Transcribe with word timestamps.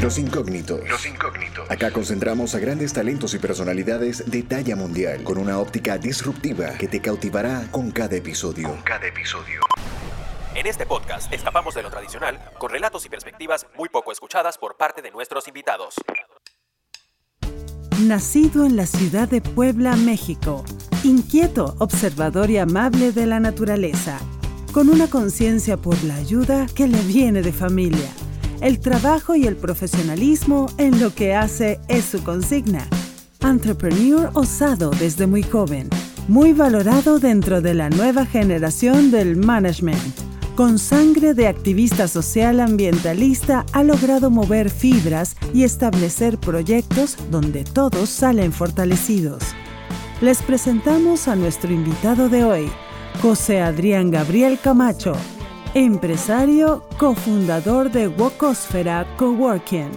Los 0.00 0.18
incógnitos. 0.18 0.88
Los 0.88 1.04
incógnitos. 1.04 1.70
Acá 1.70 1.90
concentramos 1.90 2.54
a 2.54 2.58
grandes 2.58 2.94
talentos 2.94 3.34
y 3.34 3.38
personalidades 3.38 4.30
de 4.30 4.42
talla 4.42 4.74
mundial 4.74 5.22
con 5.24 5.36
una 5.36 5.58
óptica 5.58 5.98
disruptiva 5.98 6.70
que 6.78 6.88
te 6.88 7.02
cautivará 7.02 7.66
con 7.70 7.90
cada 7.90 8.16
episodio. 8.16 8.70
Con 8.70 8.80
cada 8.80 9.06
episodio. 9.06 9.60
En 10.54 10.66
este 10.66 10.86
podcast 10.86 11.30
escapamos 11.30 11.74
de 11.74 11.82
lo 11.82 11.90
tradicional 11.90 12.40
con 12.58 12.70
relatos 12.70 13.04
y 13.04 13.10
perspectivas 13.10 13.66
muy 13.76 13.90
poco 13.90 14.10
escuchadas 14.10 14.56
por 14.56 14.78
parte 14.78 15.02
de 15.02 15.10
nuestros 15.10 15.46
invitados. 15.48 15.96
Nacido 18.00 18.64
en 18.64 18.76
la 18.76 18.86
ciudad 18.86 19.28
de 19.28 19.42
Puebla, 19.42 19.96
México, 19.96 20.64
inquieto, 21.04 21.76
observador 21.78 22.48
y 22.48 22.56
amable 22.56 23.12
de 23.12 23.26
la 23.26 23.38
naturaleza, 23.38 24.18
con 24.72 24.88
una 24.88 25.10
conciencia 25.10 25.76
por 25.76 26.02
la 26.04 26.14
ayuda 26.14 26.66
que 26.74 26.88
le 26.88 27.02
viene 27.02 27.42
de 27.42 27.52
familia. 27.52 28.10
El 28.60 28.78
trabajo 28.80 29.34
y 29.34 29.46
el 29.46 29.56
profesionalismo 29.56 30.66
en 30.76 31.00
lo 31.00 31.14
que 31.14 31.34
hace 31.34 31.80
es 31.88 32.04
su 32.04 32.22
consigna. 32.22 32.86
Entrepreneur 33.40 34.30
osado 34.34 34.90
desde 34.90 35.26
muy 35.26 35.42
joven, 35.42 35.88
muy 36.28 36.52
valorado 36.52 37.18
dentro 37.18 37.62
de 37.62 37.74
la 37.74 37.88
nueva 37.88 38.26
generación 38.26 39.10
del 39.10 39.36
management 39.36 40.30
con 40.60 40.78
sangre 40.78 41.32
de 41.32 41.46
activista 41.46 42.06
social 42.06 42.60
ambientalista 42.60 43.64
ha 43.72 43.82
logrado 43.82 44.30
mover 44.30 44.68
fibras 44.68 45.34
y 45.54 45.64
establecer 45.64 46.36
proyectos 46.36 47.16
donde 47.30 47.64
todos 47.64 48.10
salen 48.10 48.52
fortalecidos. 48.52 49.42
Les 50.20 50.42
presentamos 50.42 51.28
a 51.28 51.34
nuestro 51.34 51.72
invitado 51.72 52.28
de 52.28 52.44
hoy, 52.44 52.70
José 53.22 53.62
Adrián 53.62 54.10
Gabriel 54.10 54.58
Camacho, 54.62 55.14
empresario, 55.74 56.82
cofundador 56.98 57.92
de 57.92 58.08
Wokosfera 58.08 59.06
Coworking. 59.16 59.90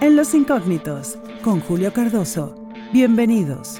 En 0.00 0.16
Los 0.16 0.32
Incógnitos, 0.32 1.18
con 1.44 1.60
Julio 1.60 1.92
Cardoso. 1.92 2.54
Bienvenidos. 2.94 3.76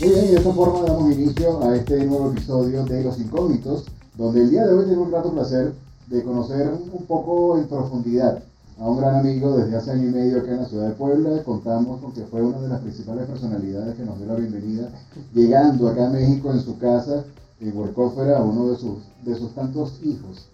Y 0.00 0.08
de 0.08 0.34
esta 0.34 0.52
forma 0.52 0.80
damos 0.86 1.12
inicio 1.12 1.62
a 1.62 1.76
este 1.76 2.04
nuevo 2.04 2.32
episodio 2.32 2.84
de 2.84 3.04
Los 3.04 3.20
Incógnitos, 3.20 3.84
donde 4.16 4.40
el 4.40 4.50
día 4.50 4.66
de 4.66 4.74
hoy 4.74 4.86
tengo 4.86 5.02
un 5.02 5.12
grato 5.12 5.32
placer 5.32 5.72
de 6.08 6.24
conocer 6.24 6.68
un 6.68 7.06
poco 7.06 7.58
en 7.58 7.68
profundidad 7.68 8.42
a 8.78 8.84
un 8.84 8.98
gran 8.98 9.16
amigo 9.16 9.56
desde 9.56 9.76
hace 9.76 9.92
año 9.92 10.08
y 10.08 10.12
medio 10.12 10.38
acá 10.38 10.50
en 10.50 10.58
la 10.58 10.68
ciudad 10.68 10.88
de 10.88 10.94
Puebla. 10.94 11.42
Contamos 11.44 12.00
con 12.00 12.12
que 12.12 12.22
fue 12.22 12.42
una 12.42 12.58
de 12.58 12.68
las 12.68 12.80
principales 12.80 13.26
personalidades 13.26 13.94
que 13.94 14.04
nos 14.04 14.18
dio 14.18 14.26
la 14.26 14.34
bienvenida, 14.34 14.88
llegando 15.32 15.88
acá 15.88 16.08
a 16.08 16.10
México 16.10 16.50
en 16.52 16.60
su 16.60 16.78
casa, 16.78 17.24
en 17.60 17.76
Huercófera, 17.76 18.38
a 18.38 18.42
uno 18.42 18.70
de 18.70 18.76
sus, 18.76 18.98
de 19.22 19.36
sus 19.36 19.54
tantos 19.54 19.98
hijos. 20.02 20.46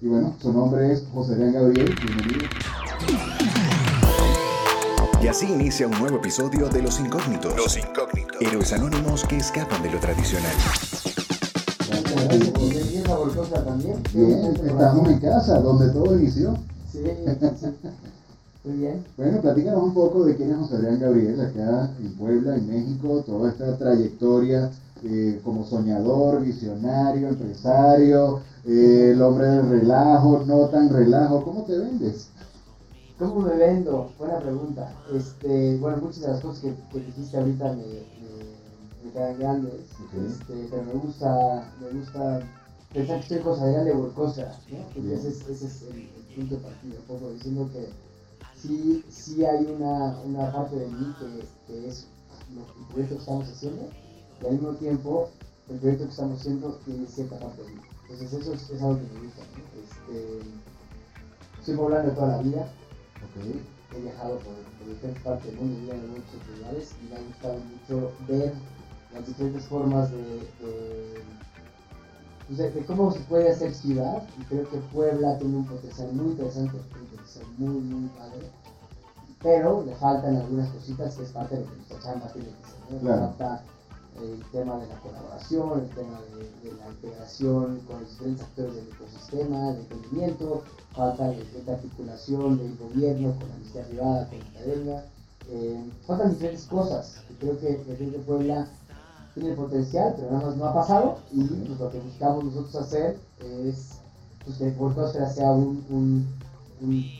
Y 0.00 0.08
bueno, 0.08 0.34
su 0.40 0.52
nombre 0.52 0.92
es 0.92 1.04
José 1.12 1.36
León 1.36 1.52
Gabriel. 1.52 1.94
Bienvenido. 2.02 2.46
Y 5.22 5.28
así 5.28 5.46
inicia 5.46 5.86
un 5.86 5.98
nuevo 5.98 6.16
episodio 6.16 6.68
de 6.68 6.82
Los 6.82 7.00
Incógnitos. 7.00 7.54
Los 7.56 7.76
Incógnitos. 7.76 8.40
Héroes 8.40 8.72
anónimos 8.72 9.24
que 9.24 9.36
escapan 9.36 9.82
de 9.82 9.90
lo 9.90 10.00
tradicional. 10.00 10.52
también? 13.64 14.02
Bien, 14.14 14.56
estamos 14.56 15.08
en 15.08 15.18
casa, 15.18 15.60
donde 15.60 15.90
todo 15.90 16.18
inició. 16.18 16.56
Sí, 16.90 17.00
sí. 17.02 17.66
Muy 18.64 18.76
bien. 18.76 19.04
Bueno, 19.16 19.40
platícanos 19.40 19.82
un 19.82 19.94
poco 19.94 20.24
de 20.24 20.36
quién 20.36 20.50
es 20.50 20.56
José 20.58 20.76
Adrián 20.76 21.00
Gabriel, 21.00 21.40
acá 21.40 21.90
en 21.98 22.14
Puebla, 22.16 22.56
en 22.56 22.68
México, 22.68 23.22
toda 23.26 23.50
esta 23.50 23.76
trayectoria 23.78 24.70
eh, 25.02 25.40
como 25.42 25.64
soñador, 25.64 26.42
visionario, 26.42 27.28
empresario, 27.28 28.40
eh, 28.66 29.12
el 29.14 29.22
hombre 29.22 29.46
del 29.46 29.68
relajo, 29.68 30.44
no 30.46 30.66
tan 30.68 30.90
relajo. 30.90 31.42
¿Cómo 31.42 31.62
te 31.64 31.78
vendes? 31.78 32.28
¿Cómo 33.18 33.40
me 33.40 33.56
vendo? 33.56 34.10
Buena 34.18 34.38
pregunta. 34.38 34.94
Este, 35.14 35.76
bueno, 35.78 35.98
muchas 35.98 36.20
de 36.20 36.28
las 36.28 36.40
cosas 36.40 36.60
que, 36.60 36.74
que 36.92 37.04
dijiste 37.04 37.36
ahorita 37.36 37.72
me, 37.72 37.76
me, 37.76 39.04
me 39.04 39.10
quedan 39.12 39.38
grandes, 39.38 39.74
este, 39.74 40.68
pero 40.70 40.82
me 40.84 40.92
gusta, 40.92 41.72
me 41.80 41.98
gusta 41.98 42.40
pensar 42.92 43.16
que 43.16 43.22
estoy 43.22 43.38
cosa 43.40 43.66
de 43.66 43.92
Burcosa, 43.92 44.52
¿no? 44.70 45.12
ese 45.12 45.28
es, 45.28 45.48
ese 45.48 45.66
es 45.66 45.82
el, 45.82 46.08
punto 46.34 46.56
de 46.56 46.60
partida, 46.60 46.94
un 46.98 47.06
poco 47.06 47.32
diciendo 47.32 47.68
que 47.72 47.88
sí, 48.56 49.04
sí 49.10 49.44
hay 49.44 49.66
una, 49.66 50.16
una 50.24 50.52
parte 50.52 50.76
de 50.76 50.86
mí 50.86 51.14
que, 51.18 51.44
que 51.66 51.88
es 51.88 52.06
proyecto 52.90 53.16
que 53.16 53.20
estamos 53.20 53.48
haciendo 53.48 53.88
y 54.40 54.46
al 54.46 54.52
mismo 54.52 54.72
tiempo 54.74 55.28
el 55.68 55.78
proyecto 55.78 56.04
que 56.04 56.10
estamos 56.10 56.40
haciendo 56.40 56.74
tiene 56.84 57.06
cierta 57.06 57.38
parte 57.38 57.62
de 57.62 57.68
mí. 57.70 57.80
Entonces 58.08 58.32
eso 58.40 58.54
es, 58.54 58.70
es 58.70 58.82
algo 58.82 58.96
que 58.96 59.14
me 59.14 59.26
gusta. 59.26 59.42
¿no? 59.42 59.60
Este, 59.80 60.40
soy 61.64 61.76
poblano 61.76 62.10
toda 62.12 62.36
la 62.36 62.42
vida, 62.42 62.68
He 63.92 64.00
viajado 64.00 64.38
por, 64.38 64.54
diferentes 64.86 65.22
partes 65.22 65.46
del 65.46 65.56
mundo, 65.56 65.74
he 65.74 65.80
vivido 65.80 65.94
en 65.94 66.10
muchos 66.10 66.58
lugares 66.58 66.94
y 67.02 67.08
me 67.08 67.16
ha 67.16 67.22
gustado 67.22 67.58
mucho 67.58 68.12
ver 68.28 68.52
las 69.12 69.26
diferentes 69.26 69.64
formas 69.64 70.10
pues, 72.46 72.58
de, 72.58 72.70
de, 72.70 72.86
cómo 72.86 73.12
se 73.12 73.20
puede 73.20 73.50
hacer 73.50 73.74
ciudad. 73.74 74.22
Y 74.38 74.44
creo 74.44 74.68
que 74.70 74.78
Puebla 74.92 75.38
tiene 75.38 75.56
un 75.56 75.66
potencial 75.66 76.12
muy 76.12 76.32
interesante, 76.32 76.76
un 76.76 77.06
potencial 77.06 77.46
muy, 77.58 77.80
muy 77.80 78.08
padre. 78.10 78.50
Pero 79.42 79.82
le 79.84 79.94
faltan 79.96 80.36
algunas 80.36 80.68
cositas 80.70 81.16
que 81.16 81.24
es 81.24 81.32
parte 81.32 81.56
de 81.56 81.62
lo 81.62 81.70
que 81.70 81.76
nuestra 81.76 82.00
chamba 82.00 82.28
tiene 82.32 82.48
que 82.48 82.68
ser. 82.68 83.02
¿no? 83.02 83.18
Falta 83.18 83.64
el 84.22 84.42
tema 84.52 84.78
de 84.78 84.86
la 84.86 85.00
colaboración, 85.00 85.80
el 85.80 85.88
tema 85.90 86.20
de, 86.62 86.72
la 86.72 86.88
integración 86.88 87.80
con 87.86 88.00
los 88.00 88.10
diferentes 88.10 88.46
actores 88.46 88.74
del 88.74 88.88
ecosistema, 88.88 89.70
el 89.70 89.76
emprendimiento, 89.78 90.62
falta 90.92 91.28
de, 91.28 91.72
articulación 91.72 92.58
del 92.58 92.76
gobierno 92.76 93.34
con 93.38 93.48
la 93.48 93.54
industria 93.56 93.84
privada, 93.86 94.28
con 94.28 94.38
la 94.38 94.44
academia. 94.46 95.04
Eh, 95.48 95.90
faltan 96.06 96.30
diferentes 96.30 96.66
cosas 96.66 97.22
que 97.26 97.34
creo 97.34 97.58
que 97.58 97.90
el 97.90 97.98
Río 97.98 98.10
de 98.12 98.18
Puebla 98.18 98.68
tiene 99.34 99.54
potencial, 99.54 100.14
pero 100.16 100.30
nada 100.30 100.46
más 100.46 100.56
no 100.56 100.64
ha 100.66 100.74
pasado 100.74 101.18
y 101.32 101.44
pues, 101.44 101.80
lo 101.80 101.90
que 101.90 102.00
buscamos 102.00 102.44
nosotros 102.44 102.74
hacer 102.76 103.18
es 103.40 104.00
pues, 104.44 104.58
que 104.58 104.68
el 104.68 105.30
sea 105.34 105.52
un 105.52 105.84
un 105.90 106.26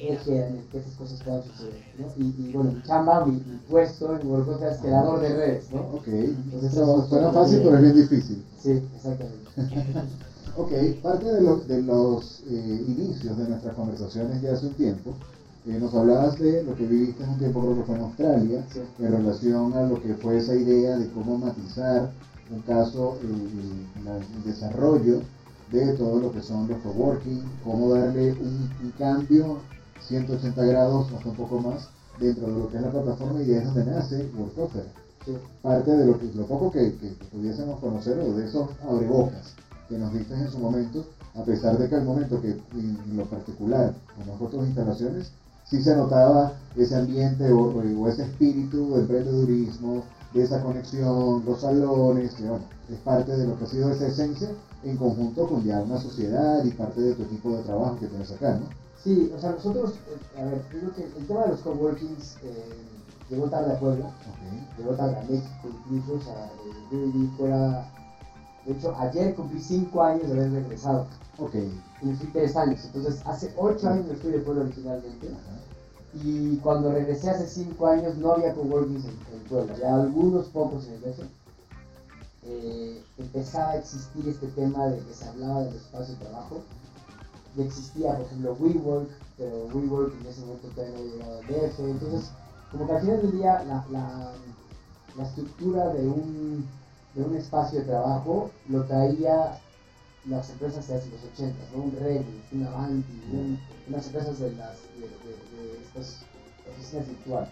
eje 0.01 0.47
en 0.47 0.57
el 0.57 0.65
que 0.71 0.79
esas 0.79 0.95
cosas 0.95 1.23
puedan 1.23 1.43
suceder, 1.43 1.75
¿no? 1.99 2.07
Y, 2.17 2.35
y 2.39 2.53
bueno, 2.53 2.71
mi 2.73 2.83
chamba, 2.83 3.25
mi, 3.25 3.33
mi 3.33 3.57
puesto 3.69 4.15
en 4.15 4.27
WordPress 4.27 4.63
es 4.63 4.79
creador 4.79 5.21
de 5.21 5.35
redes, 5.35 5.71
¿no? 5.73 5.81
Ok, 5.81 6.07
Entonces, 6.09 6.73
eso 6.73 7.07
suena 7.09 7.31
fácil, 7.31 7.59
pero 7.63 7.77
es 7.77 7.83
bien 7.83 7.95
difícil. 7.95 8.43
Sí, 8.59 8.81
exactamente. 8.97 9.51
ok, 10.57 10.71
parte 11.03 11.27
de, 11.31 11.41
los 11.43 11.67
de 11.69 11.83
los 11.83 12.43
eh, 12.49 12.85
inicios 12.89 13.37
de 13.37 13.49
nuestras 13.49 13.75
conversaciones 13.75 14.41
ya 14.41 14.53
hace 14.53 14.67
un 14.67 14.75
tiempo, 14.75 15.15
eh, 15.67 15.77
nos 15.79 15.93
hablabas 15.95 16.39
de 16.39 16.63
lo 16.63 16.75
que 16.75 16.87
viviste 16.87 17.23
un 17.23 17.37
tiempo, 17.37 17.61
creo 17.61 17.75
que 17.77 17.83
fue 17.83 17.95
en 17.97 18.01
Australia, 18.03 18.65
en 18.99 19.11
relación 19.11 19.75
a 19.75 19.83
lo 19.83 20.01
que 20.01 20.15
fue 20.15 20.39
esa 20.39 20.55
idea 20.55 20.97
de 20.97 21.07
cómo 21.09 21.37
matizar 21.37 22.09
un 22.51 22.61
caso, 22.63 23.17
el, 23.23 23.29
el 24.07 24.43
desarrollo 24.45 25.21
de 25.71 25.93
todo 25.95 26.21
lo 26.21 26.33
que 26.33 26.43
son 26.43 26.69
los 26.69 26.79
coworking, 26.79 27.43
cómo 27.65 27.95
darle 27.95 28.33
un, 28.33 28.93
cambio 28.99 29.59
180 30.01 30.65
grados, 30.65 31.13
hasta 31.13 31.29
un 31.29 31.37
poco 31.37 31.61
más, 31.61 31.89
dentro 32.19 32.49
de 32.49 32.59
lo 32.59 32.69
que 32.69 32.77
es 32.77 32.83
la 32.83 32.91
plataforma 32.91 33.43
y 33.43 33.53
es 33.53 33.65
donde 33.65 33.85
nace 33.85 34.29
WordCofer. 34.37 34.87
Parte 35.63 35.91
de 35.91 36.07
lo, 36.07 36.19
que, 36.19 36.27
lo 36.35 36.47
poco 36.47 36.73
que, 36.73 36.97
pudiésemos 37.31 37.79
conocer 37.79 38.19
o 38.19 38.35
de 38.35 38.47
esos 38.47 38.69
abrebocas 38.83 39.55
que 39.89 39.99
nos 39.99 40.13
diste 40.13 40.35
en 40.35 40.51
su 40.51 40.59
momento, 40.59 41.05
a 41.35 41.43
pesar 41.45 41.79
de 41.79 41.89
que 41.89 41.95
al 41.95 42.05
momento 42.05 42.41
que 42.41 42.51
en 42.51 43.17
lo 43.17 43.25
particular, 43.25 43.95
como 44.17 44.37
fotos 44.39 44.67
instalaciones, 44.67 45.31
sí 45.65 45.83
se 45.83 45.95
notaba 45.95 46.53
ese 46.77 46.97
ambiente 46.97 47.51
o, 47.53 47.73
o 47.73 48.09
ese 48.09 48.23
espíritu 48.23 48.95
de 48.95 49.01
emprendedurismo, 49.03 50.03
de 50.33 50.43
esa 50.43 50.63
conexión, 50.63 51.45
los 51.45 51.61
salones, 51.61 52.35
que 52.35 52.45
bueno, 52.45 52.65
es 52.89 52.99
parte 52.99 53.37
de 53.37 53.47
lo 53.47 53.59
que 53.59 53.65
ha 53.65 53.69
sido 53.69 53.91
esa 53.91 54.07
esencia 54.07 54.51
en 54.85 54.97
conjunto 54.97 55.47
con 55.47 55.63
ya 55.65 55.81
una 55.81 55.99
sociedad 55.99 56.65
y 56.65 56.71
parte 56.71 57.01
de 57.01 57.15
tu 57.15 57.23
equipo 57.23 57.57
de 57.57 57.63
trabajo 57.63 57.99
que 57.99 58.07
tienes 58.07 58.31
acá, 58.31 58.55
¿no? 58.55 58.67
Sí, 59.03 59.33
o 59.35 59.41
sea, 59.41 59.53
nosotros, 59.53 59.95
eh, 60.09 60.41
a 60.41 60.45
ver, 60.45 60.63
creo 60.69 60.95
que 60.95 61.05
el 61.05 61.27
tema 61.27 61.45
de 61.45 61.49
los 61.49 61.61
coworkings 61.61 62.37
eh, 62.45 62.65
llegó 63.31 63.49
tarde 63.49 63.73
a 63.73 63.81
Puebla, 63.81 64.11
llegó 64.79 64.93
tarde 64.93 65.17
a 65.17 65.23
México 65.23 65.69
incluso, 65.91 66.15
o 66.15 66.21
sea, 66.21 66.51
eh, 66.93 67.31
fuera, 67.37 67.91
de 68.67 68.73
hecho, 68.73 68.95
ayer 68.99 69.35
cumplí 69.35 69.59
5 69.59 70.03
años 70.03 70.29
de 70.29 70.33
haber 70.33 70.53
regresado. 70.53 71.07
Ok. 71.39 71.55
Y 72.03 72.13
fui 72.13 72.29
3 72.33 72.57
años, 72.57 72.85
entonces 72.85 73.23
hace 73.25 73.55
8 73.57 73.89
años 73.89 74.07
fui 74.21 74.33
de 74.33 74.39
Puebla 74.41 74.65
originalmente. 74.65 75.31
Y 76.15 76.57
cuando 76.57 76.93
regresé 76.93 77.31
hace 77.31 77.47
5 77.47 77.87
años 77.87 78.17
no 78.17 78.33
había 78.33 78.55
coworkings 78.55 79.05
en, 79.05 79.11
en 79.33 79.45
Puebla, 79.49 79.75
había 79.75 79.95
algunos 79.95 80.47
pocos 80.47 80.87
en 80.87 80.95
el 80.95 81.01
DF 81.03 81.21
eh, 82.43 83.03
empezaba 83.19 83.73
a 83.73 83.77
existir 83.77 84.27
este 84.29 84.47
tema 84.49 84.87
de 84.89 84.99
que 84.99 85.15
se 85.15 85.29
hablaba 85.29 85.63
del 85.63 85.77
espacio 85.77 86.15
de 86.15 86.25
trabajo. 86.25 86.63
Y 87.57 87.63
existía, 87.63 88.17
por 88.17 88.27
ejemplo, 88.27 88.57
WeWork, 88.59 89.09
pero 89.37 89.67
WeWork 89.75 90.15
en 90.21 90.27
ese 90.27 90.41
momento 90.43 90.69
todavía 90.69 90.99
no 90.99 91.05
llegaba 91.05 91.37
al 91.39 91.47
DF. 91.47 91.79
Entonces, 91.81 92.31
como 92.71 92.87
que 92.87 92.93
al 92.93 93.01
final 93.01 93.23
del 93.23 93.33
día, 93.33 93.65
la, 93.65 93.85
la, 93.91 94.33
la 95.17 95.25
estructura 95.25 95.89
de 95.89 96.07
un, 96.07 96.67
de 97.15 97.23
un 97.23 97.37
espacio 97.37 97.81
de 97.81 97.87
trabajo 97.87 98.51
lo 98.69 98.85
traía 98.85 99.59
las 100.27 100.51
empresas 100.51 100.87
de 100.87 100.95
hace 100.95 101.09
los 101.11 101.25
80, 101.35 101.57
¿no? 101.75 101.83
Un 101.83 101.97
Red, 101.99 102.23
un 102.53 102.67
Avanti, 102.67 103.23
un, 103.33 103.59
unas 103.89 104.07
empresas 104.07 104.39
de, 104.39 104.53
las, 104.53 104.77
de, 104.99 105.09
estas 105.91 106.23
oficinas 106.71 107.07
virtuales. 107.09 107.49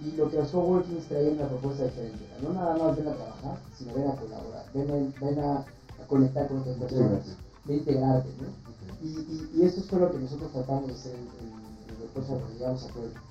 Y 0.00 0.12
lo 0.12 0.30
que 0.30 0.36
los 0.36 0.50
coworkings 0.50 1.08
traían 1.08 1.34
una 1.34 1.48
propuesta 1.48 1.84
diferente. 1.84 2.24
No 2.40 2.52
nada 2.52 2.76
más 2.76 2.96
ven 2.96 3.08
a 3.08 3.14
trabajar, 3.14 3.58
sino 3.76 3.94
ven 3.94 4.06
a 4.06 4.14
colaborar, 4.16 4.64
ven 4.72 4.90
a, 4.90 5.24
ven 5.24 5.38
a, 5.40 5.64
conectar 6.06 6.46
con 6.46 6.58
otras 6.58 6.76
personas, 6.76 7.36
ven 7.64 7.76
a 7.76 7.78
integrarte. 7.80 8.28
¿no? 8.40 8.68
Y, 9.02 9.08
y, 9.08 9.50
y, 9.54 9.62
esto 9.66 9.82
fue 9.82 9.98
lo 9.98 10.10
que 10.12 10.18
nosotros 10.18 10.52
tratamos 10.52 10.86
de 10.86 10.94
hacer 10.94 11.14
en, 11.14 11.20
en, 11.20 12.02
el 12.02 12.08
proceso 12.14 12.38
cuando 12.38 12.54
llegamos 12.54 12.84
a 12.84 12.88
Puebla. 12.88 13.22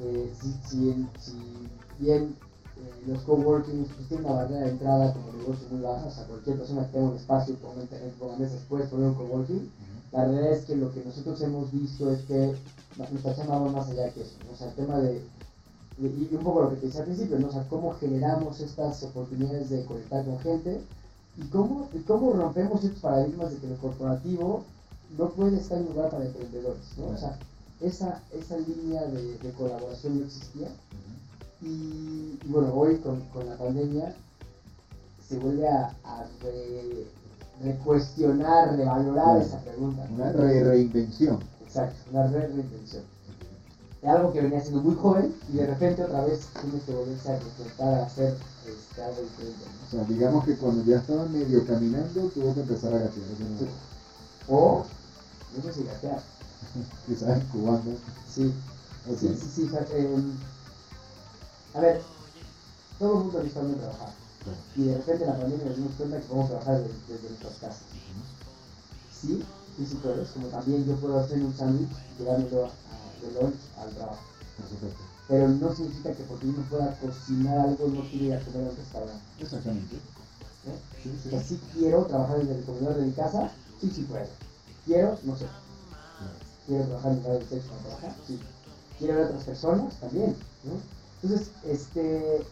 Eh, 0.00 0.32
si, 0.40 0.52
si, 0.66 1.08
si, 1.20 1.68
bien 1.98 2.36
eh, 2.76 3.02
los 3.06 3.20
coworkings 3.22 3.88
pues, 3.94 4.08
tienen 4.08 4.26
una 4.26 4.34
barrera 4.34 4.60
de 4.62 4.70
entrada 4.70 5.12
como 5.12 5.32
negocio 5.32 5.68
muy 5.70 5.82
baja, 5.82 6.06
o 6.06 6.10
sea, 6.10 6.24
cualquier 6.24 6.56
persona 6.56 6.86
que 6.86 6.92
tenga 6.92 7.10
un 7.10 7.16
espacio 7.16 7.56
con 7.60 7.80
internet, 7.80 8.14
ponga 8.18 8.36
mesas, 8.36 8.62
puede 8.68 8.84
poner 8.86 9.08
un 9.08 9.14
coworking. 9.14 9.70
La 10.14 10.24
realidad 10.24 10.52
es 10.52 10.64
que 10.64 10.76
lo 10.76 10.92
que 10.92 11.04
nosotros 11.04 11.40
hemos 11.42 11.72
visto 11.72 12.08
es 12.12 12.20
que 12.22 12.54
nuestra 13.10 13.34
chamba 13.34 13.58
va 13.58 13.72
más 13.72 13.88
allá 13.90 14.10
que 14.10 14.20
eso. 14.20 14.36
O 14.52 14.56
sea, 14.56 14.68
el 14.68 14.74
tema 14.74 14.98
de, 15.00 15.20
y 15.98 16.34
un 16.36 16.44
poco 16.44 16.62
lo 16.62 16.70
que 16.70 16.76
te 16.76 16.86
decía 16.86 17.00
al 17.00 17.06
principio, 17.06 17.36
¿no? 17.40 17.48
o 17.48 17.52
sea, 17.52 17.66
cómo 17.68 17.94
generamos 17.94 18.60
estas 18.60 19.02
oportunidades 19.02 19.70
de 19.70 19.84
conectar 19.84 20.24
con 20.24 20.38
gente 20.38 20.80
y 21.36 21.42
cómo, 21.48 21.88
y 21.92 21.98
cómo 21.98 22.32
rompemos 22.32 22.84
estos 22.84 23.00
paradigmas 23.00 23.50
de 23.50 23.56
que 23.56 23.66
lo 23.66 23.76
corporativo 23.78 24.62
no 25.18 25.30
puede 25.30 25.56
estar 25.56 25.78
en 25.78 25.86
lugar 25.86 26.10
para 26.10 26.26
emprendedores. 26.26 26.96
¿no? 26.96 27.06
O 27.06 27.18
sea, 27.18 27.36
esa, 27.80 28.22
esa 28.32 28.56
línea 28.56 29.02
de, 29.06 29.36
de 29.38 29.52
colaboración 29.52 30.20
no 30.20 30.26
existía. 30.26 30.68
Y, 31.60 32.38
bueno, 32.46 32.72
hoy 32.72 32.98
con, 32.98 33.20
con, 33.32 33.48
la 33.48 33.56
pandemia 33.56 34.14
se 35.28 35.38
vuelve 35.38 35.66
a, 35.66 35.92
a 36.04 36.24
re, 36.40 37.04
recuestionar, 37.62 38.76
revalorar 38.76 39.40
esa 39.40 39.58
pregunta. 39.60 40.06
Una 40.14 40.32
re 40.32 40.64
reinvención. 40.64 41.40
Exacto, 41.62 41.96
una 42.10 42.26
re 42.28 42.48
reinvención. 42.48 43.02
De 44.02 44.08
algo 44.08 44.32
que 44.32 44.42
venía 44.42 44.60
siendo 44.60 44.82
muy 44.82 44.94
joven 44.96 45.34
y 45.50 45.56
de 45.56 45.66
repente 45.66 46.04
otra 46.04 46.24
vez 46.24 46.46
tiene 46.60 46.78
que 46.84 46.92
volverse 46.92 47.32
a 47.32 47.38
intentar 47.38 48.00
hacer 48.02 48.36
este, 48.66 49.02
algo 49.02 49.22
diferente. 49.22 49.64
O 49.86 49.90
sea, 49.90 50.04
digamos 50.04 50.44
que 50.44 50.56
cuando 50.56 50.84
ya 50.84 50.98
estaba 50.98 51.24
medio 51.26 51.66
caminando 51.66 52.28
tuvo 52.28 52.54
que 52.54 52.60
empezar 52.60 52.92
a 52.92 52.98
gatear. 52.98 53.24
O, 54.48 54.84
no 55.56 55.62
sé 55.62 55.72
si 55.72 55.84
gatear. 55.84 56.20
Quizás 57.06 57.42
cubano. 57.44 57.82
Sí. 58.30 58.52
sí, 59.18 59.28
sí, 59.40 59.48
sí, 59.54 59.70
eh, 59.92 60.16
a 61.74 61.80
ver, 61.80 62.02
todo 62.98 63.12
el 63.18 63.24
mundo 63.24 63.40
está 63.40 63.60
a 63.60 63.64
trabajar. 63.64 64.23
Y 64.76 64.84
de 64.84 64.96
repente 64.96 65.26
la 65.26 65.38
pandemia 65.38 65.66
nos 65.66 65.76
dimos 65.76 65.92
cuenta 65.96 66.20
que 66.20 66.26
podemos 66.26 66.50
trabajar 66.50 66.82
desde, 66.82 67.28
nuestras 67.28 67.54
casas. 67.54 67.82
Sí, 69.12 69.42
sí, 69.76 69.86
sí 69.86 69.98
puedes, 70.02 70.28
como 70.30 70.48
también 70.48 70.84
yo 70.84 70.96
puedo 70.96 71.18
hacer 71.18 71.40
un 71.40 71.56
sándwich 71.56 71.88
y 71.90 72.22
llevármelo 72.22 72.70
de 73.22 73.40
lunch 73.40 73.56
al 73.78 73.90
trabajo. 73.94 74.22
Pero 75.28 75.48
no 75.48 75.74
significa 75.74 76.12
que 76.12 76.22
porque 76.24 76.46
uno 76.46 76.62
pueda 76.68 76.98
cocinar 77.00 77.58
algo 77.58 77.88
no 77.88 78.02
quiere 78.10 78.26
ir 78.26 78.34
a 78.34 78.40
comer 78.40 78.66
a 78.66 78.70
un 78.70 78.76
restaurante. 78.76 79.24
Exactamente. 79.40 79.96
¿Eh? 79.96 80.78
Sí, 81.02 81.18
sí. 81.22 81.28
Que 81.30 81.42
sí 81.42 81.60
quiero 81.72 82.04
trabajar 82.04 82.38
desde 82.38 82.58
el 82.58 82.64
comedor 82.64 82.96
de 82.96 83.06
mi 83.06 83.12
casa, 83.12 83.50
sí, 83.80 83.90
sí 83.94 84.02
puedo. 84.02 84.26
Quiero, 84.84 85.18
no 85.24 85.36
sé. 85.36 85.46
Quiero 86.66 86.84
trabajar 86.84 87.12
en 87.12 87.18
el 87.18 87.38
de 87.38 87.46
sexo 87.46 87.68
para 87.68 87.82
trabajar, 87.82 88.14
sí. 88.26 88.40
Quiero 88.98 89.14
ver 89.14 89.24
a 89.24 89.26
otras 89.28 89.44
personas, 89.44 89.94
también. 90.00 90.36
¿no? 90.64 90.72
Entonces, 91.22 91.50
este, 91.64 92.46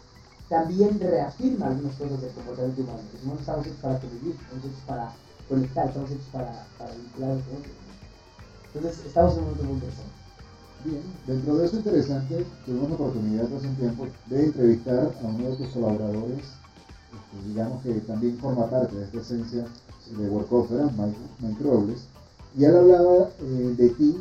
también 0.52 1.00
reafirma 1.00 1.68
algunas 1.68 1.96
cosas 1.96 2.20
del 2.20 2.30
comportamiento 2.32 2.82
humano. 2.82 2.98
No 3.24 3.34
estamos 3.40 3.66
hechos 3.66 3.78
para 3.80 3.98
convivir, 3.98 4.36
estamos 4.36 4.64
hechos 4.66 4.84
para 4.86 5.12
conectar, 5.48 5.88
estamos 5.88 6.10
hechos 6.10 6.28
para, 6.30 6.66
para 6.76 6.92
vincular. 6.92 7.38
Entonces, 8.74 9.06
estamos 9.06 9.32
en 9.32 9.38
un 9.38 9.44
momento 9.44 9.64
muy 9.64 9.74
interesante. 9.74 10.12
Bien, 10.84 11.02
dentro 11.26 11.56
de 11.56 11.66
eso 11.66 11.76
interesante, 11.76 12.46
tuvimos 12.66 12.88
la 12.90 12.94
oportunidad 12.96 13.46
hace 13.46 13.66
un 13.66 13.76
tiempo 13.76 14.06
de 14.26 14.44
entrevistar 14.44 15.14
a 15.22 15.26
uno 15.26 15.48
de 15.48 15.56
tus 15.56 15.68
colaboradores, 15.68 16.44
este, 16.44 17.48
digamos 17.48 17.82
que 17.82 17.94
también 18.00 18.36
forma 18.36 18.68
parte 18.68 18.94
de 18.94 19.04
esta 19.04 19.20
esencia 19.20 19.64
de 20.18 20.28
Workoffer, 20.28 20.84
Mike, 20.98 21.18
Mike 21.38 21.64
Robles, 21.64 22.00
y 22.58 22.64
él 22.64 22.76
hablaba 22.76 23.30
eh, 23.40 23.74
de 23.78 23.88
ti 23.90 24.18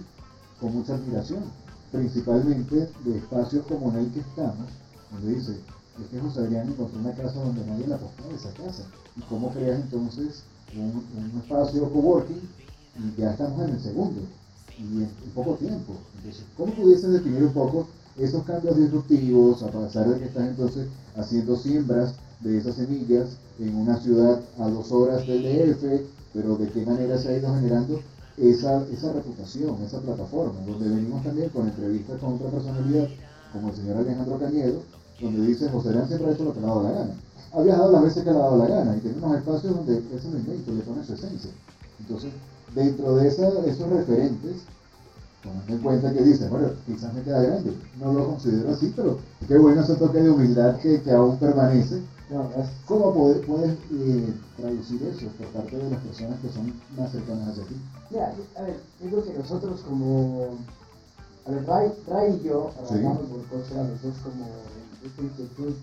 con 0.62 0.76
mucha 0.76 0.94
admiración 0.94 1.44
principalmente 1.92 2.90
de 3.04 3.18
espacios 3.18 3.66
como 3.66 3.92
en 3.92 3.98
el 3.98 4.12
que 4.14 4.22
estamos, 4.22 4.70
donde 5.12 5.36
dice, 5.36 5.58
es 6.00 6.08
que 6.10 6.20
José 6.20 6.40
Adrián 6.40 6.68
encontró 6.68 7.00
una 7.00 7.14
casa 7.14 7.44
donde 7.44 7.66
nadie 7.66 7.88
la 7.88 7.96
apostó 7.96 8.28
de 8.30 8.36
esa 8.36 8.52
casa. 8.52 8.84
¿Y 9.18 9.22
cómo 9.22 9.50
creas 9.52 9.80
entonces 9.80 10.44
un, 10.76 11.04
un, 11.18 11.42
espacio 11.42 11.92
coworking? 11.92 12.42
Y 12.98 13.22
ya 13.22 13.32
estamos 13.32 13.62
en 13.68 13.76
el 13.76 13.82
segundo, 13.82 14.22
y 14.78 15.04
en, 15.04 15.10
poco 15.34 15.56
tiempo. 15.56 15.94
Entonces, 16.18 16.44
¿cómo 16.58 16.74
pudieses 16.74 17.12
definir 17.12 17.44
un 17.44 17.54
poco 17.54 17.88
esos 18.18 18.44
cambios 18.44 18.78
disruptivos, 18.78 19.64
a 19.64 19.72
pesar 19.72 20.10
de 20.10 20.20
que 20.20 20.26
estás 20.26 20.48
entonces 20.48 20.88
haciendo 21.16 21.56
siembras 21.58 22.16
de 22.42 22.58
esas 22.58 22.76
semillas 22.76 23.30
en 23.60 23.76
una 23.76 23.98
ciudad 24.00 24.42
a 24.60 24.70
dos 24.70 24.92
horas 24.92 25.26
del 25.28 25.44
DF, 25.44 26.02
pero 26.34 26.56
de 26.56 26.70
qué 26.70 26.86
manera 26.86 27.18
se 27.18 27.30
ha 27.30 27.38
ido 27.38 27.54
generando 27.54 28.02
esa, 28.38 28.84
esa 28.92 29.14
reputación, 29.14 29.82
esa 29.84 30.00
plataforma, 30.00 30.60
donde 30.66 30.90
venimos 30.90 31.24
también 31.24 31.50
con 31.50 31.68
entrevistas 31.68 32.20
con 32.20 32.34
otra 32.34 32.50
personalidad, 32.50 33.08
como 33.54 33.70
el 33.70 33.76
señor 33.76 33.98
Alejandro 33.98 34.40
Cañedo, 34.40 34.82
donde 35.22 35.48
dice 35.48 35.70
José 35.70 35.92
León 35.92 36.08
siempre 36.08 36.30
ha 36.30 36.34
hecho 36.34 36.44
lo 36.44 36.54
que 36.54 36.60
le 36.60 36.66
ha 36.66 36.70
dado 36.70 36.84
la 36.84 36.92
gana. 36.92 37.14
Ha 37.54 37.62
viajado 37.62 37.92
las 37.92 38.04
veces 38.04 38.24
que 38.24 38.32
le 38.32 38.38
ha 38.38 38.40
dado 38.40 38.58
la 38.58 38.68
gana 38.68 38.96
y 38.96 39.00
tiene 39.00 39.18
unos 39.18 39.38
espacios 39.38 39.76
donde 39.76 39.98
eso 39.98 40.30
no 40.30 40.38
invento, 40.38 40.72
le 40.72 40.82
pone 40.82 41.04
su 41.04 41.14
esencia. 41.14 41.52
Entonces, 42.00 42.32
dentro 42.74 43.16
de 43.16 43.28
esa, 43.28 43.48
esos 43.66 43.90
referentes, 43.90 44.56
tomando 45.44 45.74
en 45.74 45.80
cuenta 45.80 46.14
que 46.14 46.24
dice, 46.24 46.48
bueno, 46.48 46.70
quizás 46.86 47.14
me 47.14 47.22
queda 47.24 47.42
grande, 47.42 47.74
no 48.00 48.14
lo 48.14 48.28
considero 48.28 48.72
así, 48.72 48.94
pero 48.96 49.20
qué 49.48 49.58
bueno 49.58 49.82
ese 49.82 49.96
toque 49.96 50.20
de 50.20 50.30
humildad 50.30 50.78
que, 50.78 51.02
que 51.02 51.12
aún 51.12 51.38
permanece 51.38 52.02
¿Cómo 52.88 53.14
puedes, 53.14 53.78
eh, 53.92 54.34
traducir 54.56 55.04
eso 55.04 55.28
por 55.38 55.48
parte 55.48 55.76
de 55.76 55.90
las 55.90 56.00
personas 56.00 56.40
que 56.40 56.48
son 56.48 56.74
más 56.98 57.12
cercanas 57.12 57.50
hacia 57.50 57.66
ti? 57.66 57.76
Mira, 58.10 58.34
a 58.56 58.62
ver, 58.62 58.80
creo 59.00 59.24
que 59.24 59.34
nosotros 59.34 59.82
como... 59.82 60.52
A 61.46 61.52
ver, 61.52 61.66
Ray, 62.08 62.40
y 62.40 62.48
yo 62.48 62.72
trabajamos 62.88 63.28
por 63.28 63.44
Coachella, 63.48 63.84
los 63.84 64.02
dos 64.02 64.14
como 64.24 64.46
inquietud. 65.06 65.74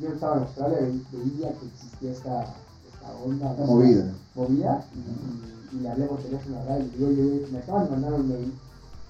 Yo 0.00 0.08
estaba 0.08 0.36
en 0.36 0.42
Australia, 0.42 0.78
veía 1.12 1.52
que 1.58 1.66
existía 1.66 2.12
esta, 2.12 2.54
esta 2.92 3.10
onda. 3.24 3.54
Movida. 3.64 4.12
Movida, 4.34 4.84
y, 4.94 5.76
y, 5.76 5.80
le 5.80 5.88
hablé 5.88 6.06
por 6.06 6.18
teléfono 6.18 6.60
a 6.60 6.64
Ray 6.64 6.92
y 6.94 6.98
digo, 6.98 7.10
yo, 7.12 7.48
me 7.50 7.58
acaban 7.58 7.84
de 7.84 7.90
mandar 7.90 8.12
un 8.14 8.28
mail 8.28 8.52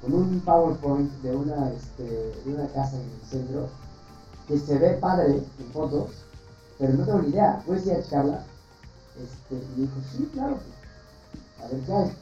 con 0.00 0.14
un 0.14 0.40
PowerPoint 0.40 1.10
de 1.22 1.34
una, 1.34 1.70
este, 1.72 2.04
de 2.04 2.54
una 2.54 2.68
casa 2.68 2.96
en 2.96 3.02
el 3.02 3.28
centro 3.28 3.68
que 4.46 4.58
se 4.58 4.78
ve 4.78 4.94
padre 4.94 5.42
en 5.58 5.72
fotos 5.72 6.10
pero 6.78 6.92
no 6.92 7.04
tengo 7.04 7.22
ni 7.22 7.28
idea, 7.28 7.62
¿puedes 7.64 7.86
ir 7.86 7.92
a 7.92 8.02
checarla? 8.02 8.44
Este, 9.16 9.54
y 9.54 9.80
me 9.80 9.86
dijo, 9.86 9.94
sí, 10.12 10.30
claro, 10.32 10.58
a 11.62 11.68
ver 11.68 11.80
qué 11.80 11.92
hay. 11.92 12.12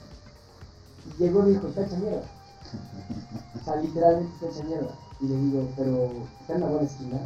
Y 1.06 1.22
llegó 1.22 1.40
y 1.40 1.42
me 1.42 1.50
dijo, 1.50 1.68
está 1.68 1.82
hecha 1.82 1.96
mierda. 1.96 2.22
O 3.60 3.64
sea, 3.64 3.76
literalmente 3.76 4.32
está 4.34 4.46
hecha 4.46 4.68
mierda. 4.68 4.94
Y 5.20 5.26
le 5.26 5.36
digo, 5.36 5.68
pero 5.76 6.12
está 6.40 6.54
en 6.54 6.62
una 6.62 6.70
buena 6.70 6.86
esquina, 6.86 7.18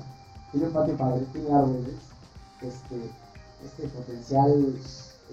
tiene 0.53 0.67
un 0.67 0.73
patio 0.73 0.97
padre, 0.97 1.27
tiene 1.33 1.53
árboles, 1.53 1.95
este, 2.63 3.11
este 3.65 3.89
potencial 3.89 4.75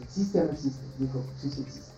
existe 0.02 0.42
o 0.42 0.46
no 0.46 0.52
existe. 0.52 0.86
Y 1.00 1.04
dijo, 1.04 1.22
sí, 1.42 1.50
sí 1.50 1.62
existe. 1.62 1.92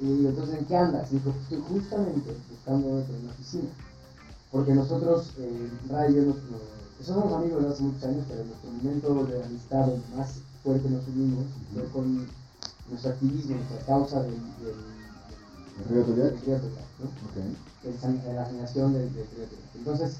Y 0.00 0.26
entonces, 0.26 0.58
¿en 0.58 0.64
qué 0.64 0.76
andas? 0.76 1.12
Y 1.12 1.16
dijo, 1.16 1.30
estoy 1.42 1.62
justamente 1.68 2.36
buscando 2.50 2.88
en 2.88 3.22
una 3.22 3.32
oficina. 3.32 3.68
Porque 4.50 4.74
nosotros, 4.74 5.32
eh, 5.38 5.70
Radio, 5.88 6.22
nos, 6.22 6.36
somos 7.06 7.32
amigos 7.32 7.62
de 7.62 7.70
hace 7.70 7.82
muchos 7.82 8.04
años, 8.04 8.24
pero 8.28 8.44
nuestro 8.44 8.70
momento 8.70 9.32
de 9.32 9.44
amistad 9.44 9.86
más 10.16 10.40
fuerte 10.62 10.88
nos 10.90 11.06
unimos 11.08 11.46
fue 11.72 11.84
con 11.90 12.26
nuestro 12.88 13.10
activismo, 13.10 13.56
nuestra 13.56 13.86
causa 13.86 14.22
del, 14.22 14.34
del, 14.60 16.16
del 16.16 16.40
río 16.40 16.58
¿no? 16.98 17.06
okay. 17.30 18.34
la 18.34 18.44
generación 18.44 18.92
del, 18.92 19.14
del 19.14 19.26
Entonces, 19.74 20.18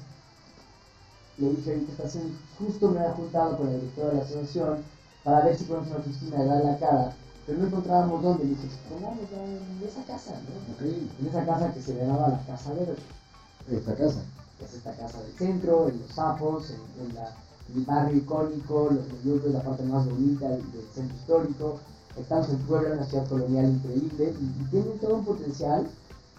le 1.37 1.49
dije, 1.49 1.83
¿qué 1.85 1.91
está 1.91 2.03
haciendo? 2.03 2.37
Justo 2.59 2.89
me 2.89 2.99
había 2.99 3.13
juntado 3.13 3.57
con 3.57 3.69
el 3.69 3.81
director 3.81 4.11
de 4.11 4.17
la 4.17 4.23
asociación 4.23 4.77
para 5.23 5.45
ver 5.45 5.57
si 5.57 5.63
podemos 5.65 5.89
una 5.89 5.99
oficina 5.99 6.43
y 6.43 6.47
dar 6.47 6.63
la 6.63 6.77
cara, 6.77 7.13
pero 7.45 7.59
no 7.59 7.67
encontrábamos 7.67 8.23
dónde. 8.23 8.43
Y 8.45 8.49
dije, 8.49 8.67
pongamos 8.89 9.19
en 9.19 9.87
esa 9.87 10.03
casa, 10.03 10.31
¿no? 10.31 10.73
Okay. 10.75 11.11
En 11.19 11.27
esa 11.27 11.45
casa 11.45 11.73
que 11.73 11.81
se 11.81 11.95
llamaba 11.95 12.29
la 12.29 12.45
Casa 12.45 12.73
Verde. 12.73 12.95
¿Esta 13.71 13.95
casa? 13.95 14.23
es 14.63 14.73
esta 14.75 14.93
casa 14.93 15.21
del 15.21 15.33
centro, 15.33 15.89
en 15.89 15.99
los 15.99 16.11
sapos, 16.11 16.69
en, 16.69 17.75
el 17.75 17.85
barrio 17.85 18.17
icónico, 18.17 18.89
los 18.91 19.25
núcleos, 19.25 19.53
la 19.53 19.63
parte 19.63 19.83
más 19.83 20.05
bonita 20.05 20.49
del, 20.49 20.63
centro 20.93 21.15
histórico. 21.17 21.79
Estamos 22.17 22.49
en 22.49 22.57
Puebla, 22.59 22.95
una 22.95 23.05
ciudad 23.05 23.27
colonial 23.27 23.65
increíble 23.65 24.35
y, 24.39 24.65
tiene 24.69 24.91
todo 25.01 25.15
un 25.15 25.25
potencial 25.25 25.87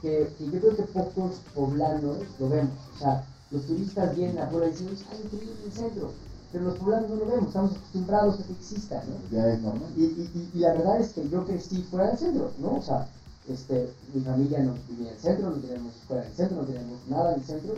que, 0.01 0.31
yo 0.39 0.61
creo 0.61 0.77
que 0.77 0.83
pocos 0.85 1.41
poblanos 1.55 2.19
lo 2.39 2.49
vemos. 2.49 2.73
O 2.95 2.99
sea, 2.99 3.25
los 3.55 3.67
turistas 3.67 4.17
vienen 4.17 4.39
a 4.39 4.51
Puebla 4.51 4.67
y 4.67 4.73
dicen, 4.73 4.89
está 4.89 5.15
increíble 5.15 5.55
el 5.65 5.73
centro. 5.73 6.11
pero 6.51 6.65
los 6.65 6.77
poblanos 6.77 7.11
no 7.11 7.17
lo 7.17 7.27
vemos, 7.27 7.47
estamos 7.47 7.71
acostumbrados 7.73 8.41
a 8.41 8.43
que 8.45 8.53
exista, 8.53 9.03
¿no? 9.05 9.15
Ya 9.31 9.53
es 9.53 9.63
normal. 9.63 9.91
Y, 9.97 10.03
y, 10.03 10.51
y, 10.55 10.59
la 10.59 10.73
verdad 10.73 11.01
es 11.01 11.13
que 11.13 11.29
yo 11.29 11.45
crecí 11.45 11.83
fuera 11.85 12.09
del 12.09 12.19
centro, 12.19 12.51
¿no? 12.59 12.77
O 12.77 12.83
sea, 12.83 13.09
este, 13.49 13.93
mi 14.13 14.23
familia 14.23 14.59
no 14.61 14.75
vivía 14.89 15.11
en 15.11 15.15
el 15.15 15.21
centro, 15.21 15.51
no 15.51 15.57
teníamos 15.57 15.95
escuela 15.95 16.23
en 16.23 16.29
el 16.31 16.37
centro, 16.37 16.57
no 16.57 16.65
teníamos 16.65 16.99
nada 17.09 17.35
en 17.35 17.41
el 17.41 17.47
centro. 17.47 17.75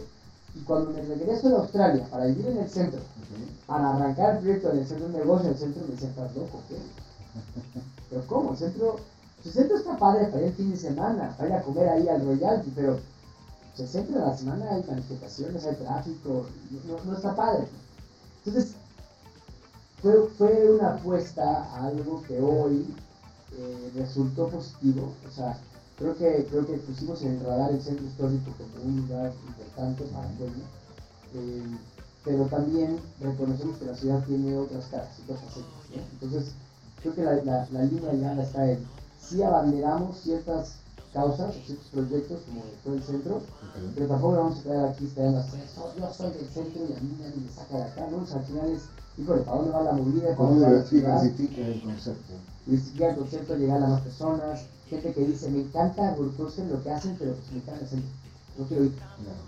Y 0.54 0.60
cuando 0.60 0.90
me 0.90 1.02
regreso 1.02 1.48
de 1.50 1.56
Australia 1.56 2.06
para 2.10 2.24
vivir 2.26 2.46
en 2.46 2.58
el 2.58 2.70
centro, 2.70 3.00
para 3.66 3.94
arrancar 3.94 4.36
el 4.36 4.42
proyecto 4.42 4.70
en 4.72 4.78
el 4.78 4.86
centro 4.86 5.08
de 5.08 5.18
negocio 5.18 5.48
en 5.48 5.52
el 5.52 5.58
centro, 5.58 5.82
me 5.86 5.92
decía, 5.92 6.08
¿estás 6.08 6.34
loco? 6.34 6.62
¿Qué? 6.68 6.76
Pero 8.10 8.26
¿cómo? 8.26 8.52
El 8.52 8.56
centro, 8.56 8.96
el 9.44 9.52
centro 9.52 9.76
está 9.76 9.98
padre 9.98 10.28
para 10.28 10.40
ir 10.40 10.48
el 10.48 10.54
fin 10.54 10.70
de 10.70 10.76
semana, 10.78 11.34
para 11.36 11.48
ir 11.50 11.54
a 11.56 11.62
comer 11.62 11.88
ahí 11.88 12.08
al 12.08 12.24
Royalty, 12.24 12.72
pero 12.74 12.98
el 13.78 13.88
centro 13.88 14.18
de 14.18 14.26
la 14.26 14.36
semana 14.36 14.70
hay 14.70 14.84
manifestaciones, 14.84 15.64
hay 15.64 15.76
tráfico, 15.76 16.46
no, 16.86 17.04
no 17.04 17.16
está 17.16 17.34
padre. 17.34 17.66
Entonces, 18.44 18.74
fue, 20.02 20.28
fue 20.38 20.70
una 20.72 20.94
apuesta 20.94 21.64
a 21.64 21.86
algo 21.86 22.22
que 22.22 22.40
hoy 22.40 22.86
eh, 23.56 23.92
resultó 23.96 24.48
positivo. 24.48 25.12
O 25.26 25.30
sea, 25.30 25.58
creo 25.98 26.16
que, 26.16 26.46
creo 26.50 26.66
que 26.66 26.74
pusimos 26.74 27.22
en 27.22 27.32
el 27.32 27.44
radar 27.44 27.72
el 27.72 27.82
centro 27.82 28.06
histórico 28.06 28.52
como 28.56 28.84
un 28.84 28.96
lugar 29.08 29.32
importante 29.48 30.04
para 30.04 30.30
el 30.30 30.36
pueblo. 30.36 30.62
Eh, 31.34 31.76
pero 32.24 32.44
también 32.46 32.98
reconocemos 33.20 33.76
que 33.78 33.84
la 33.84 33.94
ciudad 33.94 34.24
tiene 34.24 34.56
otras 34.56 34.86
caras, 34.86 35.08
otras 35.24 35.40
facetas. 35.40 36.10
Entonces, 36.12 36.52
creo 37.02 37.14
que 37.14 37.22
la, 37.22 37.34
la, 37.44 37.68
la 37.70 37.82
línea 37.84 38.12
ya 38.14 38.42
está 38.42 38.70
en 38.70 38.84
si 39.20 39.42
abanderamos 39.42 40.18
ciertas 40.18 40.76
causas, 41.16 41.54
ciertos 41.64 41.88
proyectos, 41.88 42.40
como 42.46 42.60
fue 42.84 42.96
el 42.96 43.02
centro, 43.02 43.40
pero 43.94 44.06
tampoco 44.06 44.36
vamos 44.36 44.58
a 44.58 44.62
quedar 44.62 44.88
aquí 44.88 45.06
esperando 45.06 45.38
hacer 45.38 45.60
eso, 45.60 45.92
yo 45.98 46.12
soy 46.12 46.30
del 46.30 46.48
centro 46.50 46.82
y 46.84 46.92
a 46.92 47.00
mí 47.00 47.16
nadie 47.18 47.40
me 47.40 47.48
saca 47.48 47.76
de 47.78 47.84
acá, 47.84 48.06
¿no? 48.10 48.18
O 48.18 48.26
sea, 48.26 48.36
al 48.36 48.44
final 48.44 48.70
es, 48.70 48.82
híjole, 49.16 49.40
¿para 49.40 49.56
dónde 49.56 49.72
va 49.72 49.82
la 49.82 49.92
movida? 49.92 50.36
¿Cómo 50.36 50.60
diversifica 50.60 51.22
el 51.22 51.82
concepto? 51.82 52.32
Diversificar 52.66 53.10
el 53.10 53.16
concepto, 53.16 53.56
llegar 53.56 53.82
a 53.82 53.88
más 53.88 54.02
personas, 54.02 54.66
gente 54.90 55.12
que 55.14 55.24
dice, 55.24 55.48
me 55.48 55.60
encanta 55.60 56.14
en 56.14 56.70
lo 56.70 56.82
que 56.82 56.90
hacen, 56.90 57.16
pero 57.18 57.32
pues 57.32 57.50
me 57.50 57.58
encanta 57.58 57.80
el 57.80 57.88
centro. 57.88 58.10
No 58.58 58.64
quiero 58.66 58.84
ir. 58.84 58.92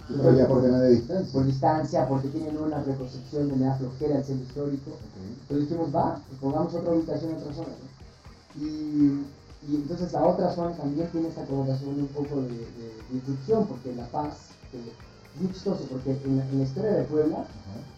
No. 0.08 0.22
Pero 0.22 0.36
ya 0.36 0.48
por 0.48 0.62
tema 0.62 0.78
de 0.80 0.90
distancia. 0.90 1.32
Por 1.32 1.46
distancia, 1.46 2.08
porque 2.08 2.28
tienen 2.28 2.58
una 2.58 2.82
reconstrucción 2.82 3.48
de 3.48 3.56
me 3.56 3.64
da 3.64 3.74
flojera 3.74 4.18
el 4.18 4.24
centro 4.24 4.46
histórico. 4.46 4.90
Okay. 4.90 5.36
Entonces 5.42 5.68
dijimos, 5.68 5.94
va, 5.94 6.20
pongamos 6.40 6.74
otra 6.74 6.92
ubicación 6.92 7.30
en 7.30 7.36
otra 7.38 7.54
zona. 7.54 7.68
¿no? 7.68 8.64
Y 8.64 9.24
y 9.66 9.74
entonces 9.74 10.12
la 10.12 10.24
otra 10.24 10.54
zona 10.54 10.76
también 10.76 11.08
tiene 11.10 11.28
esta 11.28 11.44
connotación 11.44 12.00
un 12.00 12.06
poco 12.08 12.42
de, 12.42 12.48
de, 12.48 13.64
porque 13.68 13.94
La 13.94 14.06
Paz, 14.06 14.50
es 14.72 15.40
muy 15.40 15.52
chistoso, 15.52 15.84
porque 15.90 16.12
en 16.24 16.58
la, 16.58 16.64
historia 16.64 16.92
de 16.92 17.04
Puebla, 17.04 17.44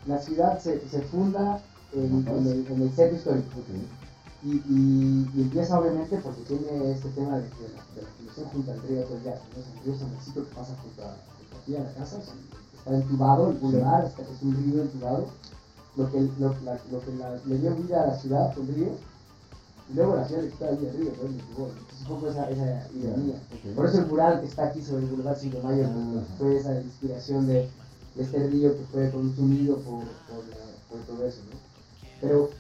la 0.07 0.19
ciudad 0.19 0.59
se, 0.59 0.81
se 0.89 1.03
funda 1.03 1.61
en, 1.93 2.27
el, 2.27 2.67
en, 2.67 2.83
el, 2.83 2.91
centro 2.93 3.17
histórico. 3.17 3.49
Y, 4.43 4.49
y, 4.49 5.31
y, 5.35 5.43
empieza 5.43 5.79
obviamente 5.79 6.17
porque 6.19 6.41
tiene 6.43 6.93
este 6.93 7.11
tema 7.11 7.37
de, 7.37 7.43
de 7.43 7.69
la, 7.75 7.85
de 7.95 8.43
la 8.43 8.51
junto 8.51 8.73
al 8.73 8.83
río 8.83 9.03
Toyar, 9.05 9.39
¿no? 9.55 9.63
el 9.63 9.85
río 9.85 9.99
San 9.99 10.09
Francisco 10.09 10.45
que 10.45 10.55
pasa 10.55 10.75
junto 10.83 11.03
a, 11.03 11.11
a 11.11 11.85
la 11.85 11.93
casa, 11.93 12.19
está 12.79 12.95
entubado, 12.95 13.51
el 13.51 13.59
boulevard 13.59 14.07
es 14.07 14.43
un 14.43 14.57
río 14.57 14.83
entubado, 14.83 15.27
lo 15.97 16.11
que, 16.11 16.21
lo, 16.39 16.49
lo 16.49 17.01
que 17.01 17.49
le 17.49 17.59
dio 17.59 17.75
vida 17.75 18.03
a 18.03 18.07
la 18.07 18.19
ciudad 18.19 18.55
fue 18.55 18.63
un 18.63 18.75
río, 18.75 19.10
y 19.91 19.95
luego 19.95 20.17
la 20.17 20.27
ciudad 20.27 20.45
está 20.45 20.67
ahí 20.67 20.89
arriba, 20.89 21.13
¿no? 21.21 21.29
Entonces, 21.29 22.01
un 22.01 22.07
poco 22.07 22.29
esa, 22.29 22.49
esa 22.49 22.89
ironía. 22.95 23.37
Por 23.75 23.87
eso 23.87 23.99
el 23.99 24.07
mural 24.07 24.41
que 24.41 24.47
está 24.47 24.67
aquí 24.67 24.83
sobre 24.83 25.05
el 25.05 25.11
Boulevard 25.11 25.39
5 25.39 25.57
de 25.57 25.63
Mayo 25.63 25.87
ah, 25.89 26.23
fue 26.39 26.57
esa 26.57 26.81
inspiración 26.81 27.47
de, 27.47 27.69
este 28.17 28.47
río 28.49 28.77
que 28.77 28.85
fue 28.93 29.11
consumido 29.11 29.77
por, 29.77 30.01
por, 30.01 30.45
por 30.89 31.01
todo 31.07 31.27
eso, 31.27 31.41
¿no? 31.51 31.59
Pero 32.21 32.51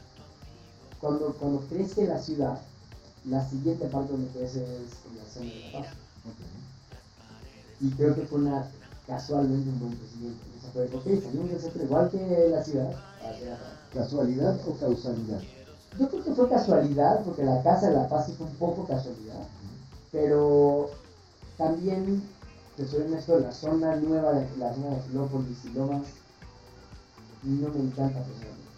cuando, 1.00 1.34
cuando 1.34 1.60
crece 1.68 2.06
la 2.06 2.18
ciudad, 2.18 2.60
la 3.26 3.48
siguiente 3.48 3.86
parte 3.86 4.12
donde 4.12 4.28
crece 4.28 4.62
es 4.62 4.90
la 5.16 5.24
zona 5.32 5.50
de 5.50 5.72
La 5.72 5.80
Paz. 5.80 5.88
Y 7.80 7.90
creo 7.90 8.14
que 8.14 8.22
fue 8.22 8.40
una, 8.40 8.68
casualmente 9.06 9.68
un 9.70 9.80
buen 9.80 9.96
crecimiento. 9.96 10.40
O 10.58 10.60
sea, 10.60 10.70
fue, 10.72 11.14
ok, 11.16 11.82
igual 11.82 12.10
que 12.10 12.48
la 12.50 12.64
ciudad. 12.64 12.94
¿Casualidad 13.94 14.58
o 14.66 14.74
causalidad? 14.74 15.40
Yo 15.98 16.08
creo 16.08 16.24
que 16.24 16.34
fue 16.34 16.48
casualidad, 16.48 17.22
porque 17.24 17.44
la 17.44 17.62
Casa 17.62 17.88
de 17.88 17.96
la 17.96 18.08
Paz 18.08 18.30
fue 18.36 18.46
un 18.46 18.54
poco 18.54 18.86
casualidad, 18.86 19.46
pero 20.12 20.90
también, 21.56 22.22
te 22.76 22.86
soy 22.86 23.02
honesto, 23.02 23.38
la 23.38 23.52
zona 23.52 23.96
nueva, 23.96 24.32
de, 24.32 24.46
la 24.56 24.72
zona 24.74 24.90
de 24.90 25.02
Filópolis 25.02 25.58
y 25.64 25.70
Lomas, 25.70 26.06
no 27.42 27.68
me 27.68 27.80
encanta 27.80 28.20
personalmente. 28.20 28.70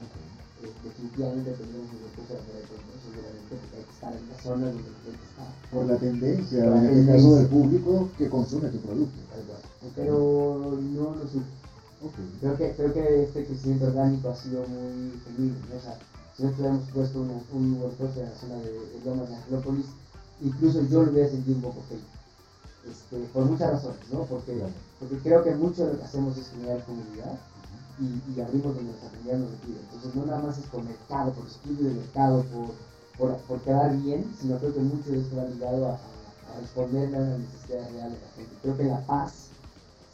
Okay. 0.00 0.68
Eh, 0.68 0.74
definitivamente 0.84 1.52
tenemos 1.52 1.92
un 1.92 2.00
recurso 2.08 2.34
de 2.34 2.62
seguramente, 3.02 3.56
porque 3.56 3.76
hay 3.76 3.84
que 3.84 3.92
estar 3.92 4.12
en 4.16 4.28
la 4.28 4.38
zona 4.42 4.66
donde 4.66 4.88
hay 4.88 5.16
que 5.16 5.28
estar. 5.28 5.70
Por 5.70 5.86
la 5.86 5.96
tendencia, 5.96 6.64
Por 6.64 6.72
la 6.72 6.78
en 6.78 6.98
este 7.00 7.12
caso 7.12 7.36
del 7.36 7.46
público 7.46 8.08
que 8.18 8.30
consume 8.30 8.68
tu 8.68 8.78
producto. 8.78 9.18
Okay. 9.80 9.92
Pero 9.96 10.78
no 10.80 11.02
lo. 11.16 11.22
Okay. 11.22 12.36
Creo, 12.40 12.56
que, 12.56 12.72
creo 12.74 12.92
que 12.92 13.22
este 13.24 13.44
crecimiento 13.44 13.86
orgánico 13.86 14.30
ha 14.30 14.36
sido 14.36 14.66
muy 14.66 15.10
feliz. 15.24 15.52
O 15.76 15.80
sea, 15.80 15.98
si 16.36 16.42
nosotros 16.42 16.60
hubiéramos 16.60 16.90
puesto 16.90 17.20
un, 17.20 17.42
un 17.52 17.74
en 18.16 18.24
la 18.24 18.36
zona 18.36 18.54
de, 18.56 18.72
de 18.72 19.04
Lomas 19.04 19.28
de 19.28 19.36
Angelópolis, 19.36 19.86
incluso 20.40 20.82
yo 20.82 21.02
lo 21.02 21.12
hubiera 21.12 21.28
sentido 21.28 21.56
un 21.56 21.62
poco 21.62 21.82
feo. 21.88 21.98
Este, 22.90 23.16
por 23.32 23.44
muchas 23.44 23.70
razones, 23.70 24.00
¿no? 24.10 24.24
Porque, 24.24 24.60
porque 24.98 25.16
creo 25.18 25.44
que 25.44 25.54
mucho 25.54 25.86
de 25.86 25.92
lo 25.92 25.98
que 25.98 26.04
hacemos 26.04 26.36
es 26.36 26.48
generar 26.48 26.84
comunidad 26.84 27.38
y, 28.00 28.32
y 28.34 28.40
abrimos 28.40 28.74
donde 28.74 28.90
nuestra 28.90 29.10
comunidad 29.10 29.38
nos 29.38 29.60
pide. 29.60 29.80
Entonces 29.80 30.14
no 30.14 30.26
nada 30.26 30.42
más 30.42 30.58
es 30.58 30.66
por 30.66 30.82
mercado, 30.82 31.32
por 31.32 31.46
estudio 31.46 31.88
de 31.88 31.94
mercado, 31.94 32.44
por, 32.44 32.74
por, 33.18 33.36
por 33.42 33.60
quedar 33.60 33.96
bien, 33.98 34.34
sino 34.40 34.58
creo 34.58 34.74
que 34.74 34.80
mucho 34.80 35.10
de 35.10 35.20
esto 35.20 35.36
va 35.36 35.44
ligado 35.44 35.86
a, 35.86 35.92
a, 35.92 36.60
responderle 36.60 37.16
a 37.16 37.20
las 37.20 37.38
necesidades 37.38 37.92
reales 37.92 38.18
de 38.18 38.26
la 38.26 38.32
gente. 38.34 38.56
Creo 38.62 38.76
que 38.76 38.84
La 38.84 39.06
Paz 39.06 39.32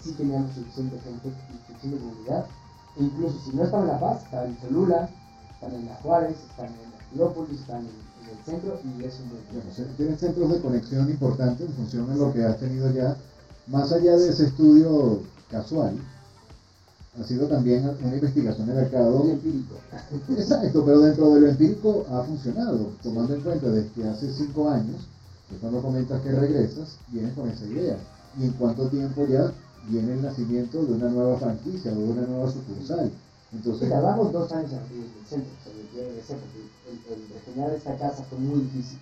sí 0.03 0.13
teníamos 0.13 0.55
suficiente 0.55 0.99
gente 1.01 1.29
y 1.29 1.67
suficiente 1.67 1.99
comunidad. 1.99 2.47
E 2.97 3.03
incluso 3.05 3.39
si 3.45 3.57
no 3.57 3.65
estaba 3.65 3.83
en 3.85 3.89
La 3.89 4.01
Paz, 4.01 4.25
estaba 4.25 4.45
en 4.45 4.61
Cholula, 4.61 5.09
están 5.61 5.75
en 5.75 5.87
la 5.87 5.95
Juárez, 5.97 6.37
están 6.51 6.67
en 6.67 6.93
la 6.93 6.99
Filópolis, 7.11 7.61
están 7.61 7.81
en, 7.81 8.09
el 8.29 8.45
centro 8.45 8.79
y 8.85 9.05
es 9.05 9.21
un 9.21 9.31
buen 9.31 9.97
Tienen 9.97 10.19
centros 10.19 10.53
de 10.53 10.61
conexión 10.61 11.09
importantes 11.09 11.67
en 11.67 11.75
función 11.75 12.09
de 12.13 12.17
lo 12.17 12.33
que 12.33 12.45
has 12.45 12.59
tenido 12.59 12.93
ya, 12.93 13.17
más 13.67 13.91
allá 13.91 14.17
de 14.17 14.29
ese 14.29 14.45
estudio 14.45 15.21
casual, 15.51 15.97
ha 17.19 17.25
sido 17.25 17.47
también 17.49 17.89
una 18.03 18.15
investigación 18.15 18.69
de 18.69 18.75
mercado. 18.75 19.25
empírico. 19.29 19.75
Exacto, 20.31 20.85
pero 20.85 21.01
dentro 21.01 21.35
de 21.35 21.41
lo 21.41 21.49
empírico 21.49 22.07
ha 22.13 22.23
funcionado, 22.23 22.93
tomando 23.03 23.35
en 23.35 23.41
cuenta 23.41 23.69
desde 23.71 23.91
que 23.91 24.07
hace 24.07 24.33
cinco 24.33 24.69
años, 24.71 25.07
que 25.49 25.57
cuando 25.57 25.83
comentas 25.83 26.21
que 26.21 26.31
regresas, 26.31 26.99
vienes 27.09 27.35
con 27.35 27.49
esa 27.49 27.65
idea. 27.65 27.97
Y 28.39 28.45
en 28.45 28.53
cuánto 28.53 28.89
tiempo 28.89 29.27
ya 29.27 29.51
viene 29.89 30.13
el 30.13 30.23
nacimiento 30.23 30.85
de 30.85 30.93
una 30.93 31.09
nueva 31.09 31.39
franquicia 31.39 31.91
o 31.93 31.97
de 31.97 32.05
una 32.05 32.23
nueva 32.23 32.53
sucursal. 32.53 33.11
Entonces, 33.53 33.89
tardamos 33.89 34.33
dos 34.33 34.53
años 34.53 34.73
en 34.73 35.03
el 35.03 35.27
centro, 35.27 35.51
yo 35.95 36.03
regresé 36.03 36.35
porque 36.35 36.59
el, 36.91 37.23
el 37.23 37.29
regenerar 37.31 37.73
esta 37.73 37.97
casa 37.97 38.23
fue 38.25 38.39
muy 38.39 38.61
difícil. 38.61 38.99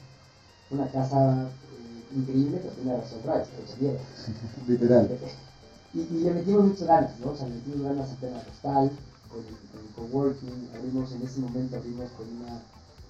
Una 0.71 0.87
casa 0.91 1.49
eh, 1.49 2.17
increíble, 2.17 2.59
pero 2.63 2.75
tiene 2.75 2.97
razón 2.97 3.19
otra 3.21 3.45
pero 3.45 3.81
mierda. 3.81 4.01
Literal. 4.69 5.19
Y, 5.95 6.01
y, 6.01 6.21
le 6.25 6.31
metimos 6.33 6.65
muchas 6.67 6.87
ganas, 6.87 7.19
¿no? 7.21 7.31
O 7.31 7.37
sea, 7.37 7.49
le 7.49 7.57
metimos 7.57 7.83
ganas 7.83 8.11
al 8.11 8.17
tema 8.19 8.41
postal, 8.41 8.91
con 9.29 9.41
el, 9.41 9.67
coworking, 9.97 10.71
abrimos 10.77 11.13
en 11.13 11.23
ese 11.23 11.41
momento, 11.41 11.77
abrimos 11.77 12.11
con 12.11 12.27
una, 12.29 12.61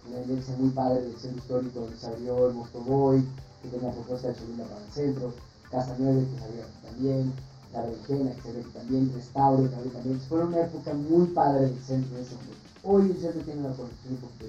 una 0.08 0.18
evidencia 0.20 0.56
muy 0.56 0.70
padre 0.70 1.02
del 1.02 1.16
centro 1.16 1.38
histórico 1.38 1.80
donde 1.80 1.98
se 1.98 2.06
abrió 2.06 2.48
el 2.48 2.54
Mostoboy, 2.54 3.24
que 3.62 3.68
tenía 3.68 3.90
propuesta 3.90 4.28
de 4.28 4.34
subirla 4.36 4.64
para 4.64 4.84
el 4.84 4.92
centro, 4.92 5.34
Casa 5.70 5.96
9 5.98 6.26
que 6.32 6.40
salió 6.40 6.62
también, 6.82 7.32
la 7.76 7.86
berenjena, 7.86 8.30
que 8.34 8.42
se 8.42 8.52
ve 8.52 8.64
también, 8.72 9.12
restauro, 9.14 9.62
que 9.62 9.90
también. 9.90 10.20
Fue 10.28 10.44
una 10.44 10.60
época 10.60 10.94
muy 10.94 11.26
padre 11.28 11.66
del 11.66 11.78
centro 11.80 12.16
de 12.16 12.22
ese. 12.22 12.34
Hoy 12.82 13.10
el 13.10 13.16
centro 13.20 13.42
tiene 13.42 13.62
conexión 13.62 14.14
un 14.14 14.16
poquito 14.16 14.46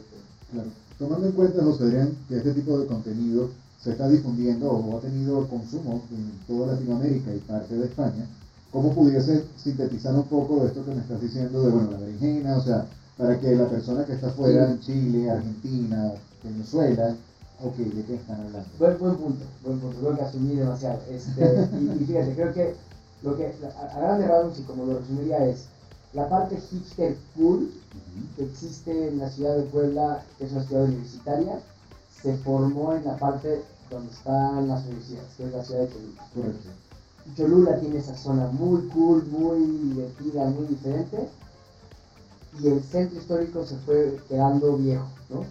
Claro. 0.52 0.70
Tomando 0.98 1.28
en 1.28 1.34
cuenta, 1.34 1.64
José 1.64 1.84
Adrián, 1.84 2.18
que 2.30 2.38
este 2.38 2.54
tipo 2.54 2.80
de 2.80 2.88
contenido 2.88 3.50
se 3.82 3.92
está 3.92 4.08
difundiendo 4.08 4.72
o 4.72 4.98
ha 4.98 5.02
tenido 5.02 5.48
consumo 5.48 6.02
en 6.12 6.32
toda 6.48 6.74
Latinoamérica 6.74 7.34
y 7.34 7.40
parte 7.40 7.76
de 7.76 7.86
España, 7.86 8.26
¿cómo 8.72 8.94
pudiese 8.94 9.44
sintetizar 9.58 10.16
un 10.16 10.24
poco 10.24 10.62
de 10.62 10.68
esto 10.68 10.86
que 10.86 10.92
me 10.92 11.02
estás 11.02 11.22
diciendo 11.22 11.62
de, 11.64 11.70
bueno, 11.70 11.92
la 11.92 11.98
berenjena, 11.98 12.58
o 12.58 12.62
sea, 12.62 12.88
para 13.18 13.40
que 13.40 13.56
la 13.56 13.68
persona 13.68 14.06
que 14.06 14.14
está 14.14 14.30
fuera, 14.30 14.72
en 14.72 14.80
Chile, 14.80 15.30
Argentina, 15.30 16.14
Venezuela, 16.44 17.16
ok, 17.64 17.78
¿de 17.78 18.04
qué 18.04 18.16
están 18.16 18.42
hablando? 18.42 18.70
Buen, 18.80 18.98
buen 18.98 19.16
punto, 19.16 19.46
buen 19.64 19.80
punto, 19.80 19.98
creo 20.00 20.16
que 20.16 20.22
asumí 20.22 20.56
demasiado. 20.56 21.00
Este, 21.10 21.70
y, 21.80 22.04
y, 22.04 22.06
fíjate, 22.06 22.34
creo 22.34 22.54
que 22.54 22.76
lo 23.24 23.36
que 23.36 23.46
a, 23.48 24.00
grandes 24.00 24.28
rasgos 24.28 24.60
y 24.60 24.64
como 24.64 24.86
lo 24.86 25.00
resumiría 25.00 25.46
es 25.46 25.66
la 26.14 26.30
parte 26.30 26.58
hipster 26.58 27.18
cool 27.36 27.72
que 28.36 28.46
existe 28.46 29.10
en 29.10 29.20
la 29.20 29.30
ciudad 29.30 29.58
de 29.58 29.64
Puebla, 29.64 30.24
que 30.38 30.46
es 30.46 30.52
una 30.52 30.64
ciudad 30.64 30.86
universitaria, 30.86 31.60
se 32.22 32.38
formó 32.38 32.94
en 32.94 33.06
la 33.06 33.18
parte 33.18 33.64
donde 33.90 34.12
están 34.12 34.68
las 34.68 34.86
universidades, 34.86 35.34
que 35.36 35.46
es 35.46 35.52
la 35.52 35.64
ciudad 35.64 35.82
de 35.82 35.90
Cholula. 36.34 36.54
Cholula 37.36 37.80
tiene 37.80 37.98
esa 37.98 38.16
zona 38.16 38.48
muy 38.48 38.88
cool, 38.90 39.26
muy 39.28 39.60
divertida, 39.60 40.46
muy 40.46 40.68
diferente. 40.68 41.28
y 42.60 42.68
el 42.68 42.82
centro 42.84 43.20
histórico 43.20 43.66
se 43.66 43.76
fue 43.78 44.20
quedando 44.28 44.78
viejo, 44.78 45.06
¿no? 45.30 45.44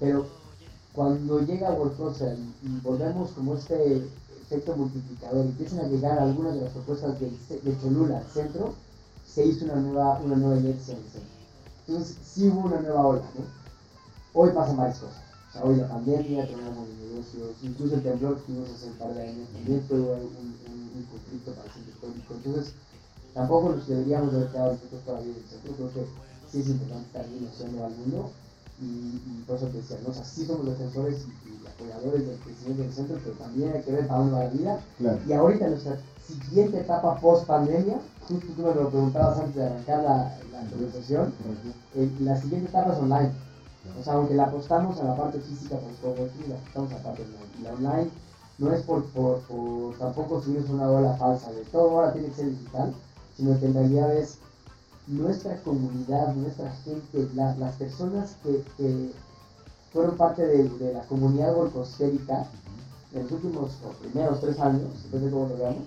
Pero 0.00 0.26
cuando 0.94 1.40
llega 1.40 1.76
y, 1.76 2.66
y 2.66 2.80
volvemos 2.82 3.30
como 3.32 3.54
este 3.54 4.06
efecto 4.52 4.76
multiplicador, 4.76 5.46
empiezan 5.46 5.80
a 5.80 5.88
llegar 5.88 6.18
algunas 6.18 6.54
de 6.54 6.60
las 6.60 6.72
propuestas 6.72 7.18
de, 7.18 7.80
Cholula 7.80 8.18
al 8.18 8.26
centro, 8.26 8.74
se 9.26 9.46
hizo 9.46 9.64
una 9.64 9.76
nueva, 9.76 10.20
una 10.22 10.36
nueva 10.36 10.60
inercia 10.60 10.92
en 10.94 11.00
el 11.00 11.10
centro. 11.10 11.30
Entonces 11.86 12.16
sí 12.22 12.48
hubo 12.48 12.66
una 12.66 12.80
nueva 12.80 13.06
ola, 13.06 13.22
¿no? 13.22 13.44
Hoy 14.34 14.50
pasan 14.50 14.76
varias 14.76 14.98
cosas. 14.98 15.22
O 15.48 15.52
sea, 15.52 15.64
hoy 15.64 15.76
la 15.76 15.88
pandemia, 15.88 16.46
tenemos 16.46 16.88
negocios, 17.00 17.56
incluso 17.62 17.94
el 17.94 18.02
temblor 18.02 18.36
que 18.36 18.42
tuvimos 18.42 18.70
hace 18.70 18.86
un 18.86 18.94
par 18.94 19.14
de 19.14 19.22
años, 19.22 19.48
también 19.52 19.82
fue 19.88 19.98
un, 19.98 20.56
un, 20.92 21.06
conflicto 21.10 21.52
para 21.52 21.66
el 21.66 21.72
centro 21.72 21.92
histórico. 21.92 22.34
Entonces, 22.34 22.74
tampoco 23.32 23.70
nos 23.70 23.86
deberíamos 23.86 24.34
haber 24.34 24.48
quedado 24.48 24.72
nosotros 24.72 25.02
todavía 25.04 25.32
en 25.32 25.38
el 25.38 25.48
centro, 25.48 25.72
creo 25.76 25.92
que 25.94 26.06
sí 26.50 26.60
es 26.60 26.68
importante 26.68 27.06
estar 27.06 27.26
bien 27.28 27.82
al 27.82 27.90
mundo 27.96 28.30
y, 28.82 29.22
y, 29.24 29.44
por 29.46 29.56
eso 29.56 29.66
te 29.66 29.78
decía, 29.78 29.96
¿no? 30.06 30.12
sí 30.12 30.44
somos 30.44 30.66
defensores 30.66 31.24
y, 31.46 31.52
apoyadores 31.66 32.26
del 32.26 32.38
crecimiento 32.38 32.82
del 32.82 32.92
centro, 32.92 33.18
pero 33.24 33.36
también 33.36 33.72
hay 33.72 33.82
que 33.82 33.92
ver 33.92 34.06
para 34.06 34.20
dónde 34.20 34.34
va 34.34 34.44
la 34.44 34.50
vida. 34.50 34.80
Y 35.26 35.32
ahorita 35.32 35.68
nuestra 35.68 35.98
siguiente 36.26 36.80
etapa 36.80 37.18
post 37.20 37.46
pandemia, 37.46 38.00
justo 38.28 38.46
tú 38.56 38.62
me 38.62 38.74
lo 38.74 38.90
preguntabas 38.90 39.38
antes 39.38 39.54
de 39.54 39.66
arrancar 39.66 40.02
la, 40.02 40.38
la 40.52 40.70
conversación, 40.70 41.32
eh, 41.94 42.10
la 42.20 42.40
siguiente 42.40 42.68
etapa 42.68 42.92
es 42.92 42.98
online. 42.98 43.30
O 43.98 44.04
sea, 44.04 44.14
aunque 44.14 44.34
la 44.34 44.44
apostamos 44.44 45.00
a 45.00 45.04
la 45.04 45.16
parte 45.16 45.40
física 45.40 45.76
por 45.76 45.92
coworking, 46.14 46.50
la 46.50 46.56
apostamos 46.56 46.92
a 46.92 46.96
la 46.96 47.02
parte 47.02 47.22
online. 47.22 47.58
Y 47.58 47.62
la 47.62 47.72
online 47.72 48.10
no 48.58 48.72
es 48.72 48.82
por, 48.82 49.04
por, 49.06 49.40
por 49.40 49.96
tampoco 49.98 50.40
subirnos 50.40 50.70
una 50.70 50.90
ola 50.90 51.14
falsa 51.14 51.50
de 51.52 51.62
todo 51.64 51.90
ahora 51.90 52.12
tiene 52.12 52.28
que 52.28 52.34
ser 52.34 52.50
digital, 52.50 52.94
sino 53.36 53.58
que 53.58 53.66
en 53.66 53.74
realidad 53.74 54.16
es 54.16 54.38
nuestra 55.06 55.56
comunidad, 55.62 56.34
nuestra 56.34 56.70
gente, 56.84 57.28
las 57.34 57.74
personas 57.76 58.36
que, 58.42 58.62
que, 58.76 59.12
fueron 59.92 60.16
parte 60.16 60.46
de, 60.46 60.68
de 60.70 60.94
la 60.94 61.02
comunidad 61.02 61.54
golfosférica 61.54 62.46
en 63.12 63.22
los 63.24 63.32
últimos 63.32 63.72
o 63.84 63.90
primeros 64.00 64.40
tres 64.40 64.58
años, 64.58 64.90
después 65.02 65.22
de 65.22 65.30
cómo 65.30 65.48
lo 65.48 65.56
veamos, 65.56 65.82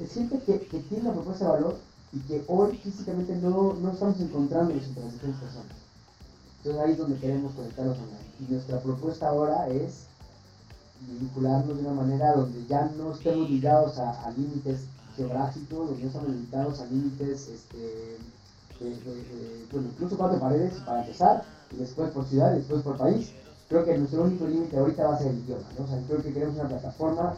es 0.00 0.12
gente 0.12 0.38
que, 0.40 0.60
que, 0.60 0.78
tiene 0.80 1.04
una 1.04 1.12
propuesta 1.12 1.44
de 1.44 1.50
valor 1.50 1.76
y 2.12 2.20
que 2.20 2.44
hoy 2.48 2.76
físicamente 2.76 3.34
no, 3.36 3.74
no 3.74 3.92
estamos 3.92 4.20
encontrándonos 4.20 4.84
entre 4.84 5.04
las 5.04 5.12
diferentes 5.12 5.42
personas. 5.42 5.76
Entonces 6.58 6.82
ahí 6.82 6.92
es 6.92 6.98
donde 6.98 7.18
queremos 7.18 7.52
conectarnos 7.52 7.98
online. 7.98 8.26
Y 8.40 8.52
nuestra 8.52 8.80
propuesta 8.80 9.28
ahora 9.28 9.68
es 9.68 10.06
vincularnos 11.00 11.76
de 11.76 11.82
una 11.82 11.92
manera 11.92 12.34
donde 12.34 12.66
ya 12.66 12.90
no 12.96 13.12
estemos 13.12 13.48
ligados 13.50 13.98
a, 13.98 14.24
a 14.24 14.30
límites 14.30 14.86
geográficos, 15.16 15.88
donde 15.88 16.02
no 16.02 16.06
estamos 16.08 16.28
limitados 16.28 16.80
a 16.80 16.86
límites, 16.86 17.48
este, 17.48 18.16
bueno, 19.72 19.88
incluso 19.92 20.16
cuatro 20.16 20.38
paredes 20.38 20.74
para 20.84 21.00
empezar, 21.00 21.44
y 21.72 21.76
después 21.76 22.10
por 22.10 22.24
ciudad, 22.26 22.54
y 22.54 22.58
después 22.58 22.82
por 22.82 22.96
país. 22.96 23.32
Creo 23.68 23.84
que 23.84 23.98
nuestro 23.98 24.22
único 24.22 24.46
límite 24.46 24.78
ahorita 24.78 25.08
va 25.08 25.16
a 25.16 25.18
ser 25.18 25.28
el 25.28 25.38
idioma, 25.38 25.66
¿no? 25.76 25.84
O 25.84 25.88
sea, 25.88 26.00
creo 26.06 26.22
que 26.22 26.32
queremos 26.32 26.54
una 26.54 26.68
plataforma 26.68 27.34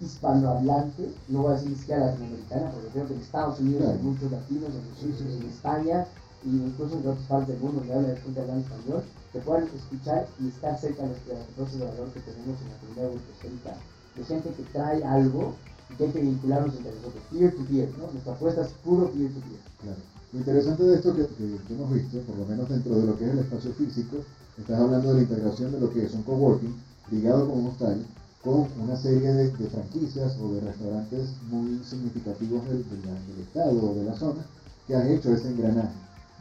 hispanohablante, 0.00 1.14
no 1.28 1.42
voy 1.42 1.52
a 1.52 1.54
decir 1.54 1.76
siquiera 1.76 2.06
latinoamericana, 2.06 2.70
porque 2.72 2.88
creo 2.88 3.06
que 3.06 3.14
en 3.14 3.20
Estados 3.20 3.60
Unidos 3.60 3.88
hay 3.88 3.98
muchos 3.98 4.32
latinos, 4.32 4.70
en, 4.74 5.42
en 5.42 5.48
España, 5.48 6.06
y 6.44 6.48
incluso 6.48 6.94
en 6.94 7.06
otras 7.06 7.26
partes 7.28 7.48
del 7.48 7.60
mundo 7.60 7.78
donde 7.78 7.94
habla 7.94 8.16
gente 8.16 8.40
hablando 8.40 8.66
español, 8.66 9.04
que 9.32 9.38
puedan 9.38 9.68
escuchar 9.68 10.26
y 10.40 10.48
estar 10.48 10.78
cerca 10.78 11.02
de 11.02 11.08
los 11.08 11.18
procesos 11.54 11.78
de 11.78 11.86
valor 11.86 12.08
que 12.12 12.20
tenemos 12.20 12.60
en 12.60 12.68
la 12.68 12.78
comunidad 12.78 13.04
europea, 13.04 13.76
de 14.16 14.24
gente 14.24 14.50
que 14.50 14.62
trae 14.64 15.04
algo 15.04 15.54
que 15.96 16.04
hay 16.04 16.10
que 16.10 16.20
vincularnos 16.20 16.76
entre 16.76 16.92
nosotros, 16.92 17.22
peer 17.30 17.54
to 17.56 17.64
peer, 17.64 17.88
¿no? 17.98 18.10
Nuestra 18.12 18.32
apuesta 18.32 18.62
es 18.62 18.72
puro 18.84 19.10
peer 19.10 19.30
to 19.32 19.40
peer. 19.40 19.60
Claro. 19.80 20.12
Lo 20.32 20.38
interesante 20.38 20.82
de 20.84 20.94
esto 20.94 21.14
que, 21.14 21.26
que, 21.26 21.74
hemos 21.74 21.92
visto, 21.92 22.18
por 22.20 22.38
lo 22.38 22.46
menos 22.46 22.68
dentro 22.68 22.98
de 22.98 23.06
lo 23.06 23.18
que 23.18 23.26
es 23.26 23.32
el 23.32 23.38
espacio 23.40 23.72
físico, 23.74 24.16
estás 24.56 24.80
hablando 24.80 25.10
de 25.10 25.14
la 25.16 25.22
integración 25.22 25.72
de 25.72 25.80
lo 25.80 25.92
que 25.92 26.06
es 26.06 26.14
un 26.14 26.22
coworking 26.22 26.74
ligado 27.10 27.48
con 27.48 27.58
un 27.58 27.66
hostal, 27.66 28.06
con 28.42 28.66
una 28.82 28.96
serie 28.96 29.32
de, 29.32 29.50
de, 29.50 29.68
franquicias 29.68 30.36
o 30.40 30.54
de 30.54 30.60
restaurantes 30.60 31.28
muy 31.50 31.78
significativos 31.84 32.64
del, 32.66 32.84
del, 32.88 33.40
estado 33.42 33.90
o 33.90 33.94
de 33.94 34.04
la 34.04 34.16
zona 34.16 34.40
que 34.86 34.96
han 34.96 35.08
hecho 35.08 35.34
ese 35.34 35.48
engranaje. 35.48 35.92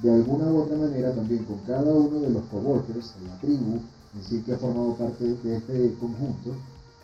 De 0.01 0.11
alguna 0.11 0.45
u 0.45 0.61
otra 0.61 0.77
manera 0.77 1.13
también 1.13 1.43
con 1.43 1.59
cada 1.59 1.93
uno 1.93 2.19
de 2.21 2.29
los 2.29 2.43
coworkers, 2.45 3.13
la 3.27 3.37
tribu, 3.39 3.79
en 4.15 4.23
sí 4.23 4.41
que 4.41 4.53
ha 4.53 4.57
formado 4.57 4.95
parte 4.95 5.25
de 5.25 5.57
este 5.57 5.93
conjunto, 5.99 6.55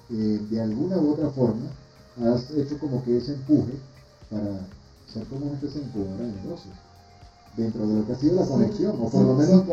eh, 0.09 0.39
de 0.49 0.61
alguna 0.61 0.97
u 0.97 1.11
otra 1.11 1.29
forma 1.31 1.69
has 2.25 2.49
hecho 2.51 2.79
como 2.79 3.03
que 3.03 3.17
ese 3.17 3.33
empuje 3.33 3.73
para 4.29 4.65
ser 5.11 5.23
como 5.25 5.45
una 5.45 5.55
especie 5.55 5.81
de 5.81 5.87
incubadora 5.87 6.25
de 6.25 6.33
negocios 6.33 6.75
dentro 7.55 7.87
de 7.87 7.95
lo 7.95 8.05
que 8.05 8.11
ha 8.11 8.15
sido 8.15 8.35
la 8.35 8.45
conexión, 8.45 8.95
o 9.01 9.09
por 9.09 9.21
lo 9.21 9.33
menos 9.33 9.63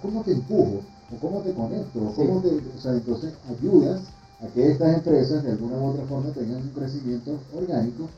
cómo 0.00 0.22
te 0.22 0.32
empujo, 0.32 0.80
o 1.12 1.16
cómo 1.20 1.40
te 1.40 1.52
conecto, 1.52 2.00
o 2.00 2.14
cómo 2.14 2.40
te, 2.40 2.48
o 2.48 2.80
sea, 2.80 2.92
entonces 2.92 3.34
ayudas 3.48 4.00
a 4.40 4.46
que 4.48 4.72
estas 4.72 4.94
empresas 4.94 5.44
de 5.44 5.50
alguna 5.52 5.76
u 5.76 5.90
otra 5.90 6.04
forma 6.06 6.30
tengan 6.30 6.62
un 6.62 6.70
crecimiento 6.70 7.38
orgánico, 7.54 8.08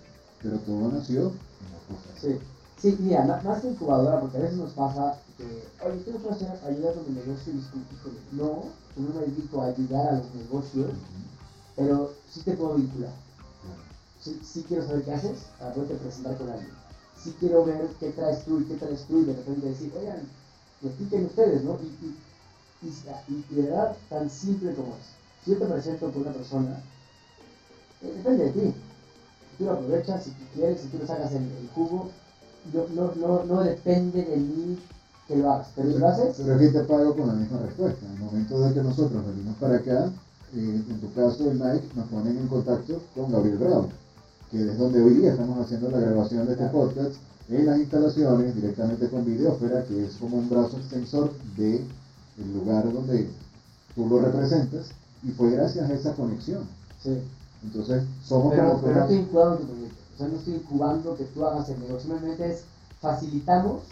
pero 0.42 0.58
todo 0.58 0.88
nació 0.92 1.22
en 1.22 1.72
la 1.72 2.20
Sí, 2.20 2.38
sí, 2.80 2.96
mira, 3.00 3.42
más 3.44 3.60
que 3.60 3.68
incubadora, 3.68 4.20
porque 4.20 4.38
a 4.38 4.40
veces 4.40 4.58
nos 4.58 4.70
pasa 4.72 5.18
que, 5.36 5.44
oye, 5.84 6.02
¿qué 6.04 6.12
no 6.12 6.18
puedo 6.18 6.34
hacer 6.34 6.48
ayudar 6.64 6.94
con 6.94 7.08
mi 7.08 7.20
negocio? 7.20 7.52
Y 7.52 7.58
híjole, 7.58 8.18
no, 8.32 8.64
no 8.96 9.14
me 9.14 9.26
dedico 9.26 9.60
a 9.60 9.66
ayudar 9.66 10.06
a 10.06 10.12
los 10.18 10.34
negocios, 10.34 10.90
pero 11.74 12.12
sí 12.32 12.40
te 12.42 12.52
puedo 12.52 12.74
vincular 12.74 13.25
sí, 14.42 14.64
quiero 14.66 14.86
saber 14.86 15.02
qué 15.02 15.12
haces 15.12 15.38
para 15.58 15.72
poderte 15.72 15.94
presentar 15.96 16.36
con 16.36 16.50
alguien. 16.50 16.70
Sí 17.22 17.34
quiero 17.40 17.64
ver 17.64 17.88
qué 17.98 18.10
traes 18.10 18.44
tú 18.44 18.60
y 18.60 18.64
qué 18.64 18.74
traes 18.74 19.04
tú 19.06 19.20
y 19.20 19.24
de 19.24 19.34
repente 19.34 19.68
decir, 19.68 19.92
oigan, 19.98 20.20
expliquen 20.82 21.26
ustedes, 21.26 21.64
¿no? 21.64 21.78
Y, 21.82 22.86
y, 22.86 22.92
y, 23.28 23.54
de 23.54 23.62
verdad, 23.62 23.96
tan 24.08 24.30
simple 24.30 24.74
como 24.74 24.88
es. 24.88 25.44
Si 25.44 25.50
yo 25.52 25.58
te 25.58 25.66
presento 25.66 26.10
con 26.10 26.22
una 26.22 26.32
persona, 26.32 26.82
eh, 28.02 28.12
depende 28.16 28.44
de 28.44 28.50
ti. 28.50 28.74
Si 29.50 29.56
tú 29.58 29.64
lo 29.64 29.72
aprovechas, 29.72 30.24
si 30.24 30.30
tú 30.30 30.44
quieres, 30.54 30.80
si 30.80 30.88
tú 30.88 30.98
le 30.98 31.06
sacas 31.06 31.32
el, 31.32 31.48
jugo, 31.74 32.10
no, 32.72 32.86
no, 32.94 33.14
no, 33.14 33.44
no, 33.44 33.62
depende 33.62 34.22
de 34.22 34.36
mí 34.36 34.78
que 35.26 35.36
lo 35.36 35.52
hagas. 35.52 35.68
Pero 35.74 35.92
si 35.92 35.98
lo 35.98 36.08
haces... 36.08 36.36
Pero 36.36 36.54
aquí 36.54 36.68
te 36.72 36.80
pago 36.80 37.16
con 37.16 37.28
la 37.28 37.34
misma 37.34 37.58
respuesta. 37.58 38.06
En 38.06 38.12
el 38.12 38.18
momento 38.18 38.60
de 38.60 38.74
que 38.74 38.82
nosotros 38.82 39.26
venimos 39.26 39.56
para 39.56 39.76
acá, 39.76 40.10
eh, 40.54 40.82
en 40.88 41.00
tu 41.00 41.12
caso 41.12 41.50
el 41.50 41.58
Mike 41.58 41.88
nos 41.94 42.08
ponen 42.08 42.36
en 42.36 42.48
contacto 42.48 43.02
con 43.14 43.32
Gabriel 43.32 43.58
Bravo 43.58 43.88
que 44.50 44.62
es 44.62 44.78
donde 44.78 45.02
hoy 45.02 45.14
día 45.14 45.32
estamos 45.32 45.58
haciendo 45.58 45.90
la 45.90 46.00
grabación 46.00 46.46
de 46.46 46.52
este 46.52 46.66
podcast, 46.66 47.14
en 47.48 47.66
las 47.66 47.78
instalaciones 47.78 48.54
directamente 48.54 49.08
con 49.08 49.24
Videófera, 49.24 49.84
que 49.84 50.04
es 50.04 50.14
como 50.16 50.38
un 50.38 50.48
brazo 50.48 50.76
extensor 50.78 51.32
del 51.56 51.84
el 52.38 52.54
lugar 52.54 52.92
donde 52.92 53.28
tú 53.94 54.06
lo 54.08 54.20
representas, 54.20 54.88
y 55.22 55.30
fue 55.30 55.52
gracias 55.52 55.88
a 55.88 55.94
esa 55.94 56.12
conexión. 56.14 56.64
Sí. 57.02 57.18
Entonces, 57.62 58.02
somos 58.22 58.52
pero, 58.54 58.80
Pero 58.82 58.94
no 58.94 59.02
estoy 59.02 59.16
incubando 59.16 59.56
tu 59.56 59.66
proyecto, 59.66 59.96
o 60.14 60.18
sea, 60.18 60.28
no 60.28 60.36
estoy 60.36 60.54
incubando 60.54 61.16
que 61.16 61.24
tú 61.24 61.46
hagas 61.46 61.68
el 61.68 61.80
negocio, 61.80 62.00
simplemente 62.00 62.52
es 62.52 62.64
facilitamos 63.00 63.82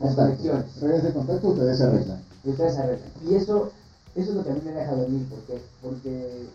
las 0.00 0.14
conexiones. 0.14 0.80
Redes 0.80 1.02
de 1.04 1.12
contacto 1.12 1.48
ustedes 1.48 1.78
se 1.78 1.84
arreglan. 1.84 2.20
Y 2.44 2.50
ustedes 2.50 2.74
se 2.74 2.80
arreglan. 2.80 3.10
Y 3.28 3.34
eso, 3.34 3.70
eso 4.14 4.30
es 4.30 4.36
lo 4.36 4.44
que 4.44 4.50
a 4.50 4.54
mí 4.54 4.60
me 4.64 4.72
deja 4.72 4.94
dormir, 4.94 5.26
porque, 5.30 5.62
porque 5.82 6.46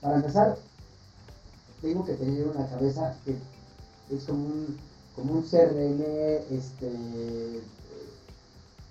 para 0.00 0.16
empezar, 0.16 0.56
tengo 1.84 2.04
que 2.04 2.14
tener 2.14 2.46
una 2.48 2.66
cabeza 2.66 3.14
que 3.24 3.36
es 4.14 4.24
como 4.24 4.46
un, 4.46 4.78
como 5.14 5.34
un 5.34 5.42
CRM, 5.42 6.00
este, 6.50 7.60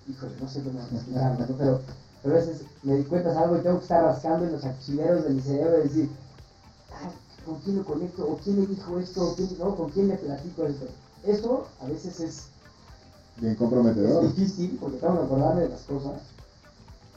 híjole, 0.08 0.32
no 0.40 0.48
sé 0.48 0.62
cómo 0.62 0.78
explicarlo, 0.80 1.46
pero, 1.58 1.80
pero 2.22 2.34
a 2.34 2.38
veces 2.38 2.62
me 2.84 2.96
di 2.96 3.04
cuenta 3.04 3.32
de 3.32 3.38
algo 3.38 3.56
y 3.56 3.62
tengo 3.62 3.78
que 3.78 3.82
estar 3.82 4.04
rascando 4.04 4.46
en 4.46 4.52
los 4.52 4.64
archiveros 4.64 5.24
de 5.24 5.30
mi 5.30 5.40
cerebro 5.40 5.80
y 5.80 5.88
decir, 5.88 6.10
¿con 7.44 7.58
quién 7.60 7.76
lo 7.78 7.84
conecto? 7.84 8.30
¿O 8.30 8.36
quién 8.36 8.60
me 8.60 8.66
dijo 8.66 8.98
esto? 8.98 9.34
quién, 9.36 9.58
no? 9.58 9.74
¿Con 9.74 9.90
quién 9.90 10.08
le 10.08 10.16
platico 10.16 10.64
esto? 10.64 10.86
Eso 11.24 11.66
a 11.80 11.86
veces 11.86 12.20
es 12.20 12.42
bien 13.38 13.56
comprometedor. 13.56 14.24
Es 14.24 14.36
difícil 14.36 14.78
porque 14.80 14.98
tengo 14.98 15.18
que 15.18 15.24
acordarme 15.24 15.62
de 15.62 15.68
las 15.70 15.82
cosas 15.82 16.22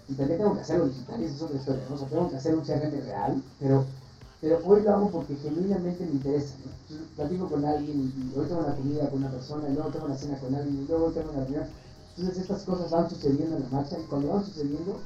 y 0.10 0.14
también 0.16 0.40
tengo 0.40 0.56
que 0.56 0.62
hacerlo 0.62 0.88
digital 0.88 1.22
y 1.22 1.26
eso 1.26 1.36
es 1.36 1.42
otra 1.44 1.58
historia. 1.58 1.84
¿no? 1.88 1.96
O 1.96 2.00
sea, 2.00 2.08
tengo 2.08 2.30
que 2.30 2.36
hacer 2.36 2.56
un 2.56 2.64
CRM 2.64 3.06
real, 3.06 3.44
pero 3.60 3.86
pero 4.42 4.60
hoy 4.66 4.82
lo 4.84 4.92
hago 4.92 5.10
porque 5.10 5.36
genuinamente 5.36 6.06
me 6.06 6.12
interesa. 6.12 6.56
¿no? 6.64 6.78
platico 7.16 7.50
con 7.50 7.66
alguien 7.66 8.14
y, 8.16 8.40
hoy 8.40 8.46
tengo 8.46 8.62
una 8.62 8.76
comida 8.76 9.10
con 9.10 9.20
una 9.20 9.32
persona, 9.32 9.68
y 9.70 9.74
luego 9.74 9.90
tengo 9.90 10.06
una 10.06 10.16
cena 10.16 10.38
con 10.40 10.54
alguien, 10.54 10.84
y 10.84 10.88
luego 10.88 11.12
tengo 11.12 11.32
una 11.32 11.44
reunión. 11.44 11.66
Entonces 12.16 12.42
estas 12.44 12.64
cosas 12.64 12.90
van 12.92 13.10
sucediendo 13.10 13.58
en 13.58 13.64
la 13.64 13.70
marcha 13.70 13.98
y 14.00 14.04
cuando 14.04 14.30
van 14.30 14.46
sucediendo 14.46 15.00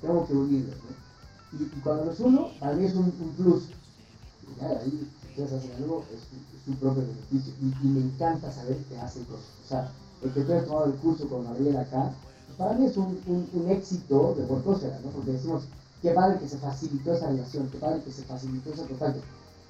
tengo 0.00 0.26
que 0.26 0.32
unirlos. 0.32 0.76
¿no? 0.76 1.58
Y, 1.58 1.62
y, 1.64 1.80
cuando 1.82 2.06
los 2.06 2.20
uno, 2.20 2.48
para 2.58 2.74
mí 2.74 2.84
es 2.84 2.94
un, 2.94 3.04
un 3.04 3.32
plus. 3.36 3.64
Y 3.64 4.60
ya 4.60 4.68
ahí, 4.68 5.08
ustedes 5.30 5.52
hacen 5.52 5.72
algo, 5.76 6.04
es, 6.12 6.20
su 6.64 6.74
propio 6.78 7.02
beneficio. 7.02 7.54
Y, 7.60 7.86
y, 7.86 7.90
me 7.90 8.00
encanta 8.00 8.52
saber 8.52 8.76
que 8.88 8.98
hacen 8.98 9.24
cosas. 9.24 9.46
O 9.64 9.68
sea, 9.68 9.92
el 10.22 10.30
que 10.32 10.40
tú 10.42 10.52
hayas 10.52 10.66
tomado 10.66 10.86
el 10.86 10.94
curso 10.94 11.28
con 11.28 11.44
Gabriel 11.44 11.76
acá, 11.76 12.12
para 12.56 12.74
mí 12.74 12.86
es 12.86 12.96
un, 12.96 13.18
un, 13.26 13.48
un 13.52 13.70
éxito 13.70 14.34
de 14.36 14.44
por 14.44 14.58
¿no? 14.58 15.10
Porque 15.14 15.32
decimos, 15.32 15.64
Qué 16.02 16.10
padre 16.12 16.38
que 16.38 16.48
se 16.48 16.58
facilitó 16.58 17.12
esa 17.12 17.28
relación, 17.28 17.68
qué 17.70 17.78
padre 17.78 18.02
que 18.02 18.12
se 18.12 18.22
facilitó 18.22 18.72
ese 18.72 18.86
contacto. 18.86 19.20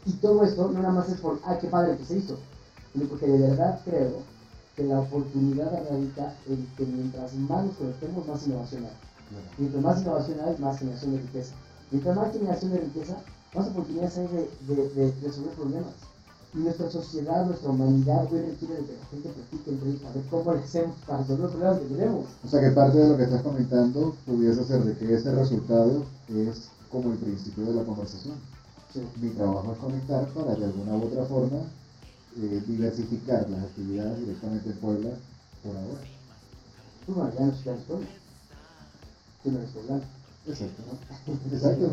Y 0.05 0.13
todo 0.13 0.45
esto 0.45 0.69
no 0.69 0.81
nada 0.81 0.95
más 0.95 1.09
es 1.09 1.21
por, 1.21 1.41
ay, 1.45 1.59
qué 1.61 1.69
padre 1.69 1.97
que 1.97 2.05
se 2.05 2.19
hizo, 2.19 2.39
sino 2.93 3.07
porque 3.07 3.27
de 3.27 3.39
verdad 3.39 3.81
creo 3.85 4.23
que 4.77 4.85
la 4.85 5.01
oportunidad 5.01 5.73
radica 5.91 6.35
en 6.47 6.67
que 6.77 6.87
mientras 6.87 7.35
más 7.35 7.65
nos 7.65 7.77
conectemos, 7.77 8.27
más 8.29 8.47
innovación 8.47 8.85
hay. 8.85 8.97
Mientras 9.59 9.83
más 9.83 10.01
innovación 10.01 10.39
hay, 10.41 10.57
más 10.59 10.79
generación 10.79 11.13
de 11.13 11.23
riqueza. 11.23 11.55
Mientras 11.91 12.17
más 12.17 12.33
generación 12.33 12.73
de 12.73 12.79
riqueza, 12.79 13.17
más 13.55 13.69
oportunidades 13.69 14.19
hay 14.19 14.27
de, 14.29 14.89
de, 14.89 15.15
resolver 15.23 15.53
problemas. 15.55 15.95
Nuestra 16.55 16.91
sociedad, 16.91 17.45
nuestra 17.45 17.71
humanidad, 17.71 18.27
hoy 18.33 18.41
requiere 18.41 18.77
de 18.77 18.85
que 18.87 18.93
la 18.93 19.07
gente 19.11 19.29
practique 19.29 19.71
entre 19.71 19.91
ellos, 19.91 20.03
a 20.05 20.13
ver 20.15 20.25
cómo 20.31 20.53
le 20.55 20.61
hacemos 20.61 20.97
para 21.07 21.19
resolver 21.19 21.43
los 21.43 21.53
problemas 21.53 21.79
que 21.81 21.95
tenemos. 21.95 22.25
O 22.43 22.49
sea 22.49 22.61
que 22.61 22.71
parte 22.71 22.99
de 22.99 23.09
lo 23.09 23.17
que 23.19 23.25
estás 23.25 23.43
comentando 23.43 24.15
pudiese 24.25 24.65
ser 24.65 24.83
de 24.83 24.97
que 24.97 25.15
ese 25.15 25.35
resultado 25.35 26.05
es 26.29 26.71
como 26.91 27.13
el 27.13 27.19
principio 27.19 27.67
de 27.67 27.75
la 27.75 27.85
conversación. 27.85 28.35
Mi 29.21 29.29
trabajo 29.31 29.73
es 29.73 29.79
conectar 29.79 30.27
para 30.29 30.55
de 30.55 30.65
alguna 30.65 30.97
u 30.97 31.05
otra 31.05 31.25
forma 31.27 31.59
eh, 32.39 32.63
diversificar 32.67 33.49
las 33.51 33.65
actividades 33.65 34.19
directamente 34.21 34.71
en 34.71 34.77
Puebla 34.79 35.11
por 35.63 35.77
ahora. 35.77 36.01
Bueno, 37.07 37.33
ya 37.39 37.47
no 37.47 37.53
se 37.53 37.85
Puebla. 37.85 38.09
Tú 39.43 39.53
no 39.53 39.59
eres 39.59 39.71
poblano. 39.71 40.03
Exacto. 40.47 40.83
¿no? 41.27 41.35
Exacto. 41.57 41.91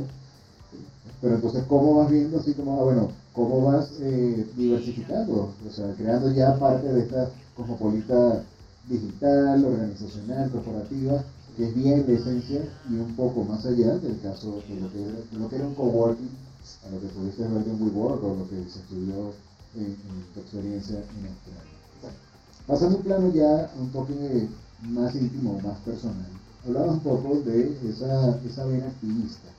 Pero 1.22 1.36
entonces, 1.36 1.64
¿cómo 1.68 1.96
vas 1.96 2.10
viendo 2.10 2.40
así 2.40 2.54
como, 2.54 2.80
ah, 2.80 2.84
bueno, 2.86 3.10
cómo 3.36 3.66
vas 3.66 3.90
eh, 4.00 4.48
diversificando? 4.56 5.54
O 5.68 5.72
sea, 5.72 5.94
creando 5.96 6.32
ya 6.32 6.58
parte 6.58 6.88
de 6.92 7.02
esta 7.02 7.30
cosmopolita 7.56 8.44
digital, 8.88 9.66
organizacional, 9.66 10.50
corporativa, 10.52 11.24
que 11.58 11.68
es 11.68 11.76
bien 11.76 12.06
de 12.06 12.16
esencia 12.16 12.62
y 12.90 12.94
un 12.96 13.16
poco 13.16 13.44
más 13.44 13.66
allá 13.66 13.98
del 13.98 14.20
caso 14.22 14.62
de 14.68 14.80
lo 14.80 14.92
que, 14.92 15.00
de 15.00 15.40
lo 15.40 15.50
que 15.50 15.56
era 15.56 15.66
un 15.66 15.76
coworking, 15.76 16.30
a 16.86 16.90
lo 16.92 17.00
que 17.00 17.08
pudiste 17.08 17.44
ver 17.44 17.68
en 17.68 17.82
WeWork 17.82 18.24
o 18.24 18.36
lo 18.36 18.50
que 18.50 18.70
se 18.70 18.80
estudió 18.80 19.34
en, 19.76 19.96
tu 20.34 20.40
experiencia 20.40 20.98
en 20.98 21.28
Australia. 21.28 22.18
Pasando 22.68 22.98
un 22.98 23.04
plano 23.04 23.32
ya 23.34 23.70
un 23.80 23.90
poco 23.90 24.14
más 24.82 25.16
íntimo, 25.16 25.60
más 25.62 25.78
personal, 25.80 26.28
hablabas 26.66 26.94
un 26.94 27.00
poco 27.02 27.36
de 27.42 27.78
esa, 27.90 28.40
esa 28.46 28.66
vena 28.66 28.88
activista, 28.88 29.50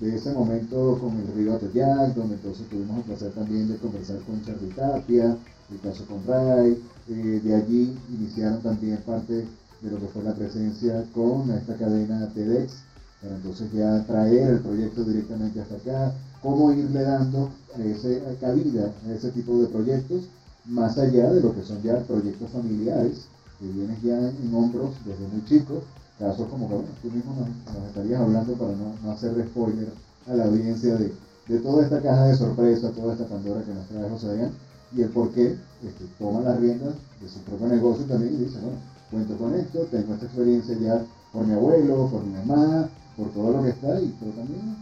de 0.00 0.16
ese 0.16 0.32
momento 0.32 0.98
con 1.00 1.16
el 1.18 1.32
río 1.34 1.54
Atoyac, 1.54 2.14
donde 2.14 2.34
entonces 2.34 2.68
tuvimos 2.68 2.98
el 2.98 3.04
placer 3.04 3.32
también 3.32 3.68
de 3.68 3.76
conversar 3.76 4.18
con 4.20 4.42
Charlie 4.44 4.74
Tapia, 4.74 5.36
el 5.70 5.80
caso 5.80 6.04
con 6.06 6.24
Ray, 6.26 6.82
eh, 7.08 7.40
de 7.42 7.54
allí 7.54 7.96
iniciaron 8.10 8.60
también 8.62 8.98
parte 9.06 9.46
de 9.82 9.90
lo 9.90 9.98
que 9.98 10.08
fue 10.08 10.22
la 10.22 10.34
presencia 10.34 11.04
con 11.14 11.50
esta 11.50 11.76
cadena 11.76 12.28
TEDx, 12.34 12.72
para 13.20 13.34
entonces 13.36 13.72
ya 13.72 14.04
traer 14.04 14.50
el 14.50 14.60
proyecto 14.60 15.04
directamente 15.04 15.60
hasta 15.60 15.76
acá, 15.76 16.14
cómo 16.42 16.72
irle 16.72 17.02
dando 17.02 17.50
ese, 17.78 18.22
cabida 18.40 18.92
a 19.06 19.12
ese 19.12 19.30
tipo 19.30 19.58
de 19.58 19.68
proyectos, 19.68 20.24
más 20.66 20.98
allá 20.98 21.32
de 21.32 21.40
lo 21.40 21.54
que 21.54 21.62
son 21.62 21.82
ya 21.82 22.00
proyectos 22.00 22.50
familiares, 22.50 23.26
que 23.58 23.66
vienen 23.66 23.98
ya 24.02 24.18
en 24.18 24.54
hombros 24.54 24.94
desde 25.04 25.26
muy 25.28 25.44
chicos, 25.46 25.84
casos 26.22 26.48
como 26.48 26.68
que 26.68 26.76
tú 27.02 27.10
mismo 27.10 27.34
nos, 27.34 27.88
estarías 27.88 28.20
hablando 28.20 28.52
para 28.54 28.72
no, 28.72 28.94
no, 29.02 29.10
hacer 29.10 29.34
spoiler 29.48 29.88
a 30.30 30.34
la 30.34 30.44
audiencia 30.44 30.94
de, 30.94 31.12
de, 31.48 31.58
toda 31.58 31.82
esta 31.82 32.00
caja 32.00 32.26
de 32.26 32.36
sorpresa, 32.36 32.90
toda 32.92 33.14
esta 33.14 33.26
Pandora 33.26 33.62
que 33.62 33.74
nos 33.74 33.88
trae 33.88 34.08
José 34.08 34.50
y 34.94 35.02
el 35.02 35.08
por 35.08 35.30
qué 35.30 35.56
este, 35.82 36.04
toma 36.18 36.40
las 36.42 36.60
riendas 36.60 36.94
de 37.20 37.28
su 37.28 37.40
propio 37.40 37.66
negocio 37.66 38.04
también 38.04 38.34
y 38.34 38.44
dice, 38.44 38.58
bueno, 38.60 38.78
cuento 39.10 39.36
con 39.36 39.54
esto, 39.54 39.80
tengo 39.90 40.14
esta 40.14 40.26
experiencia 40.26 40.76
ya 40.78 41.04
por 41.32 41.44
mi 41.44 41.54
abuelo, 41.54 42.08
por 42.08 42.22
mi 42.22 42.34
mamá, 42.34 42.88
por 43.16 43.30
todo 43.30 43.56
lo 43.56 43.62
que 43.64 43.70
está 43.70 43.96
ahí, 43.96 44.14
pero 44.20 44.32
también 44.32 44.76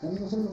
camino 0.00 0.28
solo. 0.28 0.52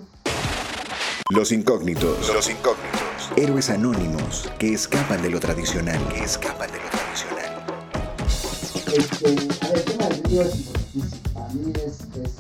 Los 1.32 1.52
incógnitos. 1.52 2.34
Los 2.34 2.49
incógnitos. 2.49 3.32
Héroes 3.36 3.69
anónimos 3.69 4.49
que 4.58 4.73
escapan 4.73 5.21
de 5.21 5.30
lo 5.30 5.39
tradicional. 5.39 5.99
Que 6.08 6.23
escapan 6.23 6.69
de 6.71 6.78
lo 6.80 6.89
tradicional. 6.89 7.49
Este, 8.95 9.59
Para 10.30 11.50
mí 11.56 11.74
es, 11.74 12.02
es, 12.02 12.36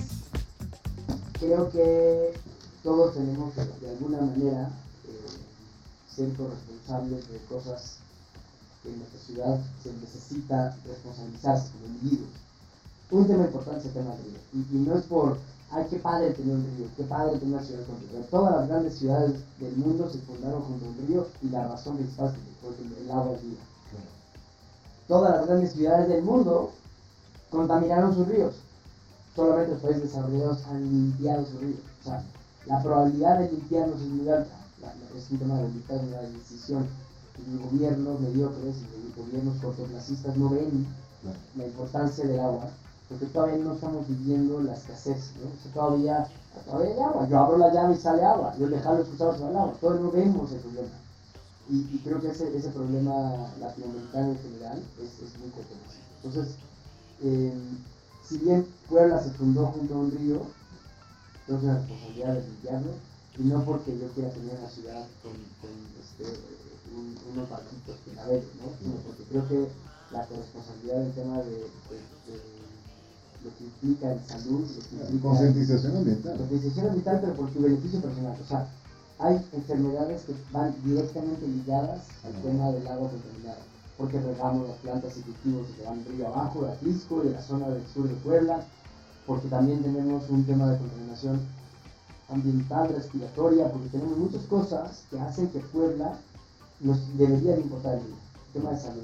Creo 1.39 1.71
que 1.71 2.33
todos 2.83 3.15
tenemos 3.15 3.51
que, 3.55 3.61
de 3.83 3.89
alguna 3.89 4.21
manera, 4.21 4.69
eh, 5.07 5.27
ser 6.07 6.31
corresponsables 6.35 7.27
de 7.29 7.39
cosas 7.49 7.97
que 8.83 8.89
en 8.89 8.99
nuestra 8.99 9.19
ciudad 9.21 9.59
se 9.81 9.91
necesita 9.93 10.77
responsabilizarse 10.85 11.71
como 11.71 11.87
individuos. 11.87 12.29
Un 13.09 13.25
tema 13.25 13.45
importante 13.45 13.79
es 13.79 13.85
el 13.87 13.93
tema 13.93 14.11
del 14.11 14.23
río. 14.23 14.39
Y, 14.53 14.77
y 14.77 14.79
no 14.81 14.95
es 14.95 15.05
por 15.05 15.39
ay, 15.71 15.87
qué 15.89 15.97
padre 15.97 16.29
tener 16.33 16.57
un 16.57 16.77
río, 16.77 16.87
qué 16.95 17.03
padre 17.05 17.39
tener 17.39 17.55
una 17.55 17.63
ciudad 17.63 17.87
con 17.87 17.97
río. 18.01 18.21
Todas 18.29 18.55
las 18.55 18.67
grandes 18.67 18.99
ciudades 18.99 19.33
del 19.59 19.75
mundo 19.77 20.07
se 20.11 20.19
fundaron 20.19 20.61
junto 20.61 20.85
a 20.85 20.89
un 20.89 21.07
río 21.07 21.27
y 21.41 21.49
la 21.49 21.67
razón 21.67 21.97
es 21.97 22.15
porque 22.61 22.83
el 23.01 23.09
agua 23.09 23.35
es 23.35 23.41
vida. 23.41 23.61
Todas 25.07 25.37
las 25.37 25.47
grandes 25.47 25.73
ciudades 25.73 26.07
del 26.07 26.21
mundo 26.21 26.71
contaminaron 27.49 28.15
sus 28.15 28.27
ríos. 28.27 28.55
Solamente 29.35 29.73
los 29.73 29.81
países 29.81 30.03
desarrollados 30.03 30.65
han 30.67 30.81
limpiado 30.81 31.45
sus 31.45 31.59
ríos. 31.59 31.79
O 32.01 32.03
sea, 32.03 32.23
la 32.65 32.81
probabilidad 32.83 33.39
de 33.39 33.51
limpiarlos 33.51 34.01
es 34.01 34.07
muy 34.07 34.29
alta. 34.29 34.55
es 35.15 35.31
un 35.31 35.37
tema 35.39 35.57
de 35.57 36.11
la 36.11 36.21
decisión. 36.21 36.87
Los 37.51 37.71
gobiernos 37.71 38.19
mediocres 38.19 38.75
y 38.77 39.07
los 39.07 39.25
gobiernos 39.25 39.61
cortoplacistas 39.61 40.35
no 40.35 40.49
ven 40.49 40.85
la 41.55 41.65
importancia 41.65 42.25
del 42.25 42.39
agua 42.39 42.69
porque 43.09 43.25
todavía 43.25 43.57
no 43.57 43.73
estamos 43.73 44.07
viviendo 44.07 44.61
la 44.61 44.73
escasez, 44.73 45.31
¿no? 45.41 45.49
O 45.49 45.63
sea, 45.63 45.73
todavía, 45.73 46.27
todavía 46.65 46.93
hay 46.93 46.99
agua, 47.01 47.27
yo 47.27 47.39
abro 47.39 47.57
la 47.57 47.73
llave 47.73 47.95
y 47.95 47.97
sale 47.97 48.23
agua, 48.23 48.55
yo 48.59 48.67
dejarlo 48.67 48.99
expulsado 48.99 49.33
sale 49.33 49.57
agua, 49.57 49.73
todavía 49.81 50.03
no 50.03 50.11
vemos 50.11 50.51
el 50.51 50.59
problema. 50.59 50.89
Y, 51.69 51.77
y 51.91 52.01
creo 52.03 52.21
que 52.21 52.29
ese, 52.29 52.55
ese 52.55 52.69
problema 52.69 53.49
latinoamericano 53.59 54.29
en 54.29 54.37
general 54.37 54.83
es, 54.99 55.27
es 55.27 55.39
muy 55.39 55.49
controversial. 55.49 56.05
Entonces, 56.23 56.55
eh, 57.23 57.53
si 58.27 58.37
bien 58.37 58.65
Puebla 58.87 59.21
se 59.21 59.31
fundó 59.31 59.67
junto 59.67 59.93
a 59.93 59.97
un 59.97 60.11
río, 60.11 60.41
tengo 61.47 61.61
la 61.63 61.77
responsabilidad 61.79 62.33
de 62.35 62.47
limpiarlo, 62.47 62.91
y 63.37 63.43
no 63.43 63.63
porque 63.63 63.97
yo 63.97 64.07
quiera 64.09 64.29
tener 64.31 64.57
una 64.59 64.69
ciudad 64.69 65.07
con, 65.23 65.31
con 65.61 65.71
este, 65.99 66.25
unos 67.33 67.49
barquitos 67.49 67.95
que 68.05 68.13
naveguen, 68.13 68.49
¿no? 68.59 68.71
sino 68.77 68.95
porque 69.05 69.23
creo 69.23 69.47
que 69.47 69.67
la 70.11 70.25
responsabilidad 70.25 70.99
del 71.01 71.13
tema 71.13 71.37
de 71.41 71.67
lo 73.43 73.55
que 73.55 73.63
implica 73.63 74.11
en 74.11 74.27
salud, 74.27 74.67
lo 74.67 74.81
que 74.89 74.95
implica... 74.95 75.29
Concientización 75.29 75.97
ambiental. 75.97 76.37
Concientización 76.37 76.85
ambiental, 76.87 77.19
pero 77.21 77.33
por 77.35 77.53
su 77.53 77.61
beneficio 77.61 78.01
personal. 78.01 78.37
O 78.41 78.47
sea, 78.47 78.67
hay 79.19 79.35
enfermedades 79.53 80.23
que 80.23 80.33
van 80.51 80.75
directamente 80.83 81.47
ligadas 81.47 82.01
al 82.23 82.33
tema 82.41 82.71
del 82.71 82.87
agua 82.87 83.09
contaminada, 83.09 83.59
porque 83.99 84.17
regamos 84.21 84.69
las 84.69 84.77
plantas 84.77 85.17
y 85.17 85.21
cultivos 85.21 85.67
que 85.75 85.83
van 85.83 86.05
río 86.05 86.27
abajo, 86.27 86.61
de 86.61 86.71
Atlisco, 86.71 87.21
de 87.21 87.31
la 87.31 87.41
zona 87.41 87.67
del 87.67 87.85
sur 87.93 88.07
de 88.07 88.15
Puebla, 88.15 88.65
porque 89.27 89.49
también 89.49 89.83
tenemos 89.83 90.29
un 90.29 90.45
tema 90.45 90.71
de 90.71 90.77
contaminación 90.77 91.41
ambiental, 92.29 92.93
respiratoria, 92.95 93.69
porque 93.69 93.89
tenemos 93.89 94.17
muchas 94.17 94.43
cosas 94.43 95.03
que 95.11 95.19
hacen 95.19 95.49
que 95.49 95.59
Puebla 95.59 96.17
nos 96.79 97.17
debería 97.17 97.55
de 97.55 97.61
importar 97.61 97.95
el 97.95 98.03
tema 98.53 98.71
de 98.71 98.79
salud. 98.79 99.03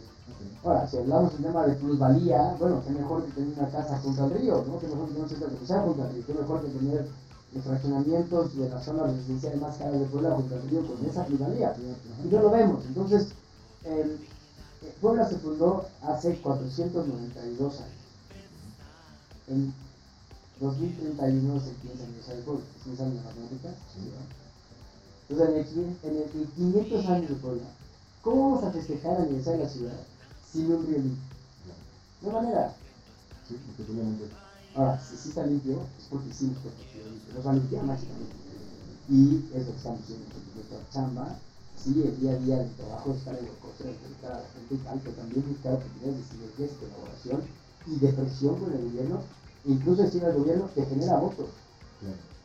Ahora, 0.63 0.87
si 0.87 0.97
hablamos 0.97 1.33
del 1.33 1.43
tema 1.43 1.67
de 1.67 1.75
plusvalía, 1.75 2.55
bueno, 2.57 2.81
qué 2.87 2.93
mejor 2.93 3.25
que 3.25 3.31
tener 3.33 3.59
una 3.59 3.69
casa 3.69 3.99
junto 3.99 4.23
al 4.23 4.31
río, 4.31 4.63
¿no? 4.65 4.79
Qué 4.79 4.87
mejor 4.87 5.07
que 5.07 5.13
tener 5.13 5.23
un 5.23 5.29
centro 5.29 5.47
comercial 5.49 5.81
junto 5.85 6.03
al 6.03 6.13
río, 6.13 6.25
qué 6.25 6.33
mejor 6.33 6.61
que 6.61 6.69
tener 6.69 7.07
los 7.53 7.63
fraccionamientos 7.65 8.57
de 8.57 8.69
las 8.69 8.85
zonas 8.85 9.13
residenciales 9.13 9.61
más 9.61 9.75
caras 9.75 9.99
de 9.99 10.05
Puebla 10.05 10.35
junto 10.35 10.55
al 10.55 10.69
río 10.69 10.87
con 10.87 11.05
esa 11.05 11.25
plusvalía. 11.25 11.73
Y 12.23 12.27
no 12.33 12.41
lo 12.41 12.49
vemos. 12.49 12.85
Entonces, 12.85 13.33
Puebla 15.01 15.27
se 15.27 15.37
fundó 15.37 15.87
hace 16.01 16.35
492 16.37 17.73
años. 17.75 17.91
En 19.47 19.73
2031 20.59 21.59
se 21.59 21.69
empieza 21.69 22.03
a 22.03 22.05
aniversario 22.05 22.37
de 22.37 22.45
Puebla, 22.45 22.63
es 22.79 22.99
años 22.99 23.13
de 23.13 23.21
matemáticas. 23.21 23.73
Entonces, 25.29 25.75
en 26.03 26.15
el, 26.15 26.25
en 26.27 26.39
el 26.41 26.47
500 26.49 27.05
años 27.07 27.29
de 27.29 27.35
Puebla, 27.35 27.63
¿cómo 28.21 28.51
vamos 28.51 28.63
a 28.63 28.71
festejar 28.71 29.17
el 29.17 29.23
aniversario 29.23 29.59
de 29.59 29.65
la 29.65 29.69
ciudad? 29.69 30.15
sin 30.55 30.71
un 30.71 30.87
río 30.87 30.97
limpio. 30.99 31.23
No 32.21 32.29
hay 32.29 32.45
manera. 32.45 32.73
Sí, 33.47 33.55
Ahora, 34.75 34.99
si 34.99 35.17
sí 35.17 35.29
está 35.29 35.45
limpio, 35.45 35.81
es 35.99 36.05
porque 36.09 36.33
sí 36.33 36.47
nos 36.47 36.57
puede 36.59 36.75
limpio. 36.75 37.33
Nos 37.35 37.45
va 37.45 37.51
a 37.51 37.53
limpiar 37.53 37.83
mágicamente. 37.83 38.35
Y 39.09 39.45
es 39.53 39.65
lo 39.65 39.71
que 39.71 39.77
estamos 39.77 40.01
haciendo 40.01 40.25
nuestra 40.55 40.77
chamba. 40.91 41.37
Sí, 41.77 42.01
el 42.03 42.19
día 42.19 42.31
a 42.31 42.37
día 42.37 42.57
del 42.57 42.71
trabajo 42.71 43.11
es 43.11 43.17
estar 43.17 43.37
en 43.37 43.45
el 43.45 43.57
coche, 43.61 43.83
de 43.83 44.27
a 44.27 44.29
la 44.29 44.45
gente 44.53 44.73
y 44.73 44.77
tal, 44.77 44.99
pero 45.03 45.15
también 45.15 45.45
buscar 45.47 45.73
oportunidades 45.73 46.17
de 46.17 46.23
sinergias, 46.23 46.69
de 46.71 46.87
colaboración 46.87 47.41
y 47.85 47.99
de 47.99 48.13
presión 48.13 48.55
con 48.59 48.73
el 48.73 48.83
gobierno, 48.85 49.21
incluso 49.65 50.01
decir 50.01 50.25
al 50.25 50.33
gobierno 50.33 50.69
que 50.73 50.85
genera 50.85 51.17
votos. 51.17 51.49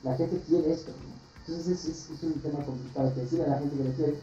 La 0.02 0.14
gente 0.16 0.40
quiere 0.46 0.72
esto. 0.72 0.92
Entonces 1.46 1.84
es, 1.84 2.10
es, 2.10 2.22
un 2.22 2.40
tema 2.40 2.64
complicado, 2.64 3.14
que 3.14 3.20
decir 3.22 3.42
a 3.42 3.48
la 3.48 3.58
gente 3.58 3.76
que 3.76 3.84
le 3.84 3.94
quiere 3.94 4.14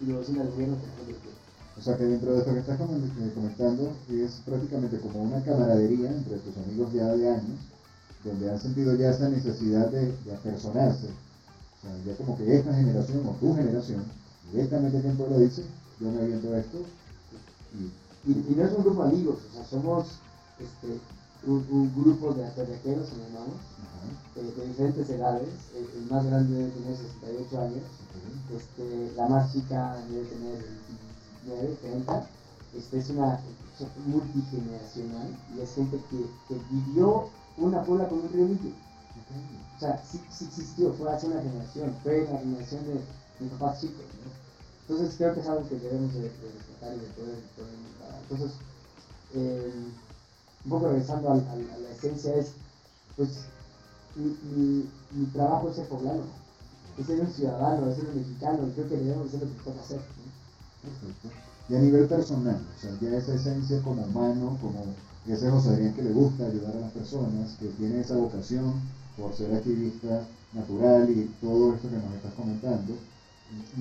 y 0.00 0.04
luego 0.06 0.20
decir 0.20 0.40
al 0.40 0.50
gobierno 0.50 0.76
que 0.80 0.86
no 0.86 1.08
le 1.08 1.18
quiere. 1.18 1.44
O 1.76 1.82
sea 1.82 1.96
que 1.96 2.04
dentro 2.04 2.32
de 2.32 2.38
esto 2.38 2.52
que 2.52 2.60
estás 2.60 2.78
comentando 2.78 3.92
es 4.08 4.32
prácticamente 4.46 4.98
como 5.00 5.22
una 5.22 5.42
camaradería 5.42 6.10
entre 6.10 6.38
tus 6.38 6.56
amigos 6.56 6.92
ya 6.92 7.12
de 7.12 7.28
años, 7.28 7.58
donde 8.24 8.50
han 8.50 8.60
sentido 8.60 8.94
ya 8.94 9.10
esa 9.10 9.28
necesidad 9.28 9.88
de, 9.90 10.12
de 10.24 10.32
apersonarse. 10.32 11.08
O 11.08 11.80
sea, 11.82 11.90
ya 12.06 12.16
como 12.16 12.38
que 12.38 12.56
esta 12.56 12.72
generación 12.72 13.26
o 13.26 13.32
tu 13.32 13.54
generación 13.54 14.04
directamente 14.52 15.00
quien 15.00 15.18
lo 15.18 15.38
dice, 15.38 15.64
yo 16.00 16.10
me 16.10 16.22
aviento 16.22 16.52
a 16.52 16.58
esto 16.58 16.78
y 17.74 18.30
Y, 18.30 18.32
y, 18.32 18.54
no 18.56 18.64
es 18.64 18.72
un 18.72 18.84
grupo 18.84 19.02
de 19.04 19.08
amigos, 19.10 19.38
o 19.50 19.54
sea, 19.54 19.64
somos 19.64 20.06
este, 20.58 20.98
un, 21.46 21.92
grupo 21.94 22.32
de 22.32 22.50
se 22.50 22.64
llamamos, 22.64 23.60
eh, 24.36 24.52
de 24.56 24.66
diferentes 24.66 25.10
edades. 25.10 25.48
El, 25.74 26.10
más 26.10 26.24
grande 26.24 26.54
debe 26.54 26.70
tener 26.70 26.96
68 26.96 27.60
años, 27.60 27.82
este, 28.54 29.12
la 29.16 29.28
más 29.28 29.52
chica 29.52 29.96
debe 30.08 30.24
tener 30.26 30.64
29, 31.44 31.78
30. 31.82 32.26
Este, 32.76 32.98
es 32.98 33.10
una 33.10 33.40
multigeneracional 34.06 35.28
y 35.56 35.60
es 35.60 35.74
gente 35.74 36.00
que, 36.10 36.24
que 36.48 36.60
vivió 36.70 37.28
una 37.58 37.82
puebla 37.82 38.08
con 38.08 38.20
un 38.20 38.32
río 38.32 38.46
limpio. 38.46 38.70
O 39.76 39.80
sea, 39.80 40.02
sí, 40.04 40.20
sí, 40.30 40.44
existió, 40.46 40.92
fue 40.94 41.12
hace 41.12 41.26
una 41.26 41.42
generación, 41.42 41.94
fue 42.02 42.28
la 42.30 42.38
generación 42.38 42.84
de 42.86 43.00
mis 43.40 43.50
papás 43.52 43.80
chicos. 43.80 44.04
Entonces 44.88 45.14
creo 45.16 45.34
que 45.34 45.40
es 45.40 45.48
algo 45.48 45.68
que 45.68 45.76
debemos 45.76 46.12
de, 46.14 46.22
respetar 46.22 46.94
y 46.94 47.00
de 47.00 47.06
poder, 47.16 47.38
poder 47.56 47.74
Entonces, 48.22 48.52
eh, 49.34 49.72
un 50.64 50.70
poco 50.70 50.88
regresando 50.88 51.30
a, 51.30 51.36
la 51.36 51.90
esencia 51.90 52.34
es, 52.36 52.52
pues, 53.16 53.46
mi, 54.14 54.88
mi, 55.12 55.26
trabajo 55.32 55.70
es 55.70 55.76
ser 55.76 55.88
poblano, 55.88 56.22
es 56.98 57.06
ser 57.06 57.20
un 57.20 57.32
ciudadano, 57.32 57.90
es 57.90 57.96
ser 57.96 58.08
un 58.08 58.16
mexicano, 58.16 58.70
creo 58.74 58.88
que 58.88 58.96
debemos 58.96 59.28
hacer 59.28 59.40
lo 59.40 59.46
que 59.48 59.62
toca 59.64 59.80
hacer. 59.80 60.00
Y 61.68 61.74
a 61.74 61.78
nivel 61.78 62.06
personal, 62.06 62.60
o 62.76 62.80
sea, 62.80 62.90
ya 63.00 63.16
esa 63.16 63.34
esencia 63.34 63.82
como 63.82 64.02
humano, 64.02 64.58
como 64.60 64.84
ese 65.26 65.50
José 65.50 65.70
Adrián 65.70 65.94
que 65.94 66.02
le 66.02 66.12
gusta 66.12 66.44
ayudar 66.44 66.76
a 66.76 66.80
las 66.80 66.92
personas, 66.92 67.56
que 67.58 67.68
tiene 67.68 68.00
esa 68.00 68.16
vocación 68.16 68.74
por 69.16 69.34
ser 69.34 69.54
activista 69.54 70.26
natural 70.52 71.08
y 71.08 71.24
todo 71.40 71.74
esto 71.74 71.88
que 71.88 71.96
nos 71.96 72.14
estás 72.14 72.34
comentando, 72.34 72.94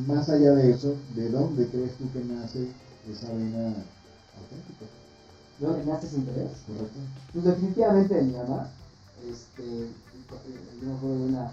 más 0.08 0.30
allá 0.30 0.52
de 0.54 0.72
eso, 0.72 0.96
¿de 1.16 1.30
dónde 1.30 1.68
crees 1.68 1.98
tú 1.98 2.12
que 2.12 2.24
nace 2.24 2.68
esa 3.10 3.28
vena 3.34 3.74
auténtica? 4.38 4.86
¿De 5.60 5.68
dónde 5.68 5.86
nace 5.86 6.08
ese 6.08 6.18
interés? 6.18 6.52
Correcto. 6.68 7.00
Pues 7.32 7.46
definitivamente 7.46 8.14
de 8.16 8.22
mi 8.24 8.34
mamá. 8.34 8.70
Este, 9.30 9.64
yo 9.64 10.88
me 10.88 10.96
acuerdo 10.96 11.18
de 11.18 11.24
una, 11.26 11.52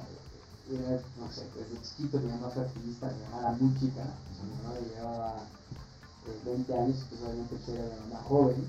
era, 0.70 1.01
no 1.18 1.33
sé, 1.33 1.46
desde 1.55 1.83
chiquito 1.83 2.18
mi 2.18 2.31
mamá 2.33 2.51
fue 2.51 2.64
activista, 2.64 3.12
mi 3.12 3.23
mamá 3.25 3.40
era 3.40 3.53
muy 3.53 3.79
chica, 3.79 4.05
mi 4.42 4.62
mamá 4.62 4.75
le 4.75 4.88
llevaba 4.88 5.37
20 6.44 6.75
años, 6.75 6.96
pues 7.09 7.20
obviamente 7.23 7.57
yo 7.66 7.75
era 7.75 7.85
una 7.85 8.07
mamá 8.07 8.23
joven, 8.29 8.64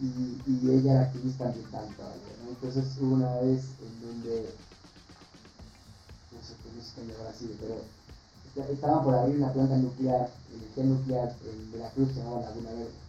y, 0.00 0.06
y, 0.50 0.70
ella 0.70 0.92
era 0.92 1.02
activista 1.02 1.46
ambiental 1.46 1.88
todavía, 1.96 2.34
¿no? 2.42 2.50
Entonces 2.50 2.84
hubo 3.00 3.14
una 3.14 3.40
vez 3.40 3.62
en 3.80 4.00
donde, 4.02 4.50
no 6.32 6.42
sé, 6.42 6.54
qué 6.62 6.80
es 6.80 6.92
que 6.92 7.16
ahora 7.16 7.32
sí, 7.38 7.56
pero 7.60 7.76
estaban 8.56 9.04
por 9.04 9.14
abrir 9.14 9.36
una 9.36 9.52
planta 9.52 9.76
nuclear, 9.76 10.30
energía 10.52 10.84
nuclear 10.84 11.34
en 11.44 11.72
Veracruz, 11.72 12.08
se 12.12 12.20
llamaba 12.20 12.42
Laguna 12.42 12.70
Verde. 12.70 13.04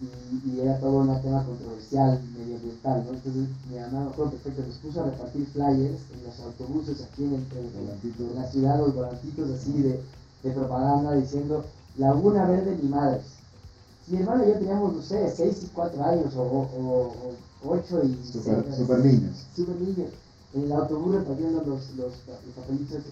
Y, 0.00 0.50
y, 0.50 0.60
era 0.60 0.78
todo 0.78 0.98
un 0.98 1.22
tema 1.22 1.44
controversial, 1.44 2.22
medioambiental, 2.38 3.04
¿no? 3.04 3.14
Entonces 3.14 3.48
mi 3.68 3.78
mamá, 3.78 4.04
me 4.04 4.10
acuerdo 4.10 4.30
perfecto, 4.32 4.62
nos 4.64 4.76
puso 4.76 5.02
a 5.02 5.06
repartir 5.06 5.46
flyers 5.46 6.00
en 6.14 6.24
los 6.24 6.38
autobuses 6.38 7.02
aquí 7.02 7.24
en, 7.24 7.34
el, 7.34 8.36
la 8.36 8.48
ciudad, 8.48 8.78
los 8.78 8.94
volantitos 8.94 9.50
así 9.50 9.72
de, 9.72 10.00
de, 10.44 10.50
propaganda 10.52 11.14
diciendo 11.14 11.64
Laguna 11.96 12.46
Verde 12.46 12.78
mi 12.80 12.88
madre. 12.88 13.22
Mi 14.06 14.18
hermano 14.18 14.44
y 14.44 14.48
yo 14.48 14.54
teníamos, 14.54 14.94
no 14.94 15.02
sé, 15.02 15.32
6 15.36 15.64
y 15.64 15.66
4 15.74 16.04
años 16.04 16.34
o, 16.36 16.42
o, 16.42 17.12
8 17.64 18.02
y 18.04 18.32
super, 18.32 18.64
super 18.74 18.98
niños. 19.04 19.46
Super 19.54 19.80
niños. 19.80 20.10
En 20.54 20.62
el 20.62 20.72
autobús 20.72 21.16
repartiendo 21.16 21.58
los, 21.58 21.90
los, 21.96 22.12
los 22.26 22.54
papelitos. 22.56 23.02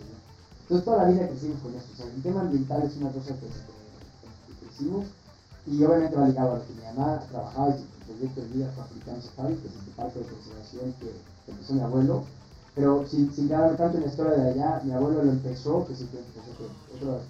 Entonces 0.66 0.84
toda 0.84 1.04
la 1.04 1.10
vida 1.10 1.28
crecimos 1.28 1.60
con 1.62 1.74
eso. 1.76 1.86
O 1.94 1.96
sea, 1.96 2.06
el 2.06 2.22
tema 2.22 2.40
ambiental 2.40 2.82
es 2.82 2.96
una 2.96 3.10
cosa 3.10 3.34
que, 3.38 3.46
que, 3.46 4.66
crecimos 4.66 5.06
y 5.64 5.84
obviamente 5.84 6.16
va 6.16 6.26
ligado 6.26 6.50
a 6.50 6.58
lo 6.58 6.66
que 6.66 6.74
mi 6.74 6.82
mamá 6.82 7.22
trabajaba 7.30 7.68
y 7.70 7.78
su 7.78 7.86
proyecto 8.04 8.40
de 8.40 8.48
vida 8.48 8.72
fue 8.74 8.82
Africano 8.82 9.22
Safari, 9.22 9.54
que 9.54 9.68
es 9.68 9.74
este 9.76 9.90
parque 9.94 10.18
de 10.18 10.26
conservación 10.26 10.94
que, 10.98 11.52
empezó 11.52 11.72
mi 11.72 11.80
abuelo. 11.82 12.24
Pero 12.74 13.06
sin, 13.06 13.32
sin 13.32 13.46
quedarme 13.46 13.76
tanto 13.76 13.96
en 13.96 14.02
la 14.02 14.10
historia 14.10 14.32
de 14.32 14.50
allá, 14.50 14.80
mi 14.82 14.90
abuelo 14.90 15.22
lo 15.22 15.30
empezó, 15.30 15.86
que 15.86 15.94
sí 15.94 16.08
que 16.10 16.18
empezó 16.18 16.50
que 16.58 16.96
otro, 16.96 17.20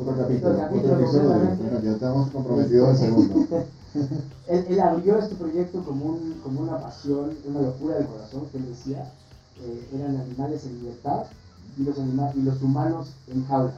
otro 0.00 0.16
capítulo, 0.16 0.52
otro 0.52 0.62
capítulo, 0.62 0.96
bueno, 0.96 1.80
ya 1.82 1.90
estamos 1.90 2.30
comprometidos 2.30 2.88
al 2.88 2.96
segundo. 2.96 3.46
él, 4.48 4.66
él, 4.70 4.80
abrió 4.80 5.18
este 5.18 5.34
proyecto 5.34 5.84
como, 5.84 6.06
un, 6.06 6.40
como 6.42 6.62
una 6.62 6.80
pasión, 6.80 7.36
una 7.44 7.60
locura 7.60 7.96
del 7.96 8.06
corazón, 8.06 8.46
que 8.50 8.56
él 8.56 8.66
decía, 8.70 9.12
eh, 9.60 9.88
eran 9.92 10.16
animales 10.16 10.64
en 10.64 10.80
libertad 10.80 11.26
y 11.76 11.82
los, 11.82 11.96
y 11.98 12.42
los 12.42 12.62
humanos 12.62 13.08
en 13.28 13.46
jaulas. 13.46 13.74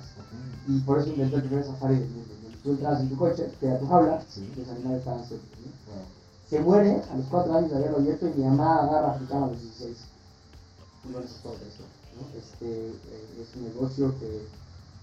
Y 0.66 0.80
por 0.80 0.98
eso 0.98 1.10
inventó 1.10 1.36
el 1.36 1.42
primer 1.42 1.64
safari 1.64 1.94
del 1.96 2.08
mundo. 2.10 2.34
Tú 2.62 2.70
entrabas 2.70 3.00
en 3.00 3.08
tu 3.08 3.16
coche, 3.16 3.50
que 3.60 3.66
era 3.66 3.78
tu 3.78 3.86
jaula, 3.86 4.22
y 4.36 4.60
los 4.60 4.68
animales 4.68 4.98
estaban 4.98 5.26
sueltos. 5.26 5.48
Se 6.50 6.60
muere 6.60 7.02
a 7.10 7.16
los 7.16 7.26
4 7.26 7.56
años 7.56 7.70
de 7.70 7.76
haberlo 7.76 7.98
abierto 7.98 8.26
y 8.26 8.38
mi 8.38 8.44
mamá 8.44 8.82
agarra 8.82 9.12
africana 9.12 9.46
a 9.46 9.48
los 9.48 9.60
16. 9.60 9.96
Y 11.04 11.08
no 11.12 11.20
es 11.20 11.30
todo 11.42 11.54
eso. 11.56 11.84
¿no? 12.16 12.38
Este, 12.38 12.88
eh, 12.88 13.42
es 13.42 13.56
un 13.56 13.64
negocio 13.64 14.14
que, 14.18 14.46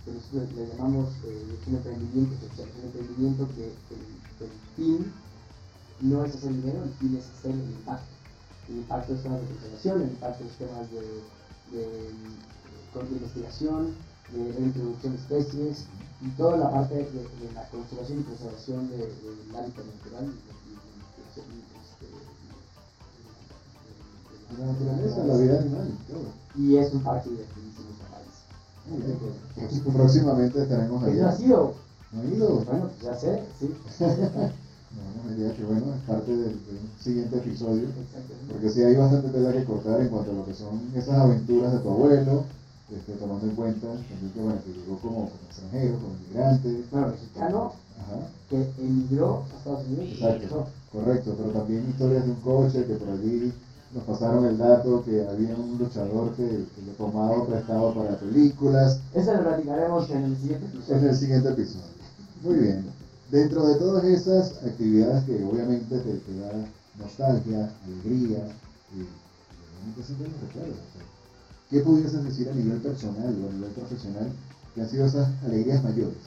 que 0.04 0.12
nosotros 0.12 0.52
le 0.56 0.68
llamamos 0.68 1.10
eh, 1.26 1.58
es 1.60 1.68
un 1.68 1.76
emprendimiento 1.76 2.36
social, 2.48 2.68
es 2.70 2.78
un 2.78 2.86
emprendimiento 2.86 3.48
que, 3.56 3.66
el, 3.66 4.52
fin 4.76 5.14
no 6.02 6.26
es 6.26 6.36
hacer 6.36 6.52
dinero, 6.52 6.84
el 6.84 6.94
fin 6.94 7.16
es 7.18 7.26
hacer 7.26 7.52
el 7.52 7.72
impacto. 7.72 8.14
El 8.68 8.76
impacto 8.78 9.14
es 9.14 9.24
temas 9.24 9.42
de 9.42 9.48
conservación, 9.48 10.02
el 10.02 10.10
impacto 10.10 10.44
es 10.44 10.58
temas 10.58 10.92
de, 10.92 11.78
de 11.78 12.10
de 13.04 13.16
investigación, 13.16 13.94
de 14.32 14.52
reintroducción 14.54 15.14
de 15.14 15.20
especies 15.20 15.86
y 16.22 16.30
toda 16.38 16.58
la 16.58 16.72
parte 16.72 16.96
de, 16.96 17.52
la 17.54 17.68
conservación 17.70 18.22
y 18.22 18.24
conservación 18.24 18.90
del 18.90 19.12
hábitat 19.56 19.86
natural 19.86 20.32
y 24.52 24.60
la 24.60 24.66
naturaleza, 24.68 25.24
la 25.26 25.38
vida 25.38 25.60
animal, 25.60 25.98
todo. 26.08 26.32
Y 26.56 26.78
es 26.78 26.94
un 26.94 27.02
parque 27.02 27.30
de 27.30 27.46
Muy 28.90 29.02
bien. 29.02 29.94
Próximamente 29.94 30.62
estaremos. 30.62 31.02
¿No 31.02 31.28
has 31.28 31.40
ido? 31.42 31.74
¿No 32.12 32.24
he 32.24 32.36
ido? 32.36 32.64
Bueno, 32.64 32.90
pues 32.90 33.02
ya 33.02 33.16
sé, 33.20 33.44
sí. 33.60 33.74
no, 34.00 35.30
me 35.30 35.36
diría 35.36 35.56
que 35.56 35.64
bueno, 35.64 35.94
es 35.96 36.02
parte 36.08 36.36
del, 36.36 36.60
siguiente 37.00 37.38
episodio. 37.38 37.88
Porque 38.50 38.70
sí 38.70 38.84
hay 38.84 38.96
bastante 38.96 39.30
tela 39.30 39.52
que 39.52 39.66
cortar 39.66 40.02
en 40.02 40.10
cuanto 40.10 40.32
a 40.32 40.36
lo 40.36 40.46
que 40.46 40.54
son 40.54 40.80
esas 40.96 41.16
aventuras 41.16 41.74
de 41.74 41.80
tu 41.80 41.90
abuelo, 41.90 42.46
este, 42.92 43.14
tomando 43.14 43.48
en 43.48 43.56
cuenta 43.56 43.88
también 43.88 44.32
que, 44.34 44.42
bueno, 44.42 44.60
que 44.64 44.72
llegó 44.72 44.98
como, 45.00 45.30
extranjero, 45.48 45.96
como 45.96 46.16
inmigrante. 46.16 46.84
Bueno, 46.92 47.08
mexicano 47.08 47.74
que 48.50 48.70
emigró 48.80 49.44
a 49.52 49.58
Estados 49.58 49.88
Unidos. 49.88 50.10
Exacto, 50.12 50.68
correcto, 50.92 51.36
pero 51.38 51.50
también 51.50 51.90
historias 51.90 52.26
de 52.26 52.32
un 52.32 52.42
coche 52.42 52.86
que 52.86 52.94
por 52.94 53.10
allí 53.10 53.54
nos 53.94 54.04
pasaron 54.04 54.46
el 54.46 54.58
dato 54.58 55.04
que 55.04 55.26
había 55.26 55.56
un 55.56 55.78
luchador 55.78 56.32
que, 56.36 56.44
que 56.44 56.82
le 56.86 56.92
tomaba 56.98 57.46
prestado 57.48 57.94
para 57.94 58.18
películas. 58.18 59.00
Eso 59.14 59.34
lo 59.34 59.42
platicaremos 59.42 60.10
en 60.12 60.24
el 60.24 60.38
siguiente 60.38 60.66
episodio. 60.68 60.98
En 60.98 61.08
el 61.08 61.16
siguiente 61.16 61.50
episodio. 61.50 61.96
Muy 62.44 62.56
bien. 62.56 62.86
Dentro 63.32 63.66
de 63.66 63.76
todas 63.76 64.04
esas 64.04 64.64
actividades 64.64 65.24
que 65.24 65.44
obviamente 65.44 65.98
te, 65.98 66.14
te 66.14 66.40
da 66.40 66.52
nostalgia, 67.00 67.72
alegría 67.86 68.46
y, 68.94 69.02
obviamente 69.02 70.04
siempre 70.04 70.28
nos 70.30 70.42
recuerdas. 70.42 70.95
¿Qué 71.70 71.80
pudieses 71.80 72.24
decir 72.24 72.50
a 72.50 72.54
nivel 72.54 72.80
personal 72.80 73.36
o 73.44 73.50
a 73.50 73.54
nivel 73.54 73.72
profesional 73.72 74.32
que 74.74 74.82
han 74.82 74.90
sido 74.90 75.06
esas 75.06 75.30
alegrías 75.44 75.84
mayores? 75.84 76.18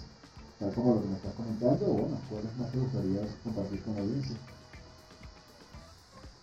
Tal 0.58 0.72
como 0.74 0.94
lo 0.94 1.02
que 1.02 1.08
me 1.08 1.14
estás 1.14 1.34
comentando, 1.34 1.86
o 1.86 1.92
bueno, 1.94 2.18
¿cuáles 2.28 2.56
más 2.58 2.72
te 2.72 2.78
gustaría 2.78 3.20
compartir 3.44 3.82
con 3.82 3.94
la 3.94 4.00
audiencia? 4.00 4.36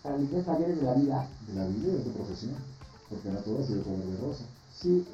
Alegrías 0.04 0.46
mayores 0.46 0.76
de 0.76 0.82
la 0.82 0.94
vida. 0.94 1.28
De 1.46 1.54
la 1.54 1.66
vida 1.66 1.88
y 1.88 1.96
de 1.96 2.04
tu 2.04 2.10
profesión, 2.12 2.54
porque 3.10 3.28
no 3.28 3.38
todo 3.40 3.62
ha 3.62 3.66
sido 3.66 3.82
color 3.82 4.06
de 4.06 4.16
rosa. 4.16 4.44
Sí, 4.74 5.04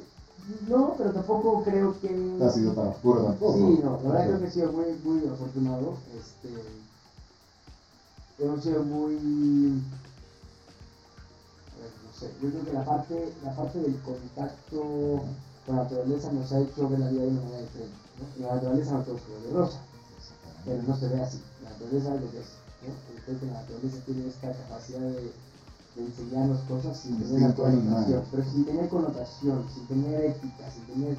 no, 0.69 0.95
pero 0.97 1.11
tampoco 1.11 1.63
creo 1.65 1.99
que... 2.01 2.39
Ha 2.41 2.51
sido 2.51 2.73
tan 2.73 2.89
oscuro 2.89 3.25
tampoco. 3.25 3.59
Sí, 3.59 3.81
no, 3.83 4.01
la 4.03 4.09
verdad 4.09 4.27
creo 4.27 4.41
que 4.41 4.47
he 4.47 4.51
sido 4.51 4.73
muy, 4.73 4.87
muy 5.05 5.29
afortunado. 5.29 5.97
Este, 6.17 6.49
hemos 8.39 8.63
sido 8.63 8.83
muy 8.85 9.83
yo 12.43 12.51
creo 12.51 12.65
que 12.65 12.73
la 12.73 12.85
parte, 12.85 13.33
la 13.45 13.55
parte 13.55 13.81
del 13.81 13.97
contacto 14.01 15.23
con 15.67 15.77
la 15.77 15.83
naturaleza 15.83 16.33
nos 16.33 16.53
ha 16.53 16.61
hecho 16.61 16.89
ver 16.89 16.99
la 17.01 17.11
vida 17.11 17.23
de 17.23 17.29
una 17.29 17.43
manera 17.43 17.61
diferente. 17.63 17.97
¿no? 18.19 18.47
La 18.47 18.55
naturaleza 18.55 18.93
no 18.93 19.03
todo 19.03 19.17
de 19.17 19.53
rosa, 19.53 19.79
pero 20.65 20.83
no 20.83 20.97
se 20.97 21.09
ve 21.09 21.23
así. 21.23 21.41
La 21.63 21.71
naturaleza 21.71 22.15
es 22.15 22.21
lo 22.21 22.31
que 22.31 22.39
es. 22.39 22.47
¿no? 22.83 23.23
Creo 23.25 23.41
que 23.41 23.47
la 23.47 23.53
naturaleza 23.53 23.97
tiene 24.05 24.29
esta 24.29 24.53
capacidad 24.53 25.01
de, 25.01 25.33
de 25.97 26.05
enseñarnos 26.05 26.61
cosas 26.63 26.99
sin 26.99 27.19
tener 27.19 27.55
connotación, 27.55 28.25
pero 28.31 28.45
sin 28.45 28.65
tener 28.65 28.89
connotación, 28.89 29.65
sin 29.75 29.87
tener 29.87 30.25
ética, 30.25 30.71
sin 30.71 30.95
tener... 30.95 31.17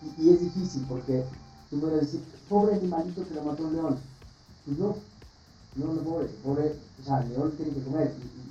Y, 0.00 0.22
y, 0.22 0.30
es 0.30 0.40
difícil 0.40 0.86
porque 0.88 1.24
tú 1.70 1.80
puedes 1.80 2.00
decir, 2.00 2.24
pobre 2.48 2.76
animalito 2.76 3.26
que 3.26 3.34
lo 3.34 3.42
mató 3.42 3.64
un 3.64 3.74
león. 3.74 3.98
Pues 4.64 4.78
no, 4.78 4.96
no, 5.76 5.92
no 5.92 6.02
pobre, 6.02 6.26
pobre, 6.44 6.74
o 7.00 7.04
sea, 7.04 7.20
el 7.22 7.30
león 7.30 7.52
tiene 7.56 7.72
que 7.72 7.82
comer. 7.82 8.14
Y, 8.18 8.48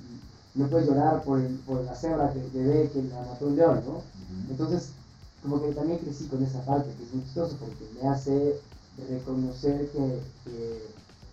no 0.58 0.66
puedes 0.66 0.88
llorar 0.88 1.22
por, 1.22 1.38
el, 1.38 1.54
por 1.58 1.84
la 1.84 1.94
cebra 1.94 2.32
que, 2.32 2.40
ve 2.58 2.90
que 2.92 3.02
la 3.04 3.22
mató 3.22 3.46
un 3.46 3.56
león, 3.56 3.80
¿no? 3.86 4.02
Entonces, 4.50 4.90
como 5.40 5.62
que 5.62 5.72
también 5.72 6.00
crecí 6.00 6.26
con 6.26 6.42
esa 6.42 6.60
parte, 6.62 6.92
que 6.98 7.04
es 7.04 7.14
muy 7.14 7.22
chistoso 7.24 7.56
porque 7.60 7.88
me 7.94 8.08
hace 8.08 8.60
reconocer 9.08 9.88
que, 9.90 10.20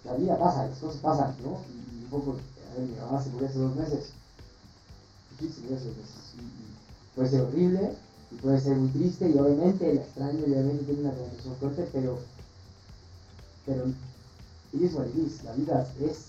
la 0.04 0.14
vida 0.14 0.38
pasa, 0.38 0.68
las 0.68 0.78
cosas 0.78 1.02
pasan, 1.02 1.36
¿no? 1.44 1.58
Y 1.92 2.04
un 2.04 2.10
poco, 2.12 2.34
a 2.34 2.80
ver, 2.80 2.88
mi 2.88 2.96
mamá 2.98 3.20
se 3.24 3.32
murió 3.32 3.48
hace 3.48 3.58
dos 3.58 3.76
meses. 3.76 4.12
Sí, 5.40 5.50
se 5.50 5.62
murió 5.62 5.78
hace 5.78 5.88
dos 5.88 5.98
meses. 5.98 6.16
Y, 6.36 7.16
puede 7.16 7.30
ser 7.30 7.42
horrible, 7.42 7.92
y 8.30 8.36
puede 8.36 8.62
ser 8.62 8.78
muy 8.78 8.90
triste, 8.90 9.28
y 9.28 9.40
obviamente 9.40 9.92
la 9.92 10.02
extraño, 10.02 10.40
y 10.42 10.52
obviamente 10.52 10.84
tiene 10.84 11.02
una 11.02 11.12
relación 11.12 11.56
fuerte, 11.56 11.90
pero, 11.92 12.20
pero, 13.66 13.86
y 14.74 14.86
es 14.86 14.94
what 14.94 15.08
la 15.44 15.54
vida 15.54 15.92
es, 16.00 16.26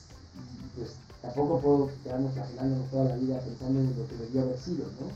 pues 0.75 0.93
tampoco 1.27 1.61
puedo 1.61 1.91
quedarnos 2.03 2.33
flagelándonos 2.33 2.91
toda 2.91 3.05
la 3.05 3.17
vida 3.17 3.41
pensando 3.41 3.81
en 3.81 3.99
lo 3.99 4.09
que 4.09 4.17
debió 4.17 4.43
haber 4.43 4.59
sido, 4.59 4.87
¿no? 5.01 5.11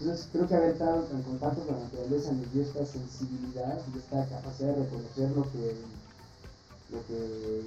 Entonces 0.00 0.28
creo 0.32 0.48
que 0.48 0.54
haber 0.54 0.70
estado 0.70 1.06
en 1.12 1.22
contacto 1.22 1.66
con 1.66 1.76
la 1.76 1.82
naturaleza 1.84 2.32
me 2.32 2.46
dio 2.46 2.62
esta 2.62 2.86
sensibilidad 2.86 3.78
y 3.92 3.98
esta 3.98 4.26
capacidad 4.28 4.74
de 4.74 4.84
reconocer 4.84 5.30
lo 5.36 5.42
que, 5.42 5.76
lo 6.90 7.06
que 7.06 7.62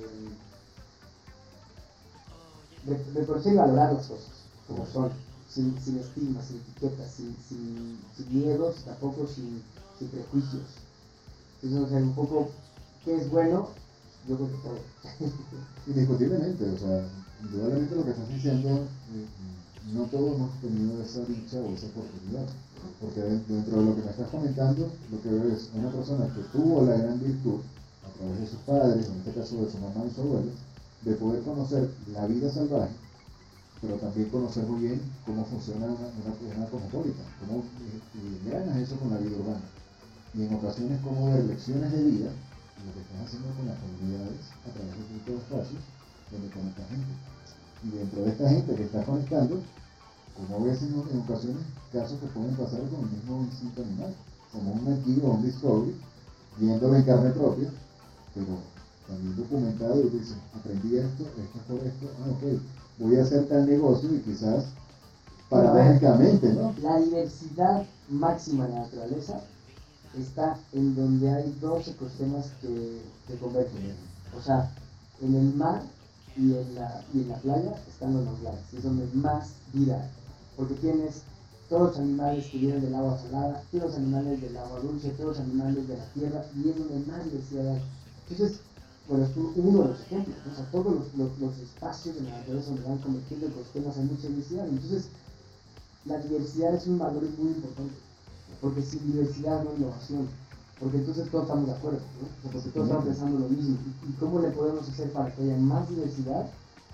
reconocer 3.13 3.53
y 3.53 3.55
valorar 3.55 3.93
las 3.93 4.07
cosas 4.07 4.43
como 4.67 4.85
son, 4.87 5.11
sin, 5.49 5.79
sin 5.79 5.99
estigma, 5.99 6.41
sin 6.41 6.57
etiquetas, 6.57 7.11
sin, 7.11 7.35
sin, 7.47 7.99
sin 8.15 8.39
miedos, 8.39 8.75
tampoco 8.85 9.27
sin, 9.27 9.61
sin 9.99 10.07
prejuicios. 10.07 10.63
Entonces, 11.61 11.87
o 11.87 11.89
sea, 11.89 11.97
un 11.99 12.15
poco 12.15 12.49
qué 13.05 13.15
es 13.15 13.29
bueno, 13.29 13.69
yo 14.27 14.35
creo 14.35 14.49
que 14.49 14.57
todo. 14.57 14.79
Indiscutiblemente, 15.87 16.69
o 16.69 16.77
sea, 16.77 17.05
indudablemente 17.43 17.95
lo 17.95 18.05
que 18.05 18.11
estás 18.11 18.29
diciendo, 18.29 18.69
eh, 18.69 19.27
no 19.93 20.03
todos 20.05 20.35
hemos 20.35 20.61
tenido 20.61 21.01
esa 21.03 21.21
dicha 21.25 21.59
o 21.59 21.73
esa 21.73 21.87
oportunidad. 21.87 22.47
Porque 22.99 23.21
dentro 23.21 23.79
de 23.79 23.85
lo 23.85 23.95
que 23.95 24.01
me 24.01 24.11
estás 24.11 24.29
comentando, 24.29 24.91
lo 25.11 25.21
que 25.21 25.29
veo 25.29 25.53
es 25.53 25.69
una 25.73 25.89
persona 25.89 26.27
que 26.33 26.41
tuvo 26.51 26.85
la 26.85 26.97
gran 26.97 27.19
virtud, 27.19 27.59
a 28.03 28.17
través 28.17 28.39
de 28.39 28.47
sus 28.47 28.59
padres, 28.59 29.07
en 29.07 29.17
este 29.19 29.31
caso 29.31 29.63
de 29.63 29.71
su 29.71 29.77
mamá 29.77 30.03
y 30.05 30.13
su 30.13 30.21
abuelo, 30.21 30.51
de 31.03 31.13
poder 31.15 31.43
conocer 31.43 31.89
la 32.11 32.27
vida 32.27 32.51
salvaje, 32.51 32.91
pero 33.81 33.95
también 33.95 34.29
conocer 34.29 34.65
muy 34.65 34.81
bien 34.87 35.01
cómo 35.25 35.45
funciona 35.45 35.85
una, 35.85 35.95
una, 35.95 36.65
cosmopolita, 36.67 37.23
cómo 37.39 37.63
ganas 38.51 38.77
eso 38.77 38.95
con 38.97 39.11
la 39.11 39.17
vida 39.17 39.37
urbana. 39.37 39.63
Y 40.33 40.43
en 40.43 40.53
ocasiones 40.55 40.99
cómo 41.03 41.31
ver 41.31 41.45
lecciones 41.45 41.91
de 41.91 42.03
vida, 42.03 42.31
lo 42.83 42.91
que 42.91 42.99
estás 42.99 43.27
haciendo 43.27 43.47
con 43.55 43.67
las 43.67 43.79
comunidades 43.79 44.43
a 44.67 44.69
través 44.75 44.91
de 44.91 45.15
estos 45.15 45.35
espacios 45.35 45.83
donde 46.31 46.49
conecta 46.49 46.83
gente. 46.87 47.32
Y 47.83 47.97
dentro 47.97 48.23
de 48.23 48.29
esta 48.31 48.49
gente 48.49 48.75
que 48.75 48.83
está 48.83 49.03
conectando, 49.03 49.59
como 50.35 50.65
ves 50.65 50.81
en, 50.81 51.19
ocasiones 51.19 51.63
casos 51.91 52.19
que 52.19 52.27
pueden 52.27 52.55
pasar 52.55 52.79
con 52.89 53.01
el 53.01 53.11
mismo 53.11 53.43
instinto 53.43 53.81
animal, 53.81 54.13
como 54.51 54.73
un 54.73 54.85
metido 54.85 55.27
o 55.27 55.33
un 55.35 55.43
discovery, 55.43 55.95
viéndolo 56.57 56.95
en 56.95 57.03
carne 57.03 57.29
propia, 57.31 57.69
pero 58.33 58.57
también 59.07 59.35
documentado 59.35 59.99
y 59.99 60.09
dice, 60.09 60.35
aprendí 60.57 60.97
esto, 60.97 61.23
esto 61.23 61.59
por 61.67 61.85
esto, 61.85 62.07
ah, 62.21 62.31
ok, 62.31 62.59
voy 62.99 63.17
a 63.17 63.23
hacer 63.23 63.47
tal 63.47 63.65
negocio 63.67 64.13
y 64.13 64.19
quizás 64.19 64.65
paradójicamente, 65.49 66.53
¿no? 66.53 66.73
La 66.81 66.99
diversidad 66.99 67.85
máxima 68.09 68.65
de 68.65 68.73
la 68.73 68.79
naturaleza 68.79 69.41
está 70.17 70.57
en 70.71 70.95
donde 70.95 71.29
hay 71.29 71.57
dos 71.59 71.87
ecosistemas 71.87 72.51
que, 72.61 73.01
que 73.27 73.35
convergen. 73.37 73.93
O 74.37 74.41
sea, 74.41 74.71
en 75.21 75.35
el 75.35 75.53
mar 75.55 75.81
y 76.35 76.53
en 76.53 76.75
la, 76.75 77.03
y 77.13 77.21
en 77.21 77.29
la 77.29 77.35
playa 77.37 77.75
están 77.87 78.13
los 78.13 78.25
manglares, 78.25 78.61
es 78.75 78.83
donde 78.83 79.07
más 79.13 79.49
vida 79.73 80.09
porque 80.55 80.75
tienes 80.75 81.23
todos 81.69 81.89
los 81.89 81.97
animales 81.97 82.45
que 82.47 82.57
vienen 82.59 82.81
del 82.81 82.95
agua 82.95 83.17
salada, 83.17 83.63
todos 83.71 83.85
los 83.85 83.95
animales 83.95 84.41
del 84.41 84.57
agua 84.57 84.79
dulce, 84.79 85.09
todos 85.11 85.37
los 85.37 85.39
animales 85.39 85.87
de 85.87 85.97
la 85.97 86.05
tierra, 86.13 86.41
es 86.41 86.77
donde 86.77 87.11
más 87.11 87.23
diversidad. 87.25 87.79
Entonces, 88.29 88.59
bueno, 89.07 89.25
es 89.25 89.31
uno 89.35 89.81
de 89.81 89.87
los 89.89 90.01
ejemplos, 90.01 90.37
o 90.51 90.55
sea, 90.55 90.65
todos 90.71 90.95
los, 90.95 91.39
los, 91.39 91.57
espacios 91.57 92.15
de 92.15 92.21
la 92.21 92.37
naturaleza 92.37 92.69
donde 92.69 92.87
van 92.87 92.97
convirtiendo 92.99 93.47
ecosistemas 93.47 93.97
hay 93.97 94.03
mucha 94.05 94.27
diversidad, 94.27 94.67
entonces 94.67 95.07
la 96.05 96.17
diversidad 96.19 96.75
es 96.75 96.87
un 96.87 96.99
valor 96.99 97.23
muy 97.37 97.51
importante, 97.51 97.95
porque 98.61 98.81
sin 98.81 99.11
diversidad 99.11 99.63
no 99.63 99.71
hay 99.71 99.75
innovación 99.77 100.27
porque 100.79 100.97
entonces 100.97 101.29
todos 101.29 101.45
estamos 101.45 101.67
de 101.67 101.73
acuerdo, 101.73 101.99
¿no? 101.99 102.51
porque 102.51 102.69
todos 102.69 102.87
estamos 102.87 103.05
pensando 103.05 103.39
lo 103.39 103.49
mismo. 103.49 103.77
¿Y, 104.07 104.11
cómo 104.13 104.39
le 104.39 104.49
podemos 104.49 104.87
hacer 104.89 105.11
para 105.11 105.33
que 105.33 105.43
haya 105.43 105.57
más 105.57 105.89
diversidad? 105.89 106.49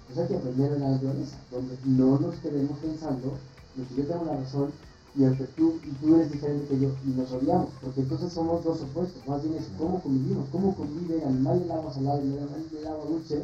Pues 0.08 0.20
hay 0.20 0.28
que 0.28 0.38
aprender 0.38 0.72
de 0.72 0.80
la 0.80 0.90
naturaleza, 0.90 1.38
donde 1.52 1.78
no 1.86 2.20
nos 2.20 2.36
quedemos 2.36 2.78
pensando 2.80 3.34
que 3.76 3.96
yo 3.96 4.08
tengo 4.08 4.26
la 4.26 4.38
razón 4.38 4.72
y 5.16 5.24
el 5.24 5.38
que 5.38 5.46
tú, 5.46 5.80
y 5.84 5.92
tú 6.02 6.16
eres 6.16 6.32
diferente 6.32 6.68
que 6.68 6.80
yo, 6.80 6.90
y 7.06 7.10
nos 7.10 7.32
odiamos, 7.32 7.70
porque 7.82 8.02
entonces 8.02 8.32
somos 8.32 8.64
dos 8.64 8.82
opuestos. 8.82 9.26
Más 9.28 9.42
bien 9.44 9.56
es 9.56 9.68
cómo 9.78 10.02
convivimos, 10.02 10.48
cómo 10.52 10.76
convive 10.76 11.18
el 11.18 11.28
animal 11.28 11.60
del 11.60 11.72
agua 11.72 11.94
salada 11.94 12.22
y 12.22 12.28
el 12.28 12.40
animal 12.40 12.70
del 12.72 12.88
agua 12.88 13.06
dulce. 13.06 13.44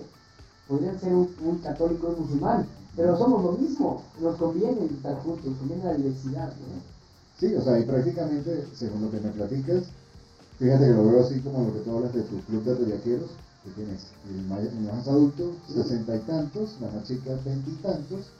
Podrían 0.67 0.99
ser 0.99 1.13
un, 1.13 1.59
católico 1.63 2.07
y 2.09 2.13
un 2.13 2.21
musulmán, 2.21 2.67
pero 2.95 3.17
somos 3.17 3.43
lo 3.43 3.51
mismo, 3.53 4.01
nos 4.19 4.35
conviene 4.35 4.85
estar 4.85 5.15
juntos, 5.19 5.45
nos 5.45 5.57
conviene 5.57 5.83
la 5.83 5.93
diversidad. 5.93 6.47
¿no? 6.47 6.95
Sí, 7.39 7.53
o 7.53 7.61
sea, 7.61 7.79
y 7.79 7.83
prácticamente, 7.83 8.65
según 8.73 9.03
lo 9.03 9.11
que 9.11 9.19
me 9.19 9.29
platicas, 9.29 9.83
Fíjate 10.59 10.85
que 10.85 10.91
lo 10.91 11.05
veo 11.05 11.25
así 11.25 11.39
como 11.41 11.67
lo 11.67 11.73
que 11.73 11.79
tú 11.79 11.97
hablas 11.97 12.13
de 12.13 12.21
tu 12.23 12.39
club 12.43 12.63
de 12.63 12.85
viajeros, 12.85 13.29
que 13.63 13.71
tienes 13.71 14.07
el 14.29 14.41
más, 14.47 15.07
adulto, 15.07 15.51
sesenta 15.67 16.15
y 16.15 16.19
tantos, 16.19 16.77
la 16.79 16.89
más 16.91 17.03
chica, 17.03 17.37
veintitantos. 17.43 18.31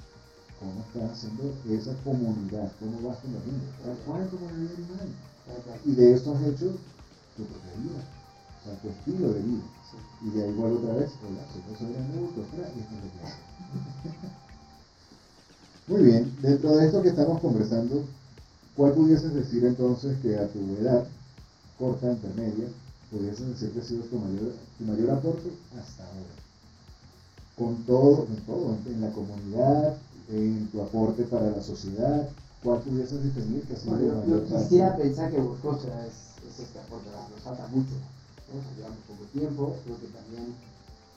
¿Cómo 0.57 0.79
estás 0.87 1.11
haciendo 1.11 1.51
esa 1.69 1.93
comunidad? 2.05 2.71
¿Cómo 2.79 3.09
vas 3.09 3.19
con 3.19 3.33
la 3.33 3.41
gente? 3.41 3.65
¿Cuál 4.05 4.21
es 4.23 4.29
tu 4.31 4.37
comunidad? 4.37 4.71
Y 5.83 5.91
de 5.91 6.13
esto 6.13 6.33
has 6.33 6.41
hecho 6.43 6.71
tu 7.35 7.43
propia 7.43 7.75
vida, 7.83 7.99
o 7.99 8.63
sea, 8.63 8.81
tu 8.81 8.87
estilo 8.87 9.33
de 9.33 9.41
vida. 9.41 9.63
Y 10.23 10.29
de 10.29 10.43
ahí 10.43 10.49
igual 10.51 10.71
otra 10.71 10.93
vez, 10.93 11.09
hola, 11.19 11.43
soy 11.51 11.61
José 11.69 11.91
Grande 11.91 12.15
y 12.15 12.23
esto 12.23 12.41
es 12.41 12.47
lo 12.47 12.63
que 15.87 16.01
Muy 16.01 16.01
bien, 16.01 16.35
dentro 16.41 16.75
de 16.77 16.85
esto 16.85 17.01
que 17.01 17.09
estamos 17.09 17.41
conversando, 17.41 18.05
¿cuál 18.75 18.93
pudieses 18.93 19.33
decir 19.33 19.65
entonces 19.65 20.17
que 20.21 20.37
a 20.37 20.47
tu 20.47 20.59
edad 20.79 21.05
corta, 21.77 22.11
intermedia, 22.11 22.67
podrías 23.11 23.39
decir 23.39 23.71
que 23.71 23.79
ha 23.79 23.83
sido 23.83 24.03
tu 24.03 24.17
mayor, 24.17 24.53
tu 24.77 24.83
mayor 24.85 25.11
aporte 25.11 25.51
hasta 25.79 26.03
ahora. 26.03 26.35
Con 27.57 27.83
todo, 27.85 28.27
en 28.29 28.41
todo, 28.45 28.77
en, 28.85 29.01
la 29.01 29.11
comunidad, 29.11 29.97
en 30.29 30.67
tu 30.71 30.81
aporte 30.81 31.23
para 31.23 31.51
la 31.51 31.61
sociedad, 31.61 32.29
¿cuál 32.63 32.81
pudieses 32.81 33.23
definir 33.23 33.63
que 33.63 33.73
ha 33.73 33.77
sido 33.77 33.95
bueno, 33.95 34.15
mayor 34.21 34.47
Yo 34.47 34.57
quisiera 34.57 34.97
pensar 34.97 35.31
que 35.31 35.39
Boscosa 35.39 36.05
es, 36.05 36.43
es 36.51 36.59
este 36.59 36.79
aporte, 36.79 37.09
nos 37.09 37.43
falta 37.43 37.67
mucho, 37.67 37.95
¿no? 38.51 38.75
llevamos 38.75 38.99
poco 39.07 39.23
tiempo, 39.31 39.75
creo 39.83 39.99
que 39.99 40.07
también 40.07 40.53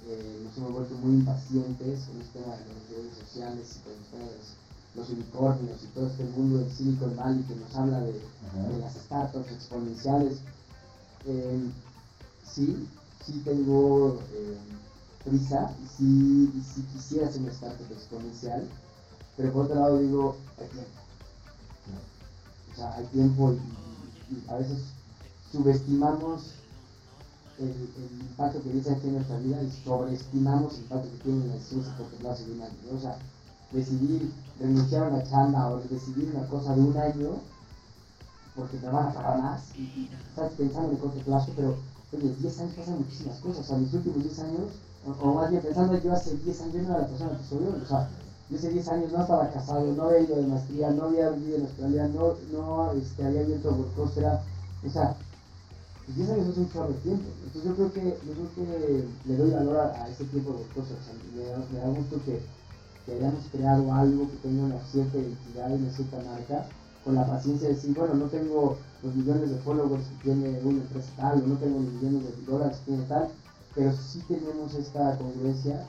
eh, 0.06 0.40
nos 0.44 0.56
hemos 0.56 0.72
vuelto 0.72 0.94
muy 1.02 1.14
impacientes 1.14 2.06
con 2.06 2.16
el 2.20 2.28
tema 2.28 2.56
de 2.56 2.64
las 2.70 2.88
redes 2.88 3.14
sociales 3.18 3.76
y 3.76 3.78
con 3.82 3.92
el 3.92 4.04
tema 4.10 4.24
de 4.30 4.36
los 4.38 4.67
los 4.98 5.10
unicornios 5.10 5.82
y 5.82 5.86
todo 5.88 6.06
este 6.08 6.24
mundo 6.24 6.58
del 6.58 6.70
Silicon 6.70 7.16
Valley 7.16 7.42
que 7.44 7.54
nos 7.54 7.74
habla 7.76 8.00
de, 8.00 8.20
las 8.80 8.94
startups 8.94 9.52
exponenciales. 9.52 10.38
Eh, 11.26 11.70
sí, 12.44 12.88
sí 13.24 13.42
tengo 13.44 14.20
eh, 14.32 14.56
prisa 15.24 15.72
y 15.82 15.86
sí, 15.96 16.62
sí, 16.74 16.82
quisiera 16.92 17.28
hacer 17.28 17.42
una 17.42 17.52
startup 17.52 17.92
exponencial, 17.92 18.66
pero 19.36 19.52
por 19.52 19.66
otro 19.66 19.76
lado 19.76 19.98
digo, 19.98 20.36
hay 20.58 20.66
tiempo. 20.68 20.90
O 22.72 22.76
sea, 22.76 22.94
hay 22.96 23.04
tiempo 23.06 23.54
y, 24.30 24.50
a 24.50 24.56
veces 24.56 24.78
subestimamos 25.52 26.54
el, 27.58 27.74
impacto 28.20 28.62
que 28.62 28.70
dice 28.70 28.92
aquí 28.92 29.06
en 29.08 29.14
nuestra 29.14 29.38
vida 29.38 29.62
y 29.62 29.70
sobreestimamos 29.84 30.74
el 30.74 30.80
impacto 30.80 31.10
que 31.10 31.24
tiene 31.24 31.44
en 31.44 31.50
la 31.50 31.60
ciencia 31.60 31.94
porque 31.96 32.22
lo 32.22 32.30
hace 32.30 32.44
de. 32.44 32.94
O 32.94 33.00
sea, 33.00 33.18
decidir 33.72 34.32
renunciar 34.60 35.04
a 35.04 35.08
una 35.08 35.24
chamba 35.24 35.70
o 35.70 35.80
decidir 35.80 36.32
una 36.34 36.46
cosa 36.46 36.74
de 36.74 36.80
un 36.80 36.96
año 36.96 37.40
porque 38.58 38.76
te 38.78 38.88
van 38.88 39.06
a 39.06 39.12
pagar 39.12 39.42
más 39.42 39.62
y, 39.76 40.10
estás 40.28 40.52
pensando 40.54 40.88
en 40.88 40.94
el 40.94 41.00
corto 41.00 41.20
plazo, 41.20 41.52
pero 41.54 41.76
oye, 42.12 42.34
10 42.40 42.60
años 42.60 42.74
pasan 42.74 42.98
muchísimas 42.98 43.38
cosas, 43.38 43.60
o 43.60 43.64
sea, 43.64 43.78
los 43.78 43.94
últimos 43.94 44.22
10 44.24 44.38
años, 44.40 44.70
o, 45.22 45.34
más 45.34 45.50
bien 45.50 45.62
pensando 45.62 45.96
yo 45.96 46.12
hace 46.12 46.36
10 46.36 46.60
años 46.62 46.74
no 46.74 46.82
era 46.82 47.02
la 47.02 47.06
persona 47.06 47.38
que 47.38 47.44
soy 47.44 47.58
hoy, 47.58 47.80
o 47.82 47.86
sea, 47.86 48.08
yo 48.50 48.56
hace 48.56 48.70
10 48.70 48.88
años 48.88 49.12
no 49.12 49.20
estaba 49.20 49.50
casado, 49.50 49.92
no 49.92 50.02
había 50.04 50.20
ido 50.20 50.36
de 50.36 50.46
maestría, 50.48 50.90
no 50.90 51.04
había 51.04 51.30
vivido 51.30 51.56
en 51.58 51.62
Australia, 51.62 52.08
no, 52.08 52.34
no 52.52 52.92
este, 52.92 53.24
había 53.24 53.40
abierto 53.42 53.70
Workostera, 53.70 54.42
o 54.84 54.90
sea, 54.90 55.14
10 56.08 56.26
pues 56.26 56.30
años 56.30 56.48
es 56.48 56.58
un 56.58 56.72
chorro 56.72 56.88
de 56.88 56.94
tiempo, 56.94 57.28
entonces 57.44 57.64
yo 57.64 57.74
creo 57.76 57.92
que, 57.92 58.18
yo 58.26 58.32
creo 58.32 58.54
que 58.56 59.04
le 59.24 59.36
doy 59.36 59.50
valor 59.50 59.76
a, 59.76 60.08
ese 60.08 60.24
tiempo 60.24 60.50
de 60.50 60.58
Workostera, 60.58 60.98
o 60.98 61.04
sea, 61.04 61.14
me, 61.14 61.78
me 61.78 61.78
da 61.78 61.88
gusto 61.96 62.20
que 62.24 62.57
que 63.08 63.14
hayamos 63.14 63.44
creado 63.50 63.92
algo 63.94 64.28
que 64.30 64.36
tenga 64.48 64.64
una 64.64 64.80
cierta 64.84 65.16
identidad 65.16 65.70
y 65.70 65.82
una 65.82 65.90
cierta 65.90 66.18
marca, 66.18 66.68
con 67.04 67.14
la 67.14 67.26
paciencia 67.26 67.68
de 67.68 67.74
decir, 67.74 67.94
bueno, 67.96 68.14
no 68.14 68.26
tengo 68.26 68.76
los 69.02 69.14
millones 69.14 69.48
de 69.48 69.56
followers 69.58 70.04
que 70.04 70.24
tiene 70.24 70.60
una 70.62 70.82
empresa 70.82 71.10
tal, 71.16 71.42
o 71.42 71.46
no 71.46 71.54
tengo 71.56 71.80
los 71.80 71.92
millones 71.94 72.24
de 72.24 72.44
dólares 72.44 72.76
que 72.78 72.92
tiene 72.92 73.04
tal, 73.04 73.28
pero 73.74 73.92
sí 73.96 74.22
tenemos 74.28 74.74
esta 74.74 75.16
congruencia, 75.16 75.86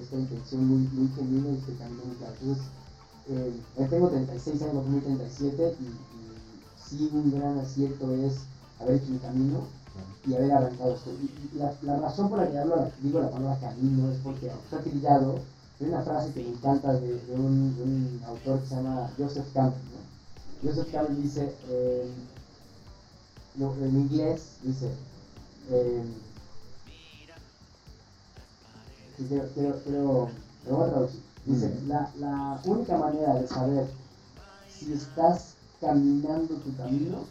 esta 0.00 0.16
intención 0.16 0.66
muy, 0.66 0.88
muy 0.92 1.08
genuina 1.14 1.48
y 1.48 1.52
muy 1.52 2.16
claro. 2.16 2.34
Entonces, 2.40 2.64
eh, 3.28 3.86
tengo 3.90 4.08
36 4.08 4.62
años, 4.62 4.86
muy 4.86 5.00
37, 5.00 5.76
y, 5.78 5.84
y 5.84 5.98
sí 6.82 7.10
un 7.12 7.32
gran 7.32 7.58
acierto 7.58 8.14
es 8.14 8.36
haber 8.80 8.96
hecho 8.96 9.10
mi 9.10 9.18
camino, 9.18 9.60
y 10.26 10.34
haber 10.34 10.52
arrancado 10.52 10.94
esto. 10.94 11.10
La, 11.82 11.98
razón 11.98 12.28
por 12.28 12.38
la 12.38 12.48
que 12.48 12.92
digo 13.02 13.20
la 13.20 13.30
palabra 13.30 13.58
camino 13.60 14.10
es 14.10 14.18
porque 14.18 14.46
está 14.46 14.80
trillado. 14.80 15.40
Hay 15.80 15.88
una 15.88 16.02
frase 16.02 16.32
que 16.32 16.42
me 16.42 16.50
encanta 16.50 16.92
de, 16.92 17.20
de, 17.20 17.34
un, 17.34 17.76
de 17.76 17.82
un, 17.82 18.22
autor 18.26 18.60
que 18.60 18.66
se 18.68 18.74
llama 18.76 19.10
Joseph 19.18 19.52
Campbell. 19.52 19.82
¿no? 19.82 20.68
Joseph 20.68 20.92
Campbell 20.92 21.22
dice, 21.22 21.52
eh, 21.68 22.10
en 23.58 24.00
inglés, 24.00 24.56
dice, 24.62 24.90
eh, 25.70 26.04
quiero, 29.16 29.48
quiero, 29.54 29.80
quiero, 29.82 30.30
lo 30.68 30.76
voy 30.76 30.88
a 30.88 30.90
traducir. 30.92 31.22
Dice, 31.44 31.74
la, 31.86 32.10
la 32.18 32.60
única 32.64 32.96
manera 32.96 33.34
de 33.34 33.48
saber 33.48 33.86
si 34.68 34.92
estás 34.92 35.54
caminando 35.80 36.54
tu 36.54 36.76
camino 36.76 37.24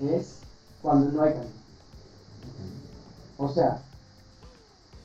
es 0.00 0.36
cuando 0.82 1.10
no 1.10 1.22
hay 1.22 1.32
camino. 1.32 1.60
O 3.38 3.48
sea, 3.48 3.82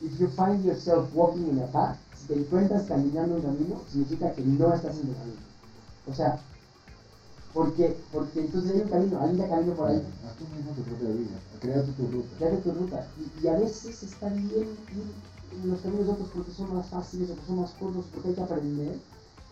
if 0.01 0.19
you 0.19 0.27
find 0.27 0.63
yourself 0.65 1.09
walking 1.13 1.47
in 1.47 1.59
a 1.59 1.67
path, 1.67 1.97
si 2.25 2.33
te 2.33 2.39
encuentras 2.39 2.83
caminando 2.87 3.35
un 3.35 3.41
camino, 3.41 3.81
significa 3.91 4.33
que 4.33 4.41
no 4.41 4.73
estás 4.73 4.95
en 4.97 5.09
el 5.09 5.15
camino. 5.15 5.41
O 6.07 6.13
sea, 6.13 6.39
porque, 7.53 7.97
porque 8.11 8.41
entonces 8.41 8.71
hay 8.71 8.81
un 8.81 8.89
camino, 8.89 9.21
hay 9.21 9.29
un 9.29 9.47
camino 9.47 9.73
por 9.73 9.89
ahí. 9.89 10.03
Haz 10.25 10.35
tú 10.35 10.45
mismo 10.55 10.71
tu 10.71 10.81
propia 10.81 11.09
vida, 11.09 11.37
crea 11.61 11.83
tu 11.83 12.07
ruta. 12.07 12.27
Crea 12.37 12.61
tu 12.61 12.71
ruta. 12.71 13.07
Y, 13.17 13.45
y, 13.45 13.47
a 13.47 13.53
veces 13.53 14.03
está 14.03 14.29
bien 14.29 14.49
ir 14.51 15.69
los 15.69 15.79
caminos 15.81 16.09
otros 16.09 16.29
porque 16.33 16.51
son 16.51 16.75
más 16.75 16.87
fáciles 16.87 17.29
porque 17.29 17.45
son 17.45 17.61
más 17.61 17.71
cortos, 17.71 18.05
porque 18.13 18.29
hay 18.29 18.35
que 18.35 18.41
aprender. 18.41 18.99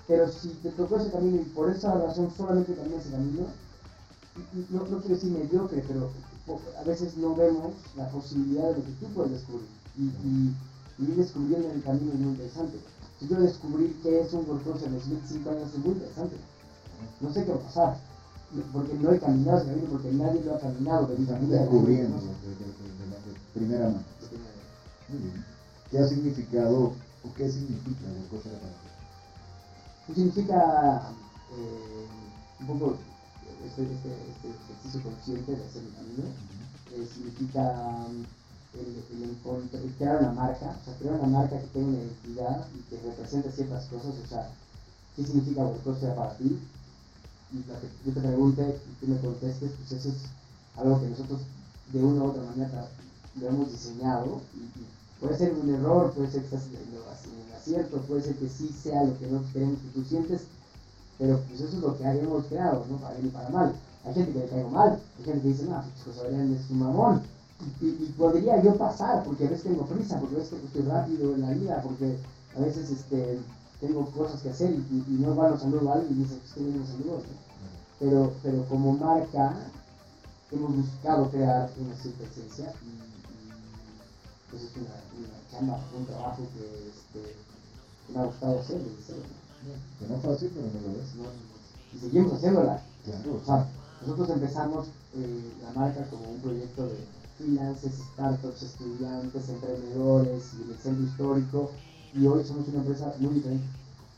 Pero 0.08 0.32
si 0.32 0.50
te 0.50 0.70
tocó 0.72 0.98
ese 0.98 1.12
camino 1.12 1.38
y 1.38 1.46
por 1.46 1.70
esa 1.70 1.94
razón 1.94 2.34
solamente 2.36 2.74
caminas 2.74 3.06
ese 3.06 3.12
camino, 3.12 3.46
no, 4.70 4.80
no 4.80 4.98
quiero 5.00 5.16
decir 5.16 5.32
mediocre, 5.32 5.84
pero 5.88 6.10
a 6.78 6.84
veces 6.84 7.16
no 7.18 7.36
vemos 7.36 7.74
la 7.96 8.10
posibilidad 8.10 8.70
de 8.70 8.78
lo 8.78 8.84
que 8.84 8.92
tú 9.00 9.06
puedes 9.14 9.32
descubrir. 9.32 9.68
Y, 9.98 10.04
y, 10.04 10.56
y 10.98 11.06
descubriendo 11.06 11.70
en 11.70 11.76
el 11.76 11.84
camino 11.84 12.12
es 12.14 12.20
muy 12.20 12.30
interesante. 12.34 12.78
Si 13.20 13.28
yo 13.28 13.40
descubrir 13.40 13.96
qué 14.04 14.22
es 14.22 14.34
un 14.34 14.48
workshop 14.48 14.84
en 14.86 14.94
los 14.94 15.10
25 15.10 15.50
años 15.50 15.74
es 15.74 15.80
muy 15.80 15.94
interesante. 15.94 16.36
No 17.20 17.34
sé 17.34 17.46
qué 17.46 17.52
va 17.52 17.58
a 17.58 17.60
pasar, 17.60 17.98
porque 18.72 18.94
no 18.96 19.12
he 19.12 19.20
caminado 19.20 19.58
ese 19.58 19.68
camino, 19.68 19.88
porque 19.90 20.12
nadie 20.12 20.44
lo 20.44 20.56
ha 20.56 20.60
caminado 20.60 21.08
de 21.08 21.18
mi 21.18 21.26
familia. 21.26 21.62
Descubriendo 21.62 22.18
de, 22.18 22.28
de, 22.28 22.56
de, 22.56 22.64
de, 22.64 23.40
primera 23.54 23.86
mano. 23.88 24.04
Muy 25.10 25.20
bien. 25.20 25.46
¿Qué 25.90 26.00
ha 26.00 26.08
significado 26.08 26.94
o 27.24 27.34
qué 27.36 27.50
significa 27.50 28.08
la 28.08 28.30
cosa 28.30 28.50
de? 28.50 28.58
Pues 30.06 30.18
significa 30.18 31.10
eh, 31.52 32.08
un 32.60 32.68
poco 32.68 32.98
este, 33.66 33.84
este, 33.84 34.10
este, 34.10 34.50
ejercicio 34.50 35.02
consciente 35.02 35.56
de 35.56 35.64
hacer 35.64 35.84
el 35.84 35.94
camino. 35.94 36.24
Eh, 36.92 37.08
significa 37.14 38.08
el, 38.74 39.24
el, 39.24 39.30
el, 39.84 39.94
crear 39.98 40.20
una 40.22 40.32
marca, 40.32 40.78
o 40.82 40.86
sea, 40.86 40.96
crear 41.00 41.16
una 41.16 41.40
marca 41.40 41.60
que 41.60 41.68
tenga 41.68 41.88
una 41.88 42.00
identidad 42.00 42.68
y 42.76 42.82
que 42.90 43.02
represente 43.08 43.52
ciertas 43.52 43.86
cosas, 43.86 44.14
o 44.24 44.28
sea, 44.28 44.50
¿qué 45.16 45.24
significa 45.24 45.64
Workosfera 45.64 46.16
para 46.16 46.38
ti? 46.38 46.60
Y 47.54 47.58
lo 47.58 47.80
que 47.80 47.88
yo 48.06 48.14
te 48.14 48.20
pregunte 48.20 48.64
y 48.64 49.06
tú 49.06 49.12
me 49.12 49.20
contestes, 49.20 49.72
pues 49.78 49.92
eso 49.92 50.10
es 50.10 50.16
algo 50.76 51.00
que 51.00 51.08
nosotros 51.08 51.42
de 51.92 52.04
una 52.04 52.24
u 52.24 52.28
otra 52.30 52.44
manera 52.44 52.88
lo 53.40 53.48
hemos 53.48 53.72
diseñado 53.72 54.42
y, 54.56 54.60
y 54.80 54.88
puede 55.20 55.38
ser 55.38 55.54
un 55.54 55.70
error, 55.70 56.12
puede 56.14 56.32
ser 56.32 56.42
que 56.42 56.56
estás 56.56 56.68
en 56.68 57.48
el 57.48 57.56
acierto, 57.56 57.98
puede 58.02 58.22
ser 58.22 58.36
que 58.36 58.50
sí 58.50 58.70
sea 58.82 59.04
lo 59.04 59.18
que 59.18 59.26
nosotros 59.28 59.54
queremos 59.54 59.80
que 59.80 60.00
tú 60.00 60.04
sientes, 60.04 60.42
pero 61.18 61.40
pues 61.48 61.62
eso 61.62 61.78
es 61.78 61.84
lo 61.84 61.98
que 61.98 62.04
hemos 62.04 62.46
creado, 62.46 62.86
¿no? 62.90 62.98
Para 62.98 63.16
bien 63.16 63.28
y 63.28 63.30
para 63.30 63.50
mal. 63.50 63.76
Hay 64.06 64.14
gente 64.14 64.34
que 64.34 64.40
le 64.40 64.48
caigo 64.48 64.70
mal, 64.70 65.00
hay 65.18 65.24
gente 65.24 65.42
que 65.42 65.48
dice, 65.50 65.64
no, 65.66 65.84
pues 66.04 66.18
Adrián 66.18 66.54
es 66.54 66.70
un 66.70 66.80
mamón. 66.80 67.22
Y, 67.62 67.86
y, 67.86 67.90
y, 67.90 68.14
podría 68.18 68.62
yo 68.62 68.76
pasar, 68.76 69.24
porque 69.24 69.46
a 69.46 69.50
veces 69.50 69.64
tengo 69.64 69.86
prisa, 69.86 70.20
porque 70.20 70.36
a 70.36 70.40
veces 70.40 70.64
estoy 70.64 70.82
rápido 70.84 71.34
en 71.34 71.42
la 71.42 71.52
vida, 71.52 71.82
porque 71.82 72.18
a 72.58 72.60
veces 72.60 72.90
este, 72.90 73.40
tengo 73.80 74.06
cosas 74.12 74.42
que 74.42 74.50
hacer 74.50 74.72
y, 74.72 74.76
y, 74.92 75.06
y 75.08 75.18
no 75.20 75.36
van 75.36 75.54
a 75.54 75.60
saludar 75.60 75.98
a 75.98 76.00
alguien 76.00 76.20
y 76.20 76.24
dice, 76.24 76.40
que 76.54 76.62
viene 76.62 76.86
saludos, 76.86 77.24
¿no? 77.24 77.44
Pero, 78.00 78.34
pero 78.42 78.66
como 78.66 78.94
marca 78.94 79.56
hemos 80.52 80.76
buscado 80.76 81.30
crear 81.30 81.70
una 81.80 81.96
cierta 81.96 82.24
esencia 82.26 82.74
y, 82.84 83.14
pues 84.50 84.64
es 84.64 84.72
una, 84.78 84.94
una 85.18 85.50
chamba, 85.50 85.80
un 85.98 86.06
trabajo 86.06 86.44
que, 86.54 86.90
este, 86.90 87.36
que 88.08 88.14
me 88.14 88.20
ha 88.20 88.26
gustado 88.26 88.60
hacer 88.60 88.80
desde 88.80 89.04
cero. 89.08 89.24
Que 90.00 90.08
no 90.08 90.16
es 90.16 90.22
fácil, 90.22 90.52
pero 90.54 90.68
no 90.68 90.94
lo 90.94 91.00
es. 91.00 91.36
Y 91.94 92.00
seguimos 92.00 92.34
haciéndola. 92.34 92.82
Claro. 93.06 93.40
O 93.42 93.46
sea, 93.46 93.68
nosotros 94.02 94.30
empezamos 94.30 94.88
eh, 95.16 95.52
la 95.64 95.80
marca 95.80 96.06
como 96.10 96.30
un 96.30 96.40
proyecto 96.40 96.86
de 96.88 96.98
freelancers, 97.38 97.96
startups, 98.14 98.64
estudiantes, 98.64 99.50
emprendedores 99.50 100.52
y 100.54 100.72
el 100.72 100.78
centro 100.78 101.06
histórico. 101.06 101.72
Y 102.14 102.28
hoy 102.28 102.44
somos 102.44 102.68
una 102.68 102.80
empresa 102.80 103.14
muy 103.20 103.36
diferente. 103.36 103.66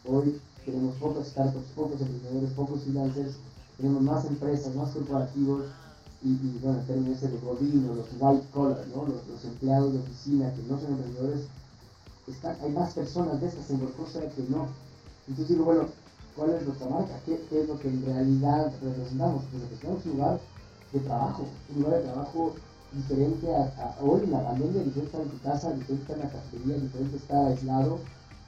Hoy 0.06 0.40
tenemos 0.66 0.96
pocos 0.96 1.28
startups, 1.28 1.68
pocos 1.76 2.02
emprendedores, 2.02 2.52
pocos 2.52 2.82
freelancers, 2.84 3.36
tenemos 3.78 4.02
más 4.02 4.26
empresas, 4.26 4.76
más 4.76 4.92
corporativos. 4.92 5.66
Y, 6.24 6.58
bueno, 6.60 6.80
el 6.80 6.86
término 6.88 7.14
ese 7.14 7.28
de 7.28 7.38
godino, 7.38 7.94
los 7.94 8.08
white 8.20 8.48
collar, 8.52 8.84
¿no? 8.96 9.06
los, 9.06 9.46
empleados 9.46 9.94
de 9.94 10.00
oficina 10.00 10.52
que 10.56 10.64
no 10.64 10.80
son 10.80 10.94
emprendedores, 10.94 11.42
están, 12.28 12.58
hay 12.64 12.72
más 12.72 12.94
personas 12.94 13.40
de 13.40 13.48
estas 13.48 13.70
en 13.70 13.82
Workosfera 13.82 14.30
que 14.32 14.42
no. 14.50 14.68
Entonces 15.28 15.50
digo, 15.50 15.66
bueno, 15.66 15.84
¿cuál 16.36 16.50
es 16.52 16.66
nuestra 16.66 16.90
marca? 16.90 17.20
¿Qué, 17.28 17.40
¿Qué, 17.48 17.62
es 17.62 17.68
lo 17.68 17.80
que 17.80 17.90
en 17.90 18.04
realidad 18.04 18.74
representamos? 18.82 19.44
Pues 19.52 19.62
representamos 19.64 20.06
un 20.06 20.12
lugar 20.14 20.40
de 20.94 21.00
trabajo, 21.02 21.46
un 21.76 21.84
lugar 21.84 22.00
de 22.00 22.10
trabajo 22.10 22.54
diferente 22.96 23.54
a, 23.54 23.64
a 23.78 24.02
hoy 24.02 24.26
la 24.28 24.44
pandemia, 24.44 24.84
diferente 24.84 25.06
estar 25.06 25.22
en 25.22 25.30
tu 25.30 25.40
casa, 25.40 25.72
diferente 25.74 26.02
estar 26.02 26.18
en 26.18 26.24
la 26.24 26.30
cafetería, 26.30 26.76
diferente 26.78 27.18
estar 27.18 27.46
aislado. 27.48 28.00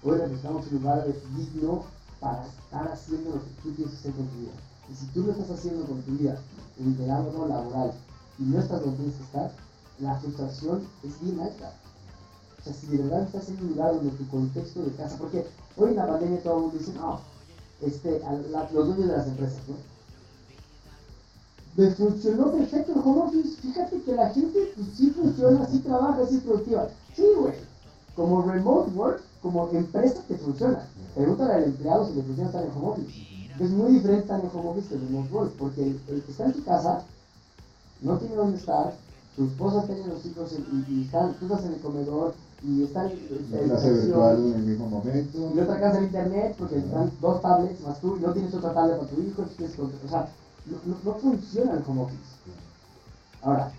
Hoy 0.03 0.17
representamos 0.17 0.67
un 0.67 0.79
lugar 0.79 1.05
digno 1.35 1.83
para 2.19 2.45
estar 2.45 2.91
haciendo 2.91 3.31
lo 3.31 3.41
que 3.43 3.49
tú 3.61 3.75
que 3.75 3.85
hacer 3.85 4.13
con 4.13 4.27
tu 4.27 4.39
vida. 4.39 4.51
Y 4.89 4.95
si 4.95 5.05
tú 5.07 5.23
lo 5.23 5.31
estás 5.31 5.51
haciendo 5.51 5.85
con 5.85 6.01
tu 6.01 6.11
vida 6.11 6.39
en 6.79 6.97
el 7.01 7.11
ámbito 7.11 7.47
laboral 7.47 7.91
y 8.39 8.43
no 8.43 8.59
estás 8.59 8.81
donde 8.81 8.97
tienes 8.97 9.15
que 9.15 9.23
estar, 9.23 9.51
la 9.99 10.15
frustración 10.19 10.87
es 11.03 11.19
bien 11.21 11.39
alta. 11.39 11.73
O 12.59 12.63
sea, 12.63 12.73
si 12.73 12.87
de 12.87 13.03
verdad 13.03 13.23
estás 13.23 13.49
en 13.49 13.59
un 13.59 13.69
lugar 13.69 13.95
donde 13.95 14.11
tu 14.11 14.27
contexto 14.29 14.83
de 14.83 14.91
casa, 14.91 15.17
porque 15.17 15.45
hoy 15.75 15.89
en 15.89 15.95
la 15.97 16.07
pandemia 16.07 16.43
todo 16.43 16.55
el 16.55 16.61
mundo 16.61 16.77
dice, 16.77 16.93
no, 16.93 17.19
este, 17.81 18.21
los 18.73 18.87
dueños 18.87 19.07
de 19.07 19.17
las 19.17 19.27
empresas, 19.27 19.59
¿no? 19.67 19.96
Me 21.77 21.91
funcionó 21.91 22.51
perfecto 22.51 22.93
el 22.93 22.99
home 22.99 23.21
office, 23.21 23.61
fíjate 23.61 24.01
que 24.01 24.15
la 24.15 24.29
gente 24.31 24.73
pues, 24.75 24.87
sí 24.97 25.11
funciona, 25.11 25.67
sí 25.67 25.77
trabaja, 25.79 26.25
sí 26.25 26.37
es 26.37 26.41
productiva. 26.41 26.87
Sí, 27.15 27.23
güey, 27.39 27.53
como 28.15 28.41
remote 28.41 28.91
work, 28.95 29.21
como 29.43 29.69
empresa 29.71 30.23
te 30.27 30.37
funciona. 30.37 30.87
Pregúntale 31.13 31.53
al 31.53 31.63
empleado 31.65 32.07
si 32.07 32.15
le 32.15 32.23
funciona 32.23 32.49
estar 32.49 32.65
en 32.65 32.71
home 32.71 32.87
office. 32.87 33.21
Es 33.59 33.69
muy 33.69 33.91
diferente 33.91 34.21
estar 34.23 34.39
en 34.39 34.49
home 34.51 34.69
office 34.69 34.87
que 34.87 34.95
en 34.95 35.01
remote 35.01 35.33
work, 35.33 35.51
porque 35.59 35.83
el, 35.83 36.01
el 36.07 36.23
que 36.23 36.31
está 36.31 36.45
en 36.45 36.53
tu 36.53 36.63
casa 36.63 37.03
no 38.01 38.17
tiene 38.17 38.35
dónde 38.35 38.57
estar, 38.57 38.95
tu 39.35 39.45
esposa 39.45 39.85
tiene 39.85 40.07
los 40.07 40.25
hijos 40.25 40.51
y, 40.53 40.91
y 40.91 41.03
están, 41.03 41.35
tú 41.35 41.45
estás 41.45 41.63
en 41.65 41.73
el 41.73 41.79
comedor 41.79 42.33
y 42.63 42.83
están 42.85 43.11
la 43.51 43.59
clase 43.59 43.93
virtual 43.93 44.37
en 44.47 44.53
el 44.55 44.63
mismo 44.63 44.89
momento 44.89 45.51
y 45.55 45.59
otra 45.59 45.79
casa 45.79 45.99
en 45.99 46.05
internet 46.05 46.55
porque 46.57 46.79
están 46.79 47.11
dos 47.21 47.39
tablets 47.39 47.81
más 47.81 48.01
tú 48.01 48.17
y 48.17 48.19
no 48.21 48.31
tienes 48.33 48.51
otra 48.55 48.73
tablet 48.73 48.97
para 48.97 49.09
tu 49.11 49.21
hijo 49.21 49.43
tienes 49.55 49.77
o 49.77 50.09
sea 50.09 50.27
no, 50.69 50.77
no, 50.85 50.97
no, 51.03 51.19
funciona 51.19 51.83
ahora 53.41 53.71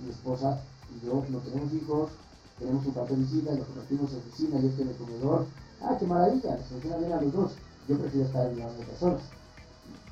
mi 0.00 0.10
esposa 0.10 0.60
y 0.94 1.06
yo 1.06 1.24
no 1.28 1.38
tenemos 1.38 1.72
hijos 1.72 2.10
tenemos 2.58 2.86
un 2.86 2.94
papel 2.94 3.16
visita 3.16 3.52
lo 3.52 3.64
compartimos 3.64 4.12
en 4.12 4.18
oficina 4.18 4.60
yo 4.60 4.68
estoy 4.68 4.82
en 4.84 4.88
el 4.88 4.96
comedor. 4.96 5.46
Ah 5.82 5.96
qué 5.98 6.06
maravilla 6.06 6.56
nos 6.56 6.66
funciona 6.66 6.96
bien 6.96 7.12
a 7.12 7.20
los 7.20 7.32
dos. 7.32 7.52
Yo 7.88 7.98
prefiero 7.98 8.26
estar 8.26 8.46
en 8.50 8.58
la 8.58 8.72
de 8.72 8.84
personas. 8.84 9.22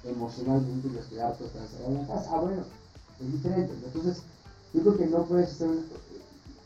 Emocionalmente 0.05 0.90
yo 0.92 1.00
estoy 1.00 1.18
harto 1.20 1.44
de 1.44 1.64
estar 1.64 1.82
en 1.86 1.94
la 1.94 2.07
casa. 2.07 2.30
Ah 2.32 2.40
bueno 2.40 2.62
es 3.20 3.32
diferente. 3.32 3.72
Entonces 3.84 4.22
yo 4.74 4.82
creo 4.82 4.96
que 4.96 5.07
no 5.07 5.24
puedes 5.24 5.52
hacer 5.52 5.70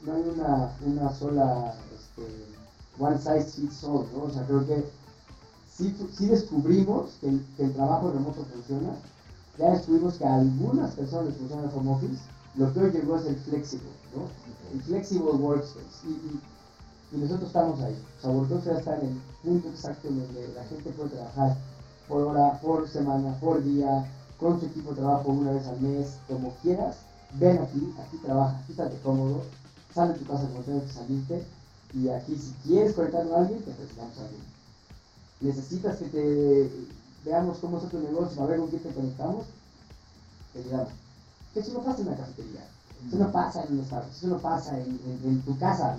no 0.04 0.14
hay 0.14 0.22
una, 0.22 0.72
una 0.86 1.12
sola 1.12 1.74
este, 1.94 2.22
one 2.98 3.18
size 3.18 3.52
fits 3.52 3.84
all, 3.84 4.06
¿no? 4.12 4.24
O 4.24 4.30
sea, 4.30 4.44
creo 4.46 4.66
que 4.66 4.84
sí, 5.70 5.94
sí 6.16 6.26
descubrimos 6.26 7.10
que 7.20 7.28
el, 7.28 7.74
trabajo 7.74 8.12
remoto 8.12 8.44
funciona, 8.44 8.96
ya 9.58 9.70
descubrimos 9.70 10.14
que 10.14 10.24
a 10.24 10.36
algunas 10.36 10.94
personas 10.94 11.26
les 11.26 11.36
funciona 11.36 11.64
el 11.64 11.76
home 11.76 11.92
office, 11.92 12.22
lo 12.54 12.72
que 12.72 12.80
hoy 12.80 12.90
llegó 12.90 13.16
es 13.16 13.26
el 13.26 13.36
flexible, 13.36 13.88
¿no? 14.14 14.22
El 14.72 14.82
flexible 14.82 15.30
workspace. 15.32 16.06
Y, 16.06 16.10
y, 16.10 16.40
y 17.12 17.16
nosotros 17.18 17.48
estamos 17.48 17.80
ahí. 17.80 17.96
O 18.18 18.20
sea, 18.20 18.30
Workosfera 18.30 18.78
está 18.78 18.96
en 18.98 19.06
el 19.08 19.20
punto 19.42 19.68
exacto 19.68 20.08
en 20.08 20.20
donde 20.20 20.48
la 20.54 20.64
gente 20.64 20.90
puede 20.90 21.10
trabajar 21.10 21.56
por 22.06 22.22
hora, 22.22 22.60
por 22.60 22.88
semana, 22.88 23.38
por 23.40 23.62
día, 23.62 24.06
con 24.38 24.60
su 24.60 24.66
equipo 24.66 24.90
de 24.90 24.96
trabajo 24.96 25.30
una 25.30 25.52
vez 25.52 25.66
al 25.66 25.80
mes, 25.80 26.18
como 26.28 26.52
quieras. 26.62 26.96
Ven 27.34 27.58
aquí, 27.58 27.94
aquí 28.00 28.16
trabaja, 28.18 28.58
aquí 28.58 28.72
estate 28.72 28.98
cómodo, 29.02 29.42
sal 29.94 30.12
de 30.12 30.18
tu 30.18 30.24
casa 30.26 30.44
cuando 30.44 30.62
tengas 30.62 30.84
que 30.84 30.92
salirte 30.92 31.44
y 31.92 32.08
aquí 32.08 32.36
si 32.36 32.52
quieres 32.66 32.94
conectar 32.94 33.26
con 33.26 33.42
alguien, 33.42 33.62
te 33.62 33.70
presentamos 33.72 34.18
a 34.18 34.22
alguien. 34.22 34.42
Necesitas 35.40 35.96
que 35.98 36.04
te 36.06 36.70
veamos 37.24 37.58
cómo 37.58 37.78
está 37.78 37.90
tu 37.90 38.00
negocio, 38.00 38.42
a 38.42 38.46
ver 38.46 38.58
con 38.58 38.68
quién 38.68 38.82
te 38.82 38.90
conectamos, 38.90 39.46
te 40.52 40.60
ayudamos. 40.60 40.92
¿Qué 41.54 41.62
si 41.62 41.72
no 41.72 41.80
pasa 41.80 42.00
en 42.00 42.06
la 42.06 42.16
cafetería? 42.16 42.68
Eso 43.06 43.16
no 43.16 43.30
pasa 43.30 43.64
en 43.64 43.78
un 43.78 43.84
Starbucks, 43.84 44.16
eso 44.16 44.26
no 44.26 44.38
pasa 44.38 44.78
en, 44.78 45.42
tu 45.42 45.56
casa, 45.58 45.96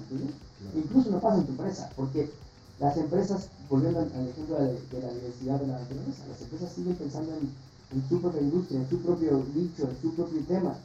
Incluso 0.75 1.09
no 1.11 1.19
pasa 1.19 1.37
en 1.37 1.45
tu 1.45 1.51
empresa, 1.51 1.89
porque 1.95 2.29
las 2.79 2.97
empresas, 2.97 3.47
volviendo 3.69 3.99
al, 3.99 4.27
ejemplo 4.27 4.55
de, 4.57 5.01
la 5.01 5.13
diversidad 5.13 5.59
de 5.59 5.67
la 5.67 5.79
naturaleza, 5.79 6.27
las 6.27 6.41
empresas 6.41 6.71
siguen 6.73 6.95
pensando 6.95 7.31
en, 7.33 8.09
su 8.09 8.21
propia 8.21 8.41
industria, 8.41 8.81
en 8.81 8.89
su 8.89 8.99
propio 8.99 9.43
nicho, 9.55 9.89
en 9.89 10.01
su 10.01 10.13
propio 10.13 10.41
tema. 10.43 10.75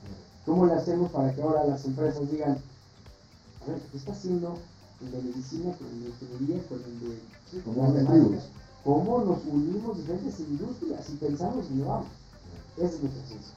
¿Cómo 0.47 0.67
le 0.67 0.75
hacemos 0.75 1.11
para 1.11 1.35
que 1.35 1.43
ahora 1.43 1.65
las 1.65 1.85
empresas 1.85 2.31
digan, 2.31 2.59
a 3.63 3.71
ver, 3.71 3.81
¿qué 3.91 3.99
está 3.99 4.13
haciendo 4.13 4.59
el 5.01 5.11
de 5.11 5.23
medicina 5.23 5.73
con 5.77 5.87
el 5.89 6.01
de 6.05 6.09
ingeniería, 6.09 6.69
con 6.69 6.79
el 6.79 7.01
de 7.01 7.21
sí, 7.51 7.61
¿Cómo 8.85 9.25
nos 9.25 9.39
unimos 9.47 9.97
diferentes 9.97 10.39
industrias 10.41 11.09
y 11.09 11.17
pensamos 11.17 11.65
y 11.71 11.77
llevamos? 11.77 12.09
Esa 12.77 12.87
es 12.87 13.03
nuestra 13.03 13.27
ciencia. 13.27 13.55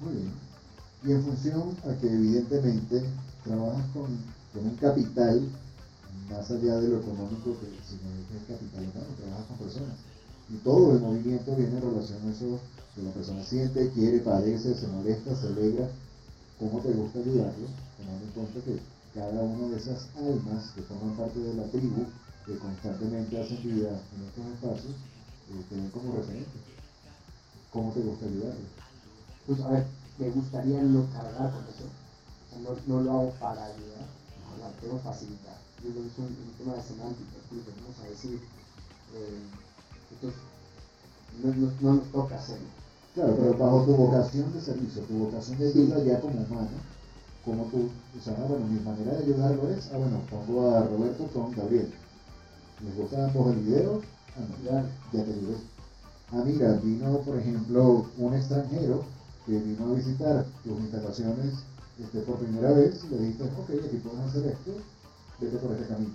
Muy 0.00 0.14
bien. 0.14 0.32
Y 1.04 1.12
en 1.12 1.22
función 1.22 1.76
a 1.84 2.00
que 2.00 2.06
evidentemente 2.06 3.04
trabajas 3.44 3.84
con, 3.92 4.06
con 4.54 4.64
un 4.64 4.76
capital 4.76 5.46
más 6.30 6.50
allá 6.50 6.80
de 6.80 6.88
lo 6.88 6.98
económico, 6.98 7.54
que 7.60 7.68
si 7.84 8.00
no 8.00 8.08
es 8.16 8.48
capital 8.48 8.82
humano, 8.82 9.14
trabajas 9.20 9.46
con 9.46 9.56
personas. 9.58 9.96
Y 10.48 10.56
todo 10.58 10.92
el 10.92 11.00
movimiento 11.00 11.54
viene 11.54 11.76
en 11.76 11.82
relación 11.82 12.18
a 12.26 12.30
eso 12.30 12.58
que 12.94 13.02
la 13.02 13.10
persona 13.10 13.44
siente, 13.44 13.90
quiere, 13.90 14.20
padece, 14.20 14.74
se 14.74 14.86
molesta, 14.88 15.36
se 15.36 15.48
alegra, 15.48 15.88
cómo 16.58 16.80
te 16.80 16.92
gusta 16.92 17.18
ayudarlo, 17.18 17.66
tomando 17.98 18.24
en 18.24 18.30
cuenta 18.32 18.60
que 18.64 18.80
cada 19.14 19.42
una 19.42 19.68
de 19.68 19.76
esas 19.76 20.08
almas 20.16 20.70
que 20.74 20.82
forman 20.82 21.16
parte 21.16 21.40
de 21.40 21.54
la 21.54 21.64
tribu, 21.64 22.06
que 22.46 22.56
constantemente 22.58 23.42
hacen 23.42 23.62
vida 23.62 23.90
en 23.90 24.22
estos 24.22 24.46
espacios, 24.54 24.94
eh, 25.50 25.64
te 25.68 25.74
ven 25.74 25.90
como 25.90 26.14
referente. 26.14 26.58
¿Cómo 27.72 27.92
te 27.92 28.00
gusta 28.00 28.26
ayudarlo? 28.26 28.66
Pues 29.46 29.60
a 29.60 29.68
ver, 29.68 29.86
me 30.18 30.30
gustaría 30.30 30.80
no 30.82 31.06
cargar 31.12 31.50
con 31.50 31.64
eso. 31.66 31.90
no, 32.62 32.70
no, 32.86 33.02
lo 33.02 33.10
hago 33.10 33.30
para 33.40 33.64
ayudar, 33.64 34.06
lo 34.58 34.80
tengo 34.80 34.98
facilitar. 35.00 35.58
Yo 35.82 35.90
creo 35.90 36.02
que 36.02 36.08
es 36.08 36.18
un, 36.18 36.54
tema 36.56 36.74
de 36.74 36.82
semántica, 36.82 37.34
incluso, 37.50 37.70
vamos 37.82 37.98
a 38.00 38.08
decir, 38.08 38.40
eh, 39.14 39.42
entonces, 40.12 40.40
no, 41.42 41.54
no, 41.54 41.72
no, 41.80 41.94
nos 41.98 42.12
toca 42.12 42.36
hacerlo. 42.36 42.68
Claro, 43.14 43.36
pero 43.36 43.58
bajo 43.58 43.84
tu 43.84 43.96
vocación 43.96 44.52
de 44.52 44.60
servicio, 44.60 45.02
tu 45.02 45.14
vocación 45.18 45.58
de 45.58 45.72
vida 45.72 46.02
ya 46.04 46.20
como 46.20 46.40
humano, 46.40 46.78
como 47.44 47.64
tú, 47.64 47.90
o 48.18 48.22
sea, 48.22 48.36
ah, 48.38 48.46
bueno, 48.48 48.66
mi 48.66 48.80
manera 48.80 49.12
de 49.12 49.24
ayudarlo 49.24 49.68
es, 49.70 49.90
ah, 49.92 49.98
bueno, 49.98 50.20
pongo 50.30 50.76
a 50.76 50.82
Roberto 50.84 51.26
con 51.28 51.52
Gabriel. 51.52 51.92
¿Les 52.84 52.96
gusta 52.96 53.24
ambos 53.24 53.54
el 53.54 53.60
video? 53.60 54.02
Ya, 54.64 54.84
ya 55.12 55.24
te 55.24 55.32
ayudé. 55.32 55.56
Ah, 56.32 56.42
mira, 56.44 56.72
vino, 56.82 57.18
por 57.20 57.38
ejemplo, 57.38 58.06
un 58.18 58.34
extranjero 58.34 59.04
que 59.46 59.58
vino 59.58 59.86
a 59.86 59.94
visitar 59.94 60.44
tus 60.62 60.78
instalaciones 60.80 61.54
este, 61.98 62.20
por 62.20 62.36
primera 62.36 62.72
vez 62.72 63.02
y 63.04 63.08
le 63.08 63.18
dijiste, 63.18 63.44
ok, 63.44 63.70
aquí 63.70 63.96
puedes 63.96 64.20
hacer 64.20 64.46
esto, 64.46 64.72
vete 65.40 65.56
por 65.56 65.72
este 65.72 65.86
camino. 65.86 66.14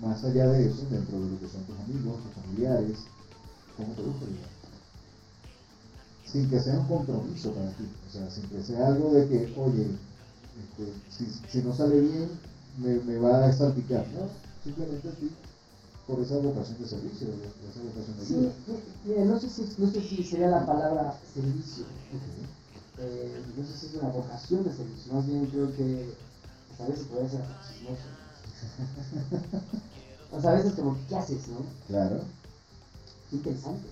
Más 0.00 0.22
allá 0.24 0.48
de 0.48 0.66
eso, 0.66 0.86
dentro 0.90 1.18
de 1.18 1.30
lo 1.30 1.40
que 1.40 1.48
son 1.48 1.64
tus 1.64 1.78
amigos, 1.80 2.22
tus 2.22 2.42
familiares, 2.42 2.98
¿cómo 3.76 3.92
te 3.94 4.02
gusta 4.02 4.26
ayudar? 4.26 4.62
sin 6.32 6.48
que 6.48 6.60
sea 6.60 6.78
un 6.78 6.86
compromiso 6.86 7.52
para 7.52 7.68
ti, 7.72 7.84
o 8.08 8.10
sea, 8.10 8.30
sin 8.30 8.48
que 8.48 8.62
sea 8.62 8.86
algo 8.86 9.12
de 9.12 9.28
que, 9.28 9.52
oye, 9.54 9.86
este, 10.62 10.92
si, 11.10 11.26
si, 11.50 11.62
no 11.62 11.74
sale 11.74 12.00
bien, 12.00 12.30
me, 12.78 12.94
me 13.00 13.18
va 13.18 13.44
a 13.44 13.52
salpicar, 13.52 14.06
¿no? 14.14 14.51
Simplemente 14.62 15.08
ti 15.18 15.30
por 16.06 16.20
esa 16.20 16.36
vocación 16.38 16.78
de 16.78 16.86
servicio, 16.86 17.28
esa 17.28 17.82
vocación 17.82 18.18
de 18.18 18.24
sí, 18.24 18.52
mira, 19.04 19.24
no 19.24 19.38
sé, 19.38 19.48
si, 19.48 19.74
no 19.78 19.90
sé 19.90 20.00
si 20.00 20.22
sería 20.24 20.48
la 20.48 20.66
palabra 20.66 21.16
servicio, 21.32 21.84
eh, 22.98 23.42
no 23.56 23.64
sé 23.64 23.78
si 23.78 23.86
es 23.86 23.94
una 23.94 24.10
vocación 24.10 24.64
de 24.64 24.72
servicio, 24.72 25.12
más 25.14 25.26
bien 25.26 25.46
creo 25.46 25.74
que 25.76 26.12
a 26.78 26.86
veces 26.86 27.06
puede 27.06 27.28
ser 27.28 27.40
chismoso. 27.66 28.02
o 30.32 30.40
sea, 30.40 30.50
a 30.50 30.54
veces 30.54 30.74
como, 30.74 30.96
¿qué 31.08 31.16
haces, 31.16 31.48
no? 31.48 31.58
Claro. 31.88 32.20
Qué 33.30 33.36
interesante, 33.36 33.88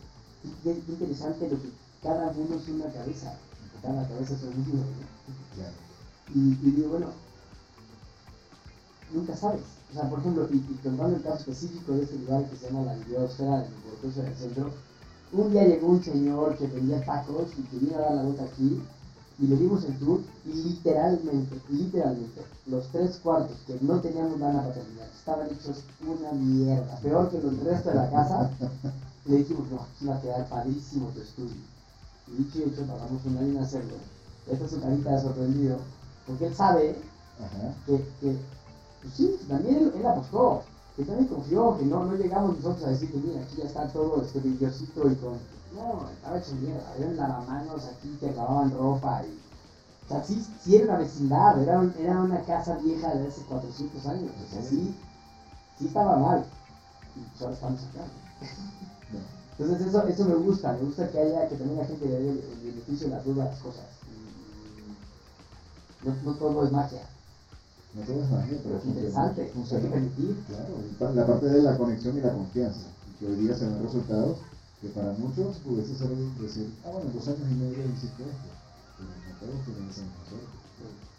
qué, 0.65 0.83
qué 0.87 0.93
interesante 0.93 1.49
lo 1.49 1.63
que 1.63 1.71
cada 2.03 2.31
uno 2.31 2.57
es 2.57 2.69
una 2.69 2.93
cabeza, 2.93 3.37
cada 3.83 4.07
cabeza 4.09 4.35
es 4.35 4.43
un. 4.43 4.51
¿no? 4.51 4.85
Y, 6.35 6.39
y, 6.39 6.71
digo, 6.71 6.91
bueno, 6.91 7.09
nunca 9.13 9.37
sabes. 9.37 9.80
O 9.91 9.95
sea, 9.95 10.09
por 10.09 10.21
ejemplo, 10.21 10.49
y, 10.53 10.57
y 10.57 10.79
tomando 10.83 11.17
el 11.17 11.23
caso 11.23 11.39
específico 11.39 11.93
de 11.93 12.03
este 12.05 12.17
lugar 12.19 12.45
que 12.49 12.57
se 12.57 12.67
llama 12.67 12.93
la 12.93 12.95
biosfera, 13.05 13.65
el 14.03 14.15
del 14.15 14.37
centro, 14.37 14.71
un 15.33 15.53
día 15.53 15.67
llegó 15.67 15.89
un 15.89 16.03
señor 16.03 16.57
que 16.57 16.67
vendía 16.67 17.05
tacos 17.05 17.49
y 17.59 17.63
que 17.63 17.79
vino 17.79 17.97
a 17.97 18.01
dar 18.01 18.15
la 18.15 18.23
vuelta 18.23 18.45
aquí 18.45 18.81
y 19.39 19.47
le 19.47 19.57
dimos 19.57 19.85
el 19.85 19.99
tour 19.99 20.21
y 20.45 20.53
literalmente, 20.53 21.61
literalmente, 21.71 22.43
los 22.67 22.87
tres 22.89 23.19
cuartos 23.23 23.57
que 23.67 23.79
no 23.81 24.01
teníamos 24.01 24.39
lana 24.39 24.63
para 24.63 24.75
terminar 24.75 25.09
estaban 25.17 25.49
hechos 25.49 25.83
una 26.07 26.33
mierda, 26.33 26.97
peor 27.01 27.31
que 27.31 27.39
el 27.39 27.61
resto 27.61 27.91
de 27.91 27.95
la 27.95 28.11
casa. 28.11 28.51
Le 29.27 29.37
dijimos, 29.37 29.71
no, 29.71 29.81
aquí 29.81 30.07
va 30.07 30.17
a 30.17 30.21
quedar 30.21 30.49
padrísimo 30.49 31.09
tu 31.09 31.21
estudio 31.21 31.55
y 32.27 32.43
dicho 32.43 32.59
y 32.59 32.63
hecho, 32.63 32.83
tardamos 32.83 33.25
un 33.25 33.39
año 33.39 33.49
en 33.51 33.59
hacerlo. 33.59 33.95
Esta 34.51 34.65
es 34.65 34.71
su 34.71 34.81
carita 34.81 35.11
de 35.11 35.21
sorprendido, 35.21 35.79
porque 36.27 36.47
él 36.47 36.55
sabe 36.55 36.97
que, 37.87 37.97
que 37.97 38.05
pues 38.21 38.37
sí, 39.09 39.39
también 39.49 39.93
él, 39.95 40.07
apostó, 40.07 40.63
que 40.97 41.05
también 41.05 41.29
confió, 41.29 41.79
que 41.79 41.85
no, 41.85 42.05
no 42.05 42.17
llegamos 42.17 42.57
nosotros 42.57 42.85
a 42.85 42.91
decir 42.91 43.11
que 43.11 43.19
mira, 43.19 43.43
aquí 43.43 43.57
ya 43.57 43.65
está 43.65 43.89
todo 43.89 44.23
este 44.23 44.41
brillosito 44.41 45.11
y 45.11 45.15
con. 45.17 45.39
No, 45.75 46.11
estaba 46.11 46.39
hecho 46.39 46.55
mierda, 46.57 46.95
eran 46.99 47.17
lavamanos 47.17 47.85
aquí 47.87 48.17
que 48.19 48.33
lavaban 48.33 48.73
ropa 48.73 49.23
y. 49.25 49.39
O 50.05 50.09
sea, 50.09 50.25
sí, 50.25 50.45
sí 50.63 50.75
era 50.75 50.87
una 50.87 50.99
vecindad, 50.99 51.63
era, 51.63 51.89
era 51.99 52.21
una 52.21 52.43
casa 52.43 52.77
vieja 52.79 53.15
de 53.15 53.29
hace 53.29 53.43
400 53.43 54.07
años, 54.07 54.31
o 54.45 54.53
sea, 54.53 54.63
sí, 54.63 54.95
sí 55.79 55.87
estaba 55.87 56.17
mal. 56.17 56.45
Y 57.15 57.39
solo 57.39 57.55
estamos 57.55 57.81
acá. 57.81 58.05
Entonces 59.61 59.89
eso, 59.89 60.07
eso 60.07 60.25
me 60.25 60.35
gusta, 60.37 60.73
me 60.73 60.81
gusta 60.81 61.11
que 61.11 61.19
haya, 61.19 61.47
que 61.47 61.55
también 61.57 61.79
la 61.79 61.85
gente 61.85 62.07
le 62.07 62.19
dé 62.19 62.31
el, 62.31 62.61
beneficio 62.65 63.09
de 63.09 63.15
las 63.15 63.25
dudas 63.27 63.47
a 63.47 63.51
las 63.51 63.61
cosas. 63.61 63.85
No, 66.03 66.15
no, 66.25 66.35
todo 66.39 66.65
es 66.65 66.73
magia. 66.73 67.03
No 67.95 68.03
todo 68.03 68.23
es 68.23 68.31
magia, 68.31 68.59
pero 68.63 68.79
es 68.79 68.85
interesante. 68.85 69.51
Funciona. 69.53 69.89
Claro, 70.99 71.15
la 71.15 71.27
parte 71.27 71.47
de 71.47 71.63
la 71.63 71.77
conexión 71.77 72.19
y 72.19 72.21
la 72.21 72.33
confianza. 72.33 72.87
Que 73.19 73.27
hoy 73.27 73.37
día 73.37 73.55
se 73.55 73.67
ven 73.67 73.83
resultados 73.83 74.39
que 74.81 74.89
para 74.89 75.13
muchos 75.13 75.59
pudiese 75.59 75.95
ser 75.95 76.09
decir, 76.09 76.73
ah 76.85 76.91
bueno, 76.91 77.11
dos 77.13 77.29
años 77.29 77.45
y 77.51 77.55
medio 77.55 77.85
hiciste 77.85 78.23
esto. 78.23 78.49
Pero 78.97 79.11
no 79.11 79.37
todos 79.41 79.65
tienen 79.65 79.91
esa 79.91 80.01
misma 80.01 80.41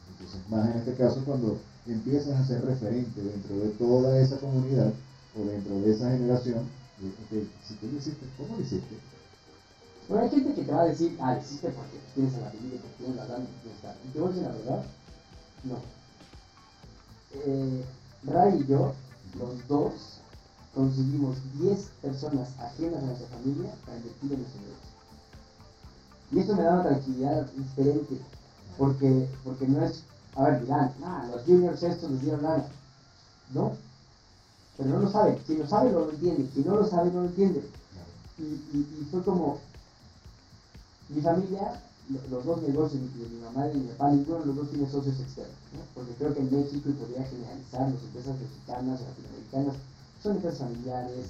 Entonces, 0.09 0.41
más 0.49 0.69
en 0.69 0.77
este 0.79 0.93
caso 0.95 1.21
cuando 1.25 1.59
empiezas 1.85 2.39
a 2.39 2.47
ser 2.47 2.65
referente 2.65 3.21
dentro 3.21 3.55
de 3.57 3.69
toda 3.77 4.19
esa 4.19 4.37
comunidad 4.37 4.93
o 5.37 5.45
dentro 5.45 5.79
de 5.79 5.91
esa 5.91 6.09
generación, 6.09 6.65
ok, 7.01 7.45
si 7.67 7.73
tú 7.75 7.87
lo 7.91 7.97
hiciste, 7.97 8.25
¿cómo 8.37 8.55
lo 8.55 8.61
hiciste? 8.61 8.97
Bueno, 10.09 10.23
hay 10.23 10.29
gente 10.31 10.53
que 10.55 10.63
te 10.63 10.71
va 10.71 10.81
a 10.81 10.85
decir, 10.85 11.17
ah, 11.21 11.35
lo 11.35 11.41
hiciste 11.41 11.69
porque 11.69 11.99
tienes 12.15 12.33
a 12.35 12.41
la 12.41 12.49
familia, 12.49 12.81
porque 12.81 12.97
tienes 12.97 13.15
la 13.15 13.23
está. 13.23 13.95
Y 14.03 14.09
te 14.09 14.19
voy 14.19 14.27
a 14.27 14.31
decir 14.31 14.47
la 14.47 14.57
verdad, 14.57 14.83
no. 15.65 16.00
Eh, 17.33 17.85
Ray 18.23 18.61
y 18.61 18.67
yo, 18.67 18.93
los 19.39 19.67
dos, 19.67 19.93
conseguimos 20.73 21.37
10 21.59 21.79
personas 22.01 22.49
ajenas 22.59 23.03
a 23.03 23.05
nuestra 23.07 23.27
familia 23.27 23.73
para 23.85 23.97
invertir 23.97 24.33
en 24.33 24.39
nuestro 24.39 24.61
negocio. 24.61 24.91
Y 26.31 26.39
esto 26.39 26.55
me 26.55 26.63
da 26.63 26.73
una 26.73 26.83
tranquilidad 26.83 27.45
diferente, 27.51 28.17
porque, 28.77 29.27
porque 29.43 29.67
no 29.67 29.83
es, 29.83 30.03
a 30.35 30.43
ver, 30.43 30.61
dirán, 30.61 30.93
ah, 31.03 31.27
los 31.31 31.43
juniors 31.43 31.83
estos 31.83 32.09
les 32.11 32.21
dieron 32.21 32.43
lana. 32.43 32.65
No, 33.53 33.75
pero 34.77 34.89
no 34.89 34.99
lo 34.99 35.11
sabe. 35.11 35.37
Si 35.45 35.57
lo 35.57 35.67
sabe, 35.67 35.91
no 35.91 35.99
lo 35.99 36.11
entiende. 36.11 36.49
Si 36.53 36.61
no 36.61 36.77
lo 36.77 36.87
sabe, 36.87 37.11
no 37.11 37.21
lo 37.21 37.27
entiende. 37.27 37.61
Y, 38.37 38.43
y, 38.43 39.07
fue 39.11 39.21
como, 39.23 39.59
mi 41.09 41.21
familia, 41.21 41.83
los 42.29 42.45
dos 42.45 42.61
negocios 42.61 43.01
de 43.01 43.29
mi 43.29 43.39
mamá 43.41 43.69
y 43.69 43.77
mi 43.77 43.87
papá, 43.87 44.11
ninguno 44.11 44.39
de 44.39 44.45
los 44.47 44.55
dos 44.55 44.69
tiene 44.69 44.89
socios 44.89 45.19
externos. 45.19 45.55
Porque 45.93 46.13
creo 46.13 46.33
que 46.33 46.39
en 46.39 46.51
México, 46.51 46.89
y 46.89 46.93
podría 46.93 47.23
generalizar, 47.23 47.91
las 47.91 48.03
empresas 48.03 48.35
mexicanas 48.39 49.01
o 49.01 49.05
latinoamericanas 49.05 49.75
son 50.21 50.35
empresas 50.35 50.59
familiares. 50.59 51.25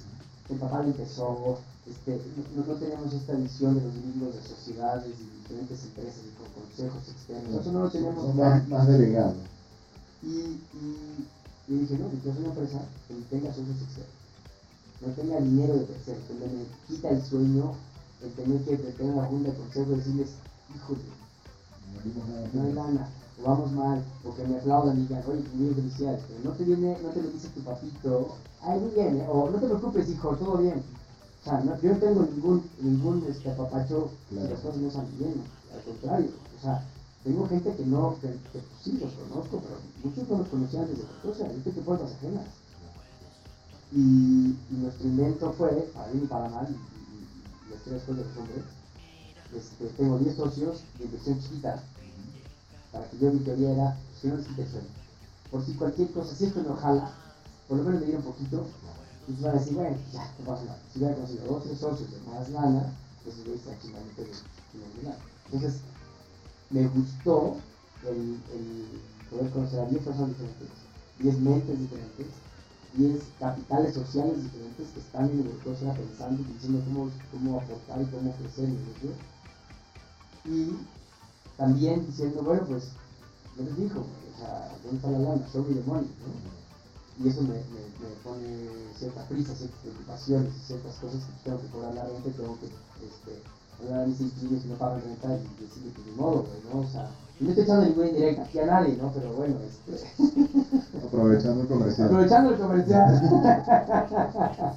El 0.50 0.56
papá 0.58 0.82
lo 0.82 0.88
empezó, 0.88 1.58
este, 1.86 2.20
no, 2.56 2.66
no, 2.66 2.74
tenemos 2.74 3.12
esta 3.12 3.34
visión 3.34 3.74
de 3.74 3.82
los 3.82 3.94
libros 3.94 4.34
de 4.34 4.42
sociedades 4.42 5.14
y 5.20 5.38
diferentes 5.38 5.84
empresas 5.84 6.20
y 6.26 6.34
con 6.34 6.48
consejos 6.62 7.08
externos. 7.08 7.60
Eso 7.60 7.72
no 7.72 7.80
lo 7.84 7.90
tenemos. 7.90 8.26
Son 8.26 8.36
más, 8.36 8.68
más 8.68 8.88
delegados. 8.88 9.36
Y, 10.22 10.28
y 10.28 11.26
y 11.68 11.74
dije, 11.74 11.96
no, 11.96 12.10
yo 12.10 12.32
soy 12.32 12.42
una 12.42 12.48
empresa 12.48 12.82
que 13.06 13.14
tenga 13.30 13.54
socios 13.54 13.80
externos, 13.82 14.12
no 15.00 15.08
tenga 15.14 15.40
dinero 15.40 15.74
de 15.74 15.84
terceros, 15.84 16.22
que 16.26 16.34
me 16.34 16.64
quita 16.88 17.10
el 17.10 17.22
sueño 17.22 17.74
el 18.22 18.30
tener 18.32 18.62
que 18.62 18.76
tener 18.76 19.14
una 19.14 19.26
junta 19.26 19.50
de 19.50 19.56
consejo 19.56 19.92
y 19.92 19.96
decirles, 19.96 20.28
híjole, 20.76 21.00
no 22.52 22.62
hay 22.62 22.72
lana, 22.72 23.08
o 23.40 23.48
vamos 23.48 23.72
mal, 23.72 24.02
o 24.24 24.34
que 24.34 24.44
me 24.44 24.56
aplaudan 24.56 24.98
y 24.98 25.02
digan, 25.02 25.22
oye, 25.26 25.44
muy 25.54 25.74
felicidades, 25.74 26.22
pero 26.28 26.40
no 26.44 26.50
te 26.56 26.64
viene, 26.64 26.98
no 27.02 27.08
te 27.10 27.22
lo 27.22 27.30
dice 27.30 27.48
tu 27.48 27.60
papito, 27.60 28.36
ay, 28.62 28.80
muy 28.80 28.90
bien, 28.90 29.20
¿eh? 29.20 29.26
o 29.28 29.50
no 29.50 29.58
te 29.58 29.66
preocupes, 29.66 30.08
hijo, 30.08 30.36
todo 30.36 30.58
bien. 30.58 30.82
O 31.40 31.44
sea, 31.44 31.62
yo 31.64 31.92
no 31.92 31.98
tengo 31.98 32.22
ningún, 32.22 32.62
ningún 32.80 33.24
este, 33.28 33.50
apapacho 33.50 34.10
claro. 34.30 34.50
las 34.50 34.60
cosas 34.60 34.80
no 34.80 34.90
salen 34.90 35.18
bien, 35.18 35.34
al 35.74 35.82
contrario, 35.82 36.30
o 36.58 36.62
sea, 36.62 36.84
tengo 37.24 37.48
gente 37.48 37.74
que 37.74 37.86
no, 37.86 38.16
que, 38.20 38.28
pues 38.52 38.64
sí 38.82 38.98
los 39.00 39.12
conozco, 39.12 39.60
pero 39.60 39.76
muchos 40.04 40.28
no 40.28 40.38
los 40.38 40.48
conocían 40.48 40.86
desde 40.86 41.34
sea, 41.36 41.48
gente 41.48 41.70
que 41.70 41.80
puertas 41.80 42.12
ajenas. 42.12 42.46
Y, 43.92 44.56
y, 44.70 44.76
nuestro 44.80 45.06
invento 45.06 45.52
fue, 45.52 45.68
para 45.94 46.10
bien 46.10 46.24
y 46.24 46.26
para 46.26 46.48
mal, 46.48 46.66
y, 46.68 47.70
y, 47.70 47.74
estoy 47.74 47.92
después 47.94 48.16
de 48.16 48.24
los 48.24 48.36
hombres, 48.38 48.64
este, 49.56 49.86
tengo 49.96 50.18
10 50.18 50.36
socios 50.36 50.82
de 50.98 51.04
inversión 51.04 51.40
chiquita, 51.40 51.82
para 52.90 53.08
que 53.08 53.18
yo 53.18 53.32
mi 53.32 53.40
teoría 53.40 53.72
era, 53.72 53.98
si 54.20 54.28
no 54.28 54.36
suelo. 54.42 54.88
Por 55.50 55.64
si 55.64 55.74
cualquier 55.74 56.10
cosa, 56.12 56.34
si 56.34 56.46
esto 56.46 56.62
no 56.62 56.76
jala, 56.76 57.10
por 57.68 57.78
lo 57.78 57.84
menos 57.84 58.00
me 58.00 58.06
diera 58.06 58.20
un 58.20 58.26
poquito, 58.26 58.66
y 59.28 59.42
van 59.42 59.56
a 59.56 59.58
decir, 59.58 59.74
bueno, 59.74 59.96
ya, 60.12 60.34
no 60.38 60.44
pasa 60.46 60.64
nada. 60.64 60.78
Si 60.92 60.98
hubiera 60.98 61.14
conseguido 61.14 61.46
dos 61.46 61.62
tres 61.64 61.78
socios 61.78 62.10
de 62.10 62.30
más 62.30 62.48
lana, 62.50 62.92
pues 63.22 63.36
se 63.36 63.42
hubiera 63.42 63.78
chingando 63.80 64.08
de 64.16 64.24
dinero. 64.98 65.16
Entonces, 65.52 65.80
me 66.70 66.86
gustó 66.88 67.56
el, 68.08 68.40
el, 68.52 69.02
poder 69.30 69.50
conocer 69.50 69.80
a 69.80 69.86
10 69.86 70.02
personas 70.02 70.28
diferentes, 70.30 70.68
10 71.18 71.38
mentes 71.40 71.78
diferentes, 71.78 72.26
10 72.94 73.22
capitales 73.38 73.94
sociales 73.94 74.42
diferentes 74.42 74.88
que 74.88 75.00
están 75.00 75.30
en 75.30 75.44
negocio 75.44 75.94
pensando 75.94 76.42
y 76.42 76.52
diciendo 76.52 76.82
cómo, 76.84 77.10
cómo 77.30 77.60
aportar 77.60 78.02
y 78.02 78.06
cómo 78.06 78.32
crecer 78.36 78.64
el 78.64 78.74
negocio. 78.74 79.10
Y 80.44 80.76
también 81.56 82.06
diciendo, 82.06 82.42
bueno, 82.42 82.62
pues, 82.66 82.88
¿qué 83.56 83.62
les 83.62 83.76
dijo? 83.76 84.00
O 84.00 84.38
sea, 84.38 84.68
¿dónde 84.82 84.96
está 84.96 85.10
la 85.10 85.18
lana? 85.18 85.48
Show 85.52 85.64
me 85.68 85.74
the 85.74 85.82
money, 85.86 86.06
¿no? 86.06 86.62
y 87.18 87.28
eso 87.28 87.42
me, 87.42 87.54
me, 87.54 87.84
me, 88.00 88.08
pone 88.24 88.68
cierta 88.96 89.22
prisa, 89.28 89.54
ciertas 89.54 89.78
preocupaciones, 89.80 90.52
ciertas 90.66 90.96
cosas 90.96 91.20
que 91.20 91.44
tengo 91.44 91.60
que 91.60 91.68
cobrar 91.68 91.94
la 91.94 92.04
renta 92.04 92.30
tengo 92.30 92.58
que 92.58 92.66
este, 92.66 93.42
hablar 93.80 94.04
a 94.04 94.06
mis 94.06 94.20
inquilinos 94.20 94.62
si 94.62 94.68
no 94.68 94.74
pagan 94.76 95.02
renta 95.02 95.28
y 95.28 95.62
decirle 95.62 95.92
que 95.92 96.10
ni 96.10 96.16
modo, 96.16 96.46
güey, 96.46 96.60
¿no? 96.72 96.80
O 96.80 96.90
sea, 96.90 97.10
no 97.38 97.48
estoy 97.50 97.64
echando 97.64 97.84
ninguna 97.84 98.08
indirecta 98.08 98.42
aquí 98.42 98.58
a 98.60 98.66
nadie, 98.66 98.96
¿no? 98.96 99.12
Pero 99.12 99.32
bueno, 99.34 99.56
este... 99.60 100.04
Aprovechando 101.06 101.62
el 101.62 101.68
comercial. 101.68 102.08
Aprovechando 102.08 102.50
el 102.50 102.58
comercial. 102.58 103.20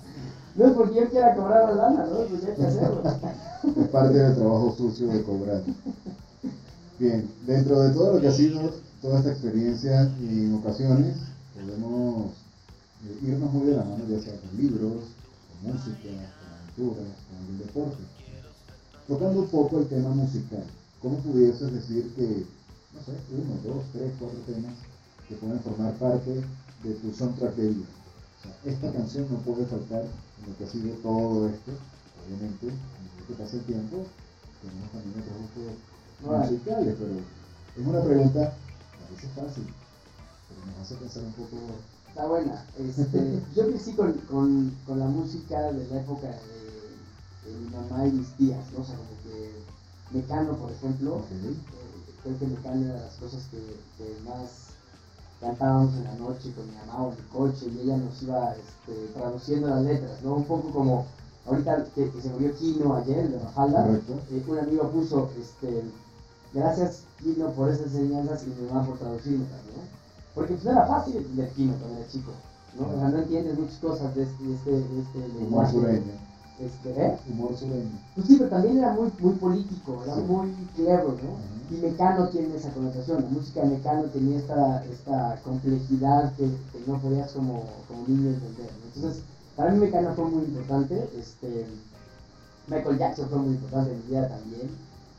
no 0.55 0.67
es 0.67 0.71
porque 0.73 0.95
yo 0.95 1.09
quiera 1.09 1.35
cobrar 1.35 1.69
la 1.69 1.75
lana, 1.75 2.05
¿no? 2.05 2.21
Es 2.21 2.29
porque 2.29 2.47
hay 2.47 2.55
que 2.55 2.65
hacerlo. 2.65 3.01
es 3.81 3.87
parte 3.89 4.17
del 4.17 4.35
trabajo 4.35 4.73
sucio 4.77 5.07
de 5.07 5.23
cobrar. 5.23 5.61
Bien, 6.97 7.29
dentro 7.45 7.81
de 7.81 7.89
todo 7.89 8.13
lo 8.13 8.21
que 8.21 8.27
ha 8.29 8.31
sido 8.31 8.71
toda 9.01 9.19
esta 9.19 9.31
experiencia 9.31 10.09
y 10.21 10.45
en 10.45 10.55
ocasiones 10.55 11.17
podemos 11.53 12.31
eh, 13.03 13.19
irnos 13.21 13.51
muy 13.51 13.67
de 13.67 13.75
la 13.75 13.83
mano, 13.83 14.03
ya 14.09 14.19
sea 14.19 14.33
con 14.39 14.57
libros, 14.57 15.03
con 15.51 15.73
música, 15.73 16.07
con 16.07 16.47
aventuras, 16.55 17.13
con 17.27 17.53
el 17.53 17.57
deporte. 17.59 18.03
Tocando 19.07 19.41
un 19.41 19.47
poco 19.47 19.79
el 19.79 19.87
tema 19.87 20.09
musical, 20.09 20.63
¿cómo 21.01 21.17
pudieses 21.17 21.73
decir 21.73 22.13
que, 22.15 22.45
no 22.93 23.01
sé, 23.03 23.11
uno, 23.29 23.59
dos, 23.63 23.83
tres, 23.91 24.11
cuatro 24.17 24.39
temas 24.47 24.73
que 25.27 25.35
pueden 25.35 25.59
formar 25.59 25.93
parte 25.95 26.31
de 26.83 26.93
tu 26.93 27.13
soundtrack 27.13 27.55
de? 27.55 27.71
O 27.71 28.41
sea, 28.41 28.71
esta 28.71 28.91
canción 28.93 29.27
no 29.29 29.37
puede 29.39 29.65
faltar 29.65 30.05
en 30.39 30.51
lo 30.51 30.57
que 30.57 30.63
ha 30.65 30.67
sido 30.67 30.95
todo 30.97 31.49
esto, 31.49 31.71
obviamente, 32.25 32.67
en 32.67 33.25
que 33.27 33.33
pasa 33.33 33.57
el 33.57 33.63
tiempo, 33.63 34.05
tenemos 34.61 34.91
también 34.91 35.21
otros 35.21 35.37
gustos 35.41 36.51
musicales, 36.51 36.95
pero 36.99 37.13
es 37.77 37.87
una 37.87 38.03
pregunta 38.03 38.53
a 38.53 39.11
veces 39.13 39.29
fácil 39.35 39.65
me 40.65 40.81
hace 40.81 40.95
pensar 40.95 41.23
un 41.23 41.33
poco. 41.33 41.57
Está 42.07 42.25
buena. 42.27 42.65
Este, 42.77 43.41
yo 43.55 43.67
crecí 43.67 43.93
con, 43.93 44.13
con, 44.29 44.75
con, 44.85 44.99
la 44.99 45.05
música 45.05 45.71
de 45.71 45.87
la 45.87 46.01
época 46.01 46.27
de, 46.27 47.51
de, 47.51 47.59
mi 47.59 47.69
mamá 47.69 48.07
y 48.07 48.11
mis 48.11 48.29
tías, 48.37 48.63
¿no? 48.73 48.81
O 48.81 48.85
sea, 48.85 48.95
como 48.95 49.09
que 49.23 49.51
Mecano, 50.11 50.57
por 50.57 50.71
ejemplo, 50.71 51.23
eh, 51.31 51.55
creo 52.23 52.39
que 52.39 52.47
Mecano 52.47 52.85
era 52.85 52.93
de 52.93 53.01
las 53.01 53.15
cosas 53.15 53.43
que, 53.51 53.57
que, 53.97 54.17
más 54.23 54.74
cantábamos 55.45 55.93
en 55.95 56.03
la 56.05 56.15
noche 56.15 56.51
con 56.53 56.65
mi 56.67 56.75
mamá 56.75 57.03
o 57.03 57.11
en 57.11 57.17
el 57.17 57.27
coche 57.27 57.67
y 57.67 57.81
ella 57.81 57.97
nos 57.97 58.21
iba 58.23 58.55
este, 58.55 59.07
traduciendo 59.13 59.67
las 59.67 59.83
letras, 59.83 60.21
¿no? 60.23 60.35
Un 60.35 60.43
poco 60.45 60.69
como 60.71 61.05
ahorita 61.45 61.85
que, 61.93 62.11
se 62.19 62.29
murió 62.29 62.55
Kino 62.55 62.95
ayer, 62.95 63.29
de 63.29 63.37
Mafalda, 63.37 63.87
eh, 63.87 64.43
un 64.47 64.59
amigo 64.59 64.89
puso, 64.89 65.29
este, 65.39 65.83
gracias 66.53 67.03
Kino 67.21 67.49
por 67.51 67.69
esas 67.69 67.93
enseñanzas 67.93 68.43
y 68.43 68.59
mi 68.59 68.67
mamá 68.67 68.87
por 68.87 68.97
traducirme 68.97 69.45
también, 69.45 69.87
porque 70.33 70.53
pues 70.53 70.65
no 70.65 70.71
era 70.71 70.87
fácil 70.87 71.17
entender 71.17 71.49
Kino 71.51 71.73
cuando 71.79 71.99
era 71.99 72.07
chico, 72.07 72.31
¿no? 72.79 72.87
O 72.87 72.99
sea, 72.99 73.09
no 73.09 73.17
entiendes 73.19 73.59
muchas 73.59 73.77
cosas 73.77 74.15
de 74.15 74.23
este, 74.23 74.43
de 74.43 74.55
este, 74.55 74.71
de 74.71 75.01
este 75.01 75.27
lenguaje. 75.39 75.71
Sureño. 75.71 76.24
Este, 76.59 76.89
¿eh? 76.89 77.17
Humor 77.29 77.55
sureño. 77.55 77.99
Pues 78.15 78.27
sí, 78.27 78.35
pero 78.37 78.49
también 78.49 78.77
era 78.77 78.93
muy, 78.93 79.11
muy 79.19 79.33
político, 79.33 80.01
era 80.05 80.15
muy 80.15 80.53
clever, 80.75 81.03
¿no? 81.03 81.75
Y 81.75 81.81
Mecano 81.81 82.29
tiene 82.29 82.55
esa 82.55 82.71
connotación, 82.71 83.23
la 83.23 83.29
música 83.29 83.61
de 83.61 83.75
Mecano 83.75 84.03
tenía 84.03 84.37
esta, 84.37 84.85
esta 84.85 85.41
complejidad 85.43 86.33
que, 86.35 86.45
que 86.45 86.83
no 86.87 86.97
podías 86.99 87.31
como, 87.33 87.63
como 87.87 88.07
niño 88.07 88.29
entender, 88.29 88.71
¿no? 88.71 88.95
Entonces, 88.95 89.23
para 89.55 89.71
mí 89.71 89.79
Mecano 89.79 90.13
fue 90.13 90.25
muy 90.25 90.43
importante, 90.45 91.09
este, 91.17 91.65
Michael 92.67 92.99
Jackson 92.99 93.29
fue 93.29 93.39
muy 93.39 93.55
importante 93.55 93.91
en 93.91 93.97
mi 93.97 94.07
vida 94.07 94.29
también, 94.29 94.69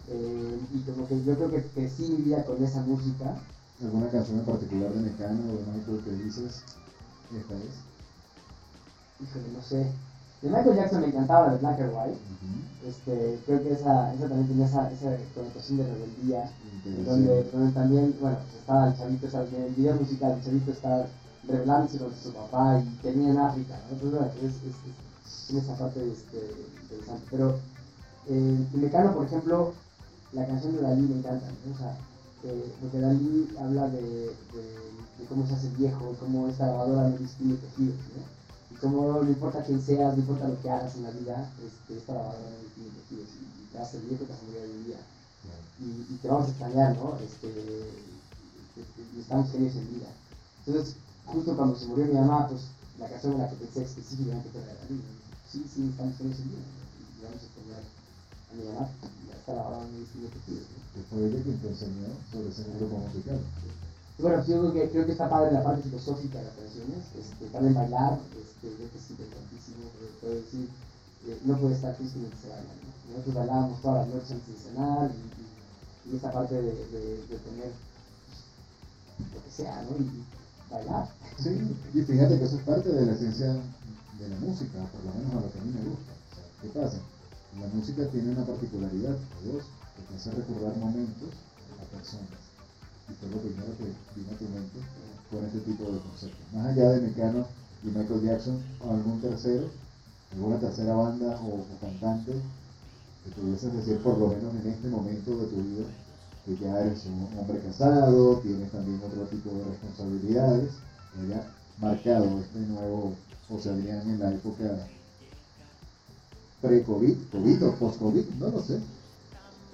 eh, 0.09 0.61
y 0.73 0.91
como 0.91 1.07
que 1.07 1.23
yo 1.23 1.35
creo 1.35 1.51
que 1.51 1.63
crecí 1.75 2.05
mi 2.13 2.23
vida 2.23 2.45
con 2.45 2.63
esa 2.65 2.81
música, 2.81 3.37
¿Alguna 3.83 4.09
canción 4.09 4.39
en 4.39 4.45
particular 4.47 4.91
de 4.91 5.01
Mecano 5.01 5.53
o 5.53 5.57
de 5.59 5.67
Michael 5.71 6.01
que 6.03 6.11
dices? 6.25 6.63
Esta 7.37 7.55
es. 7.57 7.75
Híjole, 9.21 9.53
no 9.53 9.63
sé. 9.63 9.93
De 10.43 10.49
Michael 10.51 10.77
Jackson 10.77 11.01
me 11.01 11.07
encantaba 11.09 11.47
la 11.47 11.53
de 11.53 11.59
Black 11.59 11.81
and 11.81 11.93
White. 11.95 12.19
este, 12.87 13.39
creo 13.47 13.63
que 13.63 13.73
esa, 13.73 14.15
esa 14.15 14.29
también 14.29 14.49
tenía 14.49 14.67
esa, 14.67 14.91
esa 14.91 15.17
connotación 15.35 15.79
de 15.79 15.85
rebeldía. 15.85 16.51
Donde, 17.05 17.43
donde 17.51 17.73
también, 17.73 18.15
bueno, 18.21 18.37
pues 18.37 18.61
estaba 18.61 18.89
el 18.89 18.97
chavito, 18.97 19.27
en 19.57 19.63
el 19.65 19.75
video 19.75 19.97
musical 19.97 20.33
el 20.33 20.45
chavito 20.45 20.71
estaba 20.71 21.07
rebelándose 21.49 21.99
contra 21.99 22.23
su 22.23 22.33
papá 22.33 22.81
y 22.81 23.03
tenía 23.03 23.31
en 23.31 23.39
África. 23.39 23.75
¿no? 23.91 23.97
Entonces, 23.97 24.37
es, 24.43 24.55
es, 24.55 24.67
es, 24.67 25.47
tiene 25.47 25.63
esa 25.63 25.75
parte 25.75 26.01
este, 26.13 26.39
interesante. 26.83 27.27
Pero 27.31 27.57
eh, 28.29 28.67
en 28.73 28.81
Mecano, 28.81 29.15
por 29.15 29.27
ejemplo, 29.27 29.73
la 30.33 30.47
canción 30.47 30.77
de 30.77 30.83
Dalí 30.83 31.03
me 31.03 31.19
encanta. 31.19 31.47
¿no? 31.47 31.75
O 31.75 31.79
sea, 31.79 31.97
porque 32.81 33.01
Dalí 33.01 33.49
habla 33.59 33.89
de, 33.89 34.01
de, 34.01 35.25
cómo 35.29 35.47
se 35.47 35.55
hace 35.55 35.69
viejo, 35.71 36.15
cómo 36.21 36.49
esta 36.49 36.67
grabadora 36.67 37.09
no 37.09 37.17
distingue 37.17 37.57
tejidos, 37.57 37.97
¿no? 38.15 38.36
Y 38.77 38.81
cómo 38.81 39.23
no 39.23 39.29
importa 39.29 39.65
quién 39.65 39.81
seas, 39.81 40.15
no 40.15 40.21
importa 40.21 40.49
lo 40.49 40.61
que 40.61 40.71
hagas 40.71 40.95
en 40.97 41.05
la 41.05 41.11
vida, 41.11 41.51
este, 41.65 41.99
esta 41.99 42.13
grabadora 42.13 42.51
no 42.51 42.63
distingue 42.63 42.91
tejidos 43.01 43.29
y, 43.41 43.73
te 43.73 43.79
hace 43.79 43.99
viejo, 44.01 44.25
te 44.25 44.33
hace 44.33 44.45
morir 44.47 44.61
hoy 44.63 44.85
día. 44.85 45.01
Y, 45.81 46.15
y, 46.15 46.19
te 46.21 46.29
vamos 46.29 46.49
a 46.49 46.51
extrañar, 46.51 46.97
¿no? 46.97 47.19
Este, 47.21 47.49
y 49.17 49.21
estamos 49.21 49.51
genios 49.51 49.75
en 49.77 49.89
vida. 49.95 50.09
Entonces, 50.67 50.97
justo 51.25 51.57
cuando 51.57 51.77
se 51.77 51.87
murió 51.87 52.07
mi 52.07 52.15
mamá, 52.15 52.49
pues 52.49 52.63
la 52.99 53.09
canción 53.09 53.35
en 53.35 53.39
la 53.41 53.49
que 53.51 53.57
pensé 53.57 53.83
específicamente 53.83 54.51
era 54.55 54.67
de 54.67 54.75
Dalí. 54.75 55.03
Sí, 55.51 55.65
sí, 55.73 55.89
estamos 55.91 56.17
genios 56.17 56.39
en 56.41 56.49
vida. 56.51 56.67
Y 57.17 57.25
vamos 57.25 57.41
a 57.41 57.47
extrañar 57.47 57.81
a 57.81 58.55
mi 58.55 58.65
mamá 58.69 58.89
y 59.27 59.33
hasta 59.33 59.55
la 59.55 59.69
hora 59.69 59.79
no 59.81 59.99
distingue 59.99 60.29
tejidos. 60.29 60.69
¿no? 60.69 60.87
que 60.97 61.03
fue 61.11 61.29
ella 61.29 61.43
quien 61.43 61.59
te 61.59 61.69
enseñó 61.69 62.09
sobre 62.33 62.49
ese 62.49 62.65
grupo 62.79 62.97
musical. 62.97 63.41
Bueno, 64.19 64.43
yo 64.47 64.61
creo 64.61 64.73
que, 64.73 64.91
creo 64.91 65.05
que 65.05 65.13
está 65.13 65.29
padre 65.29 65.53
la 65.53 65.63
parte 65.63 65.83
filosófica 65.83 66.39
de 66.39 66.45
las 66.45 66.55
canciones, 66.55 67.05
este, 67.21 67.47
también 67.53 67.75
bailar, 67.75 68.19
este, 68.33 68.71
yo 68.71 68.91
que 68.91 68.99
sí, 68.99 69.13
importantísimo, 69.13 69.93
puedo 70.23 70.35
decir, 70.37 70.71
eh, 71.27 71.39
no 71.45 71.59
puede 71.59 71.75
estar 71.75 71.95
triste 71.97 72.21
que 72.21 72.37
se 72.41 72.49
baila, 72.49 72.73
¿no? 72.81 73.13
Nosotros 73.13 73.35
bailábamos 73.35 73.83
todas 73.83 74.07
las 74.07 74.15
noches 74.15 74.33
antes 74.33 74.49
de 74.49 74.71
cenar 74.71 75.11
y, 75.13 76.09
y, 76.09 76.17
esa 76.17 76.33
parte 76.33 76.55
de, 76.55 76.73
tener 76.73 77.73
lo 79.21 79.45
que 79.45 79.51
sea, 79.51 79.83
¿no? 79.83 79.97
Y, 80.01 80.25
bailar. 80.73 81.11
Sí, 81.37 81.77
y 81.93 82.01
fíjate 82.01 82.39
que 82.39 82.45
eso 82.45 82.57
es 82.57 82.63
parte 82.63 82.89
de 82.89 83.05
la 83.05 83.13
esencia 83.13 83.53
de 83.53 84.29
la 84.29 84.37
música, 84.41 84.81
por 84.97 85.05
lo 85.05 85.13
menos 85.13 85.33
a 85.33 85.45
lo 85.45 85.53
que 85.53 85.59
a 85.59 85.63
mí 85.63 85.73
me 85.77 85.91
gusta. 85.91 86.13
O 86.17 86.63
¿Qué 86.63 86.69
pasa? 86.69 86.99
La 87.61 87.69
música 87.69 88.09
tiene 88.09 88.33
una 88.33 88.47
particularidad, 88.47 89.17
dos, 89.45 89.65
que 89.95 90.03
te 90.09 90.17
hace 90.17 90.31
recordar 90.31 90.75
momentos 90.79 91.37
a 91.81 91.85
personas. 91.95 92.46
Y 93.09 93.15
fue 93.15 93.29
lo 93.31 93.39
primero 93.39 93.73
que 93.79 93.93
vino 94.19 94.33
a 94.33 94.39
tu 94.39 94.45
mente 94.45 94.79
con 95.31 95.45
este 95.45 95.61
tipo 95.61 95.85
de 95.91 95.99
conceptos. 95.99 96.53
Más 96.53 96.67
allá 96.67 96.91
de 96.91 97.01
Mecano 97.01 97.47
y 97.83 97.89
Michael 97.89 98.23
Jackson, 98.23 98.59
algún 98.83 99.21
tercero, 99.21 99.69
alguna 100.33 100.59
tercera 100.59 100.95
banda 100.95 101.39
o, 101.43 101.65
cantante 101.81 102.33
que 103.25 103.31
pudieses 103.41 103.73
decir 103.73 103.99
por 103.99 104.19
lo 104.19 104.29
menos 104.29 104.55
en 104.55 104.71
este 104.71 104.89
momento 104.89 105.37
de 105.37 105.47
tu 105.47 105.57
vida 105.57 105.87
que 106.45 106.57
ya 106.59 106.79
eres 106.81 107.05
un 107.07 107.29
hombre 107.39 107.59
casado, 107.61 108.37
tienes 108.39 108.71
también 108.71 109.01
otro 109.05 109.25
tipo 109.25 109.51
de 109.51 109.65
responsabilidades, 109.65 110.71
que 111.13 111.21
haya 111.23 111.43
marcado 111.81 112.39
este 112.41 112.61
nuevo 112.61 113.15
José 113.49 113.71
Adrián 113.71 114.09
en 114.09 114.21
la 114.21 114.31
época 114.31 114.87
pre-COVID, 116.63 117.17
COVID 117.33 117.67
o 117.67 117.75
post-COVID, 117.75 118.25
no 118.39 118.49
lo 118.49 118.63
sé. 118.63 118.81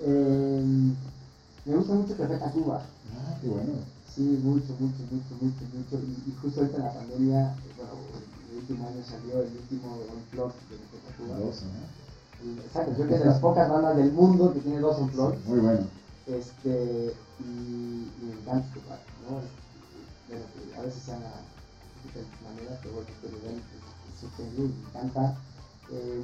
Eh, 0.00 0.92
me 1.64 1.76
gusta 1.76 1.92
mucho 1.94 2.16
Café 2.16 2.36
Tacuba. 2.38 2.82
Ah, 3.18 3.36
qué 3.40 3.48
bueno. 3.48 3.72
Sí, 4.14 4.20
mucho, 4.42 4.76
mucho, 4.78 5.02
mucho, 5.10 5.32
mucho, 5.40 5.64
mucho. 5.72 5.96
Y, 6.26 6.32
justo 6.40 6.60
ahorita 6.60 6.76
en 6.76 6.84
la 6.84 6.92
pandemia, 6.92 7.56
bueno, 7.76 7.92
el 8.50 8.58
último 8.58 8.88
año 8.88 9.02
salió 9.04 9.40
el 9.40 9.56
último 9.56 9.98
unplug 10.12 10.52
de 10.68 10.76
Café 10.76 10.98
Tacuba. 11.08 11.38
Dos, 11.38 11.62
¿no? 11.62 12.02
Exacto, 12.60 12.90
yo 12.90 12.96
creo 12.96 13.08
que 13.08 13.14
es 13.14 13.20
de 13.20 13.26
las 13.26 13.38
pocas 13.38 13.70
bandas 13.70 13.96
del 13.96 14.12
mundo 14.12 14.52
que 14.52 14.60
tiene 14.60 14.80
dos 14.80 14.98
unplugs. 14.98 15.44
muy 15.46 15.60
bueno. 15.60 15.86
Este, 16.26 17.14
y, 17.40 18.10
me 18.22 18.32
encanta 18.32 18.66
este 18.66 18.80
parte, 18.80 19.10
¿no? 19.24 19.40
Bueno, 20.28 20.44
que 20.52 20.76
a 20.76 20.82
veces 20.82 21.02
se 21.02 21.12
llama 21.12 21.24
de 21.24 22.02
diferentes 22.04 22.42
maneras, 22.42 22.78
pero 22.82 22.94
bueno, 22.94 23.08
este 23.08 24.42
nivel 24.44 24.74
me 24.74 24.88
encanta. 24.88 25.36
Eh, 25.90 26.22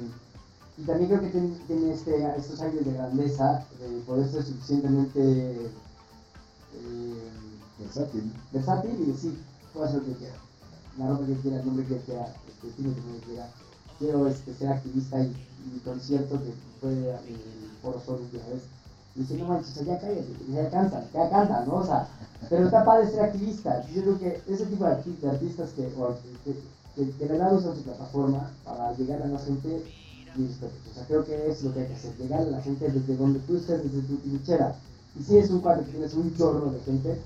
y 0.77 0.83
también 0.83 1.09
creo 1.09 1.21
que 1.21 1.29
tiene, 1.29 1.57
tiene 1.67 1.93
este, 1.93 2.37
estos 2.37 2.61
aires 2.61 2.85
de 2.85 2.93
grandeza, 2.93 3.65
de 3.79 3.99
poder 4.01 4.29
ser 4.29 4.43
suficientemente 4.43 5.71
eh, 6.75 7.29
versátil. 7.79 8.33
versátil 8.51 8.99
y 8.99 9.11
decir, 9.11 9.37
puedo 9.73 9.85
hacer 9.85 9.99
lo 10.01 10.05
que 10.05 10.13
quiera. 10.13 10.35
La 10.97 11.07
ropa 11.07 11.25
que 11.25 11.35
quiera, 11.35 11.59
el 11.59 11.65
nombre 11.65 11.85
que 11.85 11.97
quiera, 11.99 12.33
este, 12.47 12.67
estilo 12.67 12.93
que 12.93 13.25
quiera. 13.25 13.49
Quiero 13.97 14.27
este, 14.27 14.53
ser 14.53 14.69
activista 14.69 15.21
y, 15.21 15.35
mi 15.73 15.79
concierto 15.79 16.41
que 16.41 16.53
fue 16.79 16.91
el 16.91 17.69
Foro 17.81 17.99
Sol 17.99 18.21
última 18.21 18.43
vez. 18.47 18.63
Y 19.15 19.19
dice, 19.19 19.37
no 19.37 19.45
manches, 19.45 19.75
ya 19.85 19.99
cállate, 19.99 20.25
ya 20.49 20.69
canta, 20.69 21.05
ya 21.13 21.29
canta, 21.29 21.65
¿no? 21.65 21.75
O 21.75 21.85
sea, 21.85 22.07
pero 22.49 22.65
está 22.65 22.85
padre 22.85 23.09
ser 23.09 23.21
activista. 23.21 23.85
Yo 23.89 24.01
creo 24.01 24.19
que 24.19 24.41
ese 24.47 24.65
tipo 24.65 24.85
de, 24.85 24.91
artistas 24.91 25.71
que, 25.75 25.91
que, 26.45 26.53
que, 26.95 27.11
que 27.11 27.25
de 27.25 27.25
verdad 27.25 27.55
usan 27.55 27.75
su 27.75 27.83
plataforma 27.83 28.51
para 28.63 28.93
llegar 28.93 29.21
a 29.21 29.27
la 29.27 29.39
gente 29.39 29.83
o 30.37 30.93
sea, 30.93 31.05
creo 31.07 31.25
que 31.25 31.49
es 31.49 31.63
lo 31.63 31.73
que 31.73 31.81
hay 31.81 31.87
que 31.87 31.93
hacer, 31.93 32.15
llegar 32.17 32.41
a 32.41 32.45
la 32.45 32.61
gente 32.61 32.89
desde 32.89 33.17
donde 33.17 33.39
tú 33.39 33.57
estés, 33.57 33.83
desde 33.83 34.07
tu 34.07 34.17
trinchera. 34.17 34.75
Y 35.19 35.23
si 35.23 35.37
es 35.37 35.49
un 35.49 35.59
cuadro 35.59 35.83
que 35.85 35.91
tienes 35.91 36.13
un 36.13 36.35
chorro 36.37 36.71
de 36.71 36.79
gente, 36.79 37.21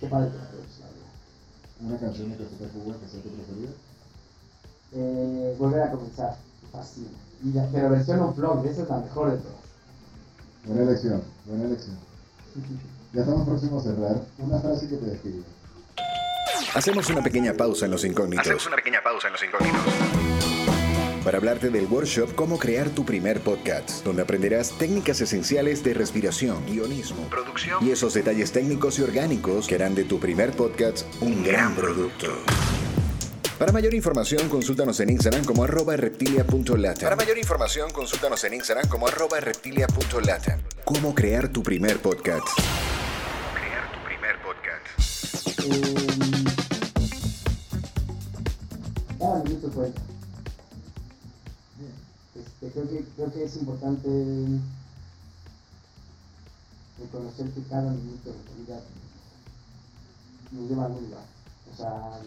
qué 0.00 0.06
padre 0.06 0.30
que 0.30 0.36
la 0.36 1.88
¿Una 1.88 1.98
canción 1.98 2.30
que 2.32 2.44
se 2.44 2.56
te 2.56 2.78
ocurra 2.78 2.98
que 2.98 3.08
sea 3.08 3.22
tu 3.22 3.28
preferida? 3.30 3.70
Eh, 4.92 5.56
volver 5.58 5.82
a 5.82 5.90
comenzar. 5.90 6.36
Y 7.42 7.52
pero 7.72 7.90
versión 7.90 8.20
on 8.20 8.34
vlog, 8.34 8.66
esa 8.66 8.82
es 8.82 8.88
la 8.88 8.98
mejor 8.98 9.30
de 9.30 9.38
todas. 9.38 9.56
Buena 10.64 10.82
elección, 10.82 11.22
buena 11.46 11.64
elección. 11.64 11.96
Ya 13.12 13.20
estamos 13.20 13.48
próximos 13.48 13.86
a 13.86 13.94
cerrar. 13.94 14.20
Una 14.38 14.58
frase 14.58 14.88
que 14.88 14.96
te 14.96 15.06
describe. 15.06 15.42
Hacemos 16.74 17.08
una 17.08 17.22
pequeña 17.22 17.54
pausa 17.54 17.86
en 17.86 17.92
los 17.92 18.04
incógnitos. 18.04 18.46
Hacemos 18.46 18.66
una 18.66 18.76
pequeña 18.76 19.02
pausa 19.02 19.28
en 19.28 19.32
los 19.32 19.42
incógnitos 19.42 20.07
para 21.28 21.36
hablarte 21.36 21.68
del 21.68 21.84
workshop 21.84 22.34
Cómo 22.34 22.58
crear 22.58 22.88
tu 22.88 23.04
primer 23.04 23.42
podcast, 23.42 24.02
donde 24.02 24.22
aprenderás 24.22 24.72
técnicas 24.78 25.20
esenciales 25.20 25.84
de 25.84 25.92
respiración, 25.92 26.64
guionismo, 26.64 27.28
producción 27.28 27.86
y 27.86 27.90
esos 27.90 28.14
detalles 28.14 28.50
técnicos 28.50 28.98
y 28.98 29.02
orgánicos 29.02 29.66
que 29.66 29.74
harán 29.74 29.94
de 29.94 30.04
tu 30.04 30.18
primer 30.18 30.52
podcast 30.52 31.04
un 31.20 31.44
gran 31.44 31.74
producto. 31.74 32.28
Para 33.58 33.72
mayor 33.72 33.92
información, 33.92 34.48
consúltanos 34.48 35.00
en 35.00 35.10
Instagram 35.10 35.44
como 35.44 35.64
arroba 35.64 35.98
reptilia.lata. 35.98 37.02
Para 37.02 37.16
mayor 37.16 37.36
información, 37.36 37.90
consúltanos 37.90 38.42
en 38.44 38.54
Instagram 38.54 38.88
como 38.88 39.06
arroba 39.06 39.38
reptilia.lata. 39.38 40.60
Cómo 40.86 41.14
crear 41.14 41.48
tu 41.48 41.62
primer 41.62 41.98
podcast. 41.98 42.48
Crear 43.52 43.92
tu 43.92 43.98
primer 44.06 44.34
podcast. 44.40 45.58
Eh, 50.00 50.17
creo, 52.70 52.88
que, 52.88 53.04
creo 53.16 53.32
que 53.32 53.44
es 53.44 53.56
importante 53.56 54.08
reconocer 56.98 57.50
que 57.50 57.62
cada 57.62 57.90
minuto 57.90 58.30
de 58.30 58.62
vida 58.62 58.80
nos 60.52 60.68
lleva 60.68 60.82
a 60.82 60.86
algún 60.86 61.04
lugar. 61.04 61.24
O 61.72 61.76
sea, 61.76 62.20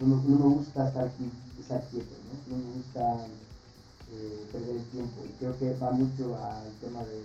no, 0.00 0.16
no 0.16 0.38
me 0.38 0.54
gusta 0.56 0.88
estar, 0.88 1.06
aquí, 1.06 1.30
estar 1.60 1.86
quieto, 1.88 2.14
¿no? 2.26 2.56
no 2.56 2.64
me 2.64 2.74
gusta 2.74 3.26
eh, 4.12 4.46
perder 4.50 4.76
el 4.76 4.84
tiempo. 4.86 5.22
Y 5.24 5.32
creo 5.38 5.58
que 5.58 5.74
va 5.74 5.90
mucho 5.92 6.36
al 6.36 6.72
tema 6.80 7.04
de 7.04 7.22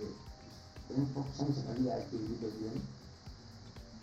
tener 0.88 1.06
pocos 1.12 1.40
años 1.40 1.58
en 1.58 1.66
la 1.66 1.72
vida, 1.74 1.94
hay 1.94 2.04
que 2.10 2.16
vivirlos 2.16 2.58
bien. 2.60 2.82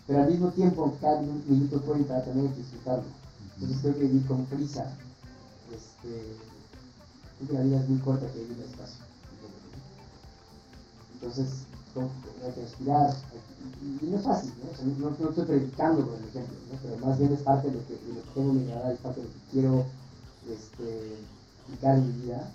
Pero 0.07 0.21
al 0.21 0.29
mismo 0.29 0.49
tiempo, 0.49 0.97
cada 1.01 1.21
minuto 1.21 1.81
cuenta, 1.81 2.23
también 2.23 2.47
hay 2.47 2.53
que 2.53 2.61
disfrutarlo. 2.61 3.05
Entonces 3.55 3.77
creo 3.81 3.93
que 3.93 4.01
vivir 4.01 4.27
con 4.27 4.45
prisa 4.45 4.95
este, 5.73 7.53
la 7.53 7.61
vida 7.61 7.81
es 7.81 7.89
muy 7.89 7.99
corta 7.99 8.31
que 8.31 8.39
vive 8.39 8.55
el 8.55 8.69
espacio. 8.69 9.05
Entonces, 11.13 11.65
hay 12.01 12.51
que 12.53 12.61
respirar. 12.61 13.15
Y 13.81 14.05
no 14.05 14.17
es 14.17 14.23
fácil, 14.23 14.53
¿no? 14.99 15.09
no, 15.09 15.29
estoy 15.29 15.45
predicando, 15.45 16.05
por 16.05 16.19
ejemplo, 16.19 16.55
pero 16.83 16.97
más 17.05 17.17
bien 17.17 17.33
es 17.33 17.39
parte 17.41 17.69
de 17.69 17.73
lo 17.75 17.87
que, 17.87 17.93
de 17.93 18.13
lo 18.13 18.21
que 18.21 18.29
tengo 18.33 18.51
en 18.51 18.65
mi 18.65 18.71
radar, 18.71 18.91
es 18.91 18.99
parte 18.99 19.21
de 19.21 19.27
lo 19.27 19.33
que 19.33 19.39
quiero 19.51 19.85
este, 20.47 21.17
aplicar 21.63 21.97
en 21.97 22.07
mi 22.07 22.25
vida. 22.25 22.51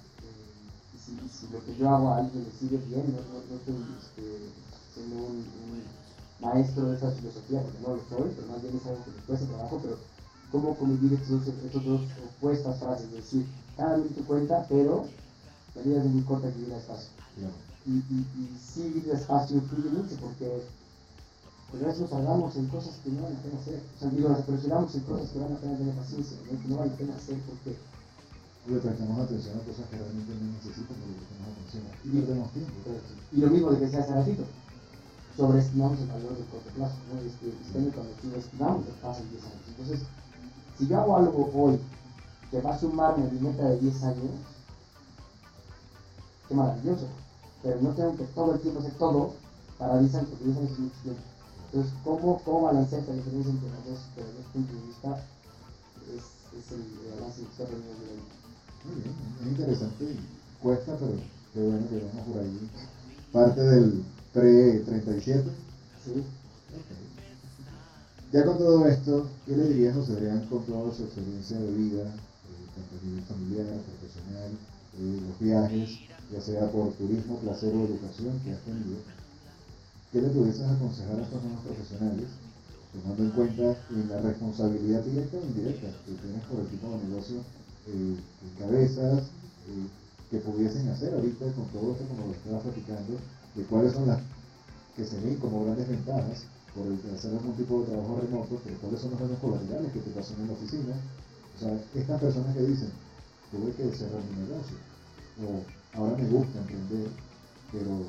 Y 0.94 1.28
si, 1.28 1.48
lo 1.52 1.64
que 1.64 1.76
yo 1.76 1.88
hago 1.88 2.10
a 2.10 2.18
alguien 2.18 2.44
le 2.44 2.50
sigue 2.52 2.78
bien, 2.86 3.06
no, 3.10 3.18
no, 3.18 3.56
estoy 3.56 3.74
este, 3.98 4.52
siendo 4.94 5.16
un, 5.16 5.36
un, 5.36 6.00
maestro 6.40 6.88
de 6.88 6.96
esa 6.96 7.10
filosofía, 7.10 7.60
porque 7.60 7.80
no 7.80 7.96
lo 7.96 8.02
soy, 8.08 8.32
pero 8.34 8.46
más 8.48 8.62
bien 8.62 8.76
es 8.76 8.86
algo 8.86 9.04
que 9.04 9.10
me 9.10 9.22
cuesta 9.26 9.46
trabajo, 9.46 9.80
pero 9.82 9.98
cómo 10.50 10.76
convivir 10.76 11.18
estos, 11.20 11.46
estos 11.46 11.84
dos 11.84 12.00
opuestas 12.36 12.78
frases, 12.78 13.06
es 13.06 13.12
decir, 13.12 13.46
cada 13.76 13.96
minuto 13.96 14.22
cuenta, 14.26 14.66
pero 14.68 15.06
la 15.74 15.82
vida 15.82 16.02
es 16.02 16.04
muy 16.06 16.22
corta 16.22 16.52
que 16.52 16.58
vive 16.58 16.76
espacio. 16.76 17.08
Y, 17.86 17.92
y, 17.92 18.26
y 18.36 18.58
sí, 18.60 18.82
vivir 18.82 19.10
espacio 19.12 19.56
influye 19.56 19.88
mucho 19.90 20.16
porque 20.20 20.62
pero 21.70 21.84
a 21.84 21.88
veces 21.88 22.02
nos 22.02 22.12
hablamos 22.12 22.56
en 22.56 22.66
cosas 22.66 22.98
que 23.04 23.10
no 23.10 23.22
vale 23.22 23.34
la 23.36 23.42
pena 23.42 23.60
hacer. 23.60 23.78
O 23.78 23.98
sea, 24.00 24.10
digo, 24.10 24.28
nos 24.28 24.42
presionamos 24.42 24.94
en 24.94 25.00
cosas 25.06 25.30
que 25.30 25.38
vale 25.38 25.54
la 25.54 25.60
pena 25.60 25.78
tener 25.78 25.94
paciencia, 25.94 26.36
¿no? 26.42 26.60
que 26.60 26.68
no 26.68 26.76
vale 26.76 26.90
la 26.90 26.96
pena 26.96 27.14
hacer 27.14 27.38
porque. 27.46 27.78
Y 28.66 28.70
le 28.74 28.80
prestamos 28.80 29.18
atención 29.18 29.56
a 29.56 29.64
cosas 29.64 29.86
que 29.88 29.96
realmente 29.96 30.34
no 30.34 30.52
necesitan, 30.52 30.96
pero 30.98 31.10
le 31.14 31.22
prestamos 31.22 31.46
atención 31.54 31.82
y 32.04 32.08
perdemos 32.10 32.52
tiempo. 32.52 32.72
Y 33.32 33.36
lo 33.40 33.48
mismo 33.48 33.70
de 33.70 33.78
que 33.78 33.88
sea 33.88 34.00
hace 34.02 34.14
ratito. 34.14 34.44
Sobreestimamos 35.36 35.98
el 36.00 36.08
valor 36.08 36.34
del 36.36 36.46
corto 36.50 36.70
plazo, 36.74 36.98
¿no? 37.08 37.22
Este, 37.22 37.48
este 37.48 37.78
cuando 37.94 38.12
estimamos 38.36 38.84
que 38.84 38.92
pasan 39.00 39.30
10 39.30 39.44
años. 39.46 39.64
Entonces, 39.70 40.00
si 40.80 40.88
yo 40.88 40.98
hago 40.98 41.16
algo 41.16 41.50
hoy 41.54 41.78
que 42.50 42.60
va 42.62 42.74
a 42.74 42.80
sumarme 42.80 43.28
a 43.28 43.30
mi 43.30 43.38
meta 43.38 43.68
de 43.68 43.78
10 43.78 44.02
años, 44.02 44.30
qué 46.48 46.54
maravilloso. 46.54 47.06
Pero 47.62 47.80
no 47.82 47.90
tengo 47.90 48.16
que 48.16 48.24
todo 48.24 48.54
el 48.54 48.60
tiempo 48.60 48.80
hacer 48.80 48.94
todo 48.94 49.34
para 49.78 49.98
10 49.98 50.14
años, 50.14 50.28
porque 50.30 50.44
10 50.44 50.56
años 50.56 50.70
es 50.72 50.78
mucho 50.78 51.02
tiempo. 51.02 51.20
Entonces, 51.66 51.92
¿cómo, 52.02 52.40
cómo 52.44 52.62
balancear 52.62 53.02
esta 53.02 53.12
diferencia 53.12 53.52
entre 53.52 53.68
los 53.68 53.84
dos, 53.84 53.98
desde 54.16 54.32
dos 54.32 54.46
puntos 54.52 54.74
de 54.74 54.86
vista? 54.86 55.24
Es, 56.08 56.58
es 56.58 56.72
el, 56.72 57.14
balance 57.14 57.42
que 57.42 57.50
está 57.50 57.62
aprendiendo 57.64 58.02
Muy 58.86 59.02
bien, 59.02 59.14
es 59.40 59.46
interesante 59.46 60.04
y 60.04 60.62
cuesta, 60.62 60.96
pero 60.98 61.12
qué 61.52 61.60
bueno 61.60 61.88
que 61.88 61.98
vamos 61.98 62.26
por 62.26 62.42
ahí. 62.42 62.70
Parte 63.32 63.60
del 63.60 64.04
pre-37. 64.32 65.44
Sí. 66.04 66.24
Ya 68.32 68.44
con 68.44 68.58
todo 68.58 68.86
esto, 68.86 69.26
¿qué 69.44 69.56
le 69.56 69.74
dirías 69.74 69.96
José 69.96 70.12
Adrián 70.12 70.46
con 70.46 70.62
toda 70.62 70.94
su 70.94 71.02
experiencia 71.02 71.58
de 71.58 71.72
vida, 71.72 72.06
eh, 72.06 72.66
tanto 72.78 72.94
a 72.94 73.04
nivel 73.04 73.24
familiar, 73.26 73.66
profesional, 73.82 74.54
eh, 75.02 75.18
los 75.26 75.38
viajes, 75.40 75.98
ya 76.30 76.40
sea 76.40 76.70
por 76.70 76.92
turismo, 76.94 77.40
placer 77.42 77.74
o 77.74 77.90
educación 77.90 78.38
que 78.44 78.52
has 78.52 78.62
tenido? 78.62 79.02
¿Qué 80.12 80.22
le 80.22 80.28
pudieses 80.28 80.62
aconsejar 80.62 81.18
a 81.18 81.22
estos 81.26 81.42
nuevos 81.42 81.64
profesionales, 81.66 82.30
tomando 82.94 83.22
en 83.24 83.30
cuenta 83.30 83.76
la 84.08 84.20
responsabilidad 84.22 85.02
directa 85.02 85.36
o 85.36 85.46
indirecta 85.50 85.90
que 86.06 86.14
tienes 86.14 86.44
por 86.46 86.60
el 86.60 86.68
tipo 86.70 86.86
de 86.86 87.08
negocio 87.10 87.36
eh, 87.90 88.14
en 88.14 88.50
cabezas, 88.62 89.26
que 90.30 90.38
pudiesen 90.38 90.88
hacer 90.88 91.14
ahorita 91.14 91.50
con 91.58 91.66
todo 91.74 91.98
esto 91.98 92.06
como 92.06 92.30
lo 92.30 92.34
estabas 92.34 92.62
platicando, 92.62 93.18
de 93.56 93.62
cuáles 93.64 93.92
son 93.92 94.06
las 94.06 94.22
que 94.94 95.04
se 95.04 95.18
ven 95.18 95.34
como 95.42 95.64
grandes 95.64 95.88
ventajas 95.88 96.46
por 96.74 96.86
hacer 97.14 97.32
algún 97.32 97.56
tipo 97.56 97.80
de 97.80 97.86
trabajo 97.86 98.20
remoto, 98.20 98.60
pero 98.64 98.78
cuáles 98.78 99.00
son 99.00 99.10
los 99.10 99.20
daños 99.20 99.38
colaterales 99.40 99.92
que 99.92 100.00
te 100.00 100.10
pasan 100.10 100.40
en 100.40 100.46
la 100.46 100.52
oficina. 100.52 100.94
O 101.56 101.58
sea, 101.58 101.80
estas 101.94 102.20
personas 102.20 102.54
que 102.54 102.62
dicen, 102.62 102.90
tuve 103.50 103.72
que 103.74 103.96
cerrar 103.96 104.22
mi 104.22 104.46
negocio, 104.46 104.76
o 105.42 105.98
ahora 105.98 106.16
me 106.16 106.28
gusta 106.28 106.58
emprender, 106.58 107.08
pero 107.72 108.06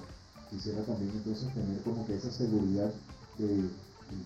quisiera 0.50 0.84
también 0.84 1.12
entonces 1.16 1.54
tener 1.54 1.82
como 1.82 2.06
que 2.06 2.16
esa 2.16 2.32
seguridad 2.32 2.92
del 3.38 3.72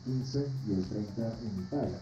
15 0.04 0.46
y 0.68 0.74
el 0.74 0.84
30 0.84 1.40
en 1.42 1.58
mi 1.58 1.66
paga. 1.66 2.00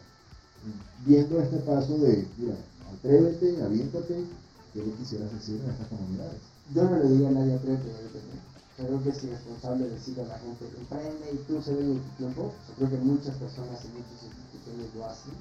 Viendo 1.05 1.41
este 1.41 1.57
paso 1.57 1.97
de, 1.97 2.25
mira, 2.37 2.55
atrévete, 2.97 3.61
aviéntate, 3.61 4.25
¿qué 4.73 4.79
le 4.79 4.91
quisieras 4.93 5.31
decir 5.33 5.61
a 5.67 5.71
estas 5.71 5.87
comunidades? 5.87 6.39
Yo 6.73 6.83
no 6.83 6.97
le 6.97 7.09
diría 7.09 7.29
a 7.29 7.31
nadie 7.31 7.53
atrévete, 7.53 7.91
atrévete 7.91 8.52
creo 8.77 9.03
que 9.03 9.09
es 9.09 9.23
irresponsable 9.23 9.89
decirle 9.89 10.23
a 10.23 10.27
la 10.27 10.39
gente, 10.39 10.65
emprende 10.77 11.31
y 11.31 11.37
tú 11.45 11.61
se 11.61 11.73
ve 11.73 11.81
en 11.83 12.01
tu 12.01 12.09
tiempo. 12.17 12.51
creo 12.77 12.89
que 12.89 12.97
muchas 12.97 13.35
personas 13.35 13.85
y 13.85 13.87
muchas 13.89 14.23
instituciones 14.23 14.95
lo 14.95 15.05
hacen. 15.05 15.33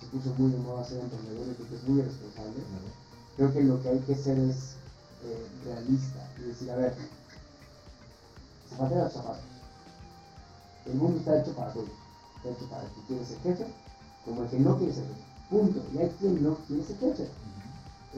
Se 0.00 0.06
puso 0.06 0.34
muy 0.38 0.52
de 0.52 0.58
moda 0.58 0.84
ser 0.84 1.00
emprendedor 1.00 1.46
y 1.48 1.64
que 1.64 1.74
es 1.74 1.82
muy 1.84 2.00
irresponsable. 2.00 2.62
Creo 3.36 3.52
que 3.52 3.62
lo 3.62 3.82
que 3.82 3.88
hay 3.88 3.98
que 4.00 4.14
hacer 4.14 4.38
es 4.38 4.76
eh, 5.24 5.46
realista 5.64 6.30
y 6.38 6.42
decir, 6.42 6.70
a 6.70 6.76
ver, 6.76 6.94
zapatero 8.70 9.04
a 9.04 9.10
zapatos. 9.10 9.42
El 10.86 10.94
mundo 10.94 11.18
está 11.18 11.40
hecho 11.40 11.52
para 11.54 11.72
todos. 11.72 11.90
Está 12.36 12.50
hecho 12.50 12.70
para 12.70 12.82
el 12.82 12.90
que 12.90 13.00
quiere 13.08 13.24
ser 13.24 13.38
jefe, 13.42 13.66
como 14.24 14.42
el 14.42 14.48
que 14.48 14.58
no 14.58 14.78
quiere 14.78 14.94
ser 14.94 15.04
jefe. 15.04 15.22
Punto. 15.50 15.82
Y 15.94 15.98
hay 15.98 16.10
quien 16.20 16.42
no 16.42 16.54
quiere 16.66 16.84
ser 16.84 16.98
jefe. 16.98 17.28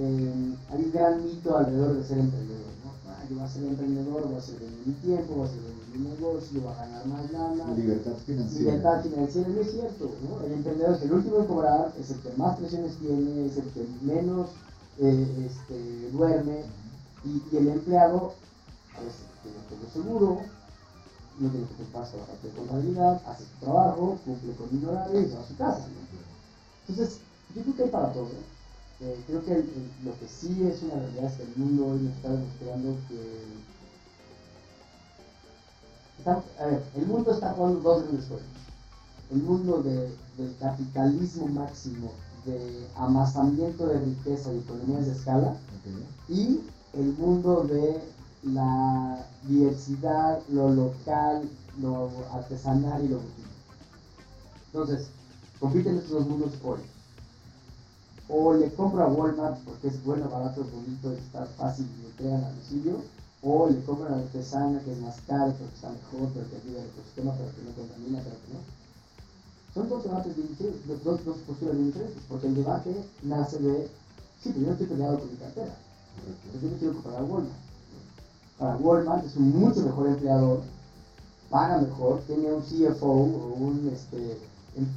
Eh, 0.03 0.57
hay 0.71 0.83
un 0.83 0.93
gran 0.93 1.23
mito 1.23 1.59
alrededor 1.59 1.95
de 1.95 2.05
ser 2.05 2.19
emprendedor. 2.19 2.73
¿no? 2.83 3.29
yo 3.29 3.37
voy 3.37 3.45
a 3.45 3.49
ser 3.49 3.65
emprendedor, 3.65 4.29
voy 4.29 4.37
a 4.37 4.41
ser 4.41 4.59
de 4.59 4.71
mi 4.87 4.95
tiempo, 4.95 5.35
voy 5.35 5.47
a 5.47 5.51
ser 5.51 5.61
de 5.61 5.99
mi 5.99 6.09
negocio, 6.09 6.61
voy 6.63 6.73
a 6.73 6.77
ganar 6.77 7.07
más 7.07 7.31
lana. 7.31 7.75
Libertad 7.75 8.13
financiera. 8.25 8.65
Libertad 8.65 9.03
financiera, 9.03 9.49
no 9.51 9.61
es 9.61 9.71
cierto, 9.73 10.11
¿no? 10.25 10.47
El 10.47 10.53
emprendedor 10.53 10.95
es 10.95 11.03
el 11.03 11.13
último 11.13 11.37
en 11.37 11.47
cobrar, 11.47 11.93
es 12.01 12.11
el 12.11 12.21
que 12.21 12.33
más 12.39 12.57
presiones 12.57 12.97
tiene, 12.97 13.45
es 13.45 13.59
el 13.59 13.65
que 13.73 13.87
menos 14.01 14.49
eh, 15.01 15.51
este, 15.51 16.11
duerme, 16.13 16.63
y, 17.23 17.43
y, 17.53 17.57
el 17.59 17.69
empleado 17.69 18.33
a 18.97 19.01
veces 19.01 19.21
tiene 19.43 19.59
todo 19.69 19.93
seguro, 19.93 20.41
no 21.39 21.51
tiene 21.51 21.67
que 21.67 21.75
preocuparse 21.75 22.17
de 22.17 22.23
la 22.23 22.27
parte 22.27 22.49
de 22.49 22.55
contabilidad, 22.55 23.23
hace 23.27 23.45
su 23.45 23.67
trabajo, 23.67 24.19
cumple 24.25 24.55
con 24.55 24.69
el 24.71 24.89
horario 24.89 25.21
y 25.21 25.29
se 25.29 25.35
va 25.35 25.43
a 25.43 25.47
su 25.47 25.57
casa. 25.57 25.87
Entonces, 26.89 27.21
yo 27.55 27.63
creo 27.63 27.77
que 27.77 27.83
hay 27.83 27.91
para 27.91 28.13
todo. 28.15 28.29
Eh, 28.29 28.60
creo 29.27 29.45
que 29.45 29.65
lo 30.05 30.19
que 30.19 30.29
sí 30.29 30.63
es 30.63 30.83
una 30.83 30.97
realidad 30.97 31.25
es 31.25 31.33
que 31.39 31.43
el 31.45 31.57
mundo 31.57 31.87
hoy 31.87 32.01
nos 32.01 32.15
está 32.17 32.29
demostrando 32.31 32.97
que. 33.09 33.45
a 36.61 36.67
ver, 36.67 36.83
el 36.97 37.07
mundo 37.07 37.33
está 37.33 37.53
jugando 37.55 37.81
dos 37.81 38.03
grandes 38.03 38.27
juegos. 38.29 38.45
El 39.31 39.43
mundo 39.43 39.83
de, 39.83 40.15
del 40.37 40.57
capitalismo 40.59 41.47
máximo, 41.47 42.13
de 42.45 42.87
amasamiento 42.97 43.87
de 43.87 44.01
riqueza 44.01 44.53
y 44.53 44.59
economías 44.59 45.07
de 45.07 45.13
escala, 45.13 45.57
y 46.29 46.61
el 46.93 47.15
mundo 47.15 47.63
de 47.63 48.03
la 48.43 49.27
diversidad, 49.45 50.43
lo 50.49 50.71
local, 50.71 51.49
lo 51.81 52.11
artesanal 52.33 53.05
y 53.05 53.09
lo 53.09 53.17
boutique. 53.17 53.49
Entonces, 54.67 55.09
compiten 55.59 55.97
estos 55.97 56.11
dos 56.11 56.27
mundos 56.27 56.53
hoy 56.65 56.81
o 58.31 58.55
le 58.55 58.73
compro 58.75 59.03
a 59.03 59.09
Walmart 59.09 59.59
porque 59.65 59.89
es 59.89 60.05
bueno, 60.05 60.29
barato, 60.29 60.65
bonito, 60.73 61.13
está 61.13 61.45
fácil 61.47 61.87
y 61.87 62.03
me 62.03 62.09
entregan 62.09 62.45
a 62.45 62.51
domicilio, 62.51 63.03
o 63.43 63.69
le 63.69 63.83
compro 63.83 64.07
a 64.07 64.11
la 64.11 64.17
artesana 64.19 64.81
que 64.81 64.93
es 64.93 65.01
más 65.01 65.21
caro, 65.27 65.53
porque 65.53 65.75
está 65.75 65.91
mejor, 65.91 66.29
pero 66.33 66.49
que 66.49 66.57
ayuda 66.57 66.81
al 66.81 66.89
ecosistema, 66.89 67.35
pero 67.37 67.51
que 67.51 67.63
no 67.63 67.73
contamina, 67.73 68.21
pero 68.23 68.37
que 68.37 68.53
no. 68.55 68.61
Son 69.75 69.89
dos 69.89 70.05
debates 70.05 70.37
diferentes, 70.37 71.05
dos, 71.05 71.25
dos 71.25 71.37
posturas 71.39 71.77
diferentes, 71.77 72.23
porque 72.29 72.47
el 72.47 72.55
debate 72.55 73.05
nace 73.23 73.59
de, 73.59 73.89
sí, 74.43 74.53
pero 74.55 74.67
yo 74.67 74.73
estoy 74.73 74.87
peleado 74.87 75.19
con 75.19 75.31
mi 75.31 75.37
cartera, 75.37 75.75
entonces 76.47 76.63
yo 76.63 76.71
no 76.71 76.79
quiero 76.79 76.95
comprar 76.95 77.17
a 77.17 77.25
Walmart. 77.25 77.61
Para 78.59 78.77
Walmart 78.77 79.27
es 79.27 79.37
un 79.37 79.59
mucho 79.59 79.81
mejor 79.81 80.09
empleador, 80.09 80.61
paga 81.51 81.79
mejor, 81.79 82.21
tiene 82.27 82.53
un 82.53 82.63
CFO 82.63 83.07
o 83.07 83.55
un 83.55 83.91
este, 83.93 84.39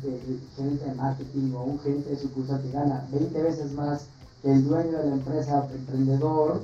el, 0.04 0.42
gerente 0.56 0.86
de 0.86 0.96
marketing 0.96 1.54
o 1.54 1.64
un 1.64 1.80
gerente 1.80 2.10
de 2.10 2.20
sucursal 2.20 2.62
que 2.62 2.72
gana 2.72 3.08
20 3.12 3.42
veces 3.42 3.72
más 3.74 4.06
que 4.42 4.52
el 4.52 4.64
dueño 4.66 4.98
de 4.98 5.10
la 5.10 5.16
empresa, 5.16 5.68
emprendedor, 5.74 6.62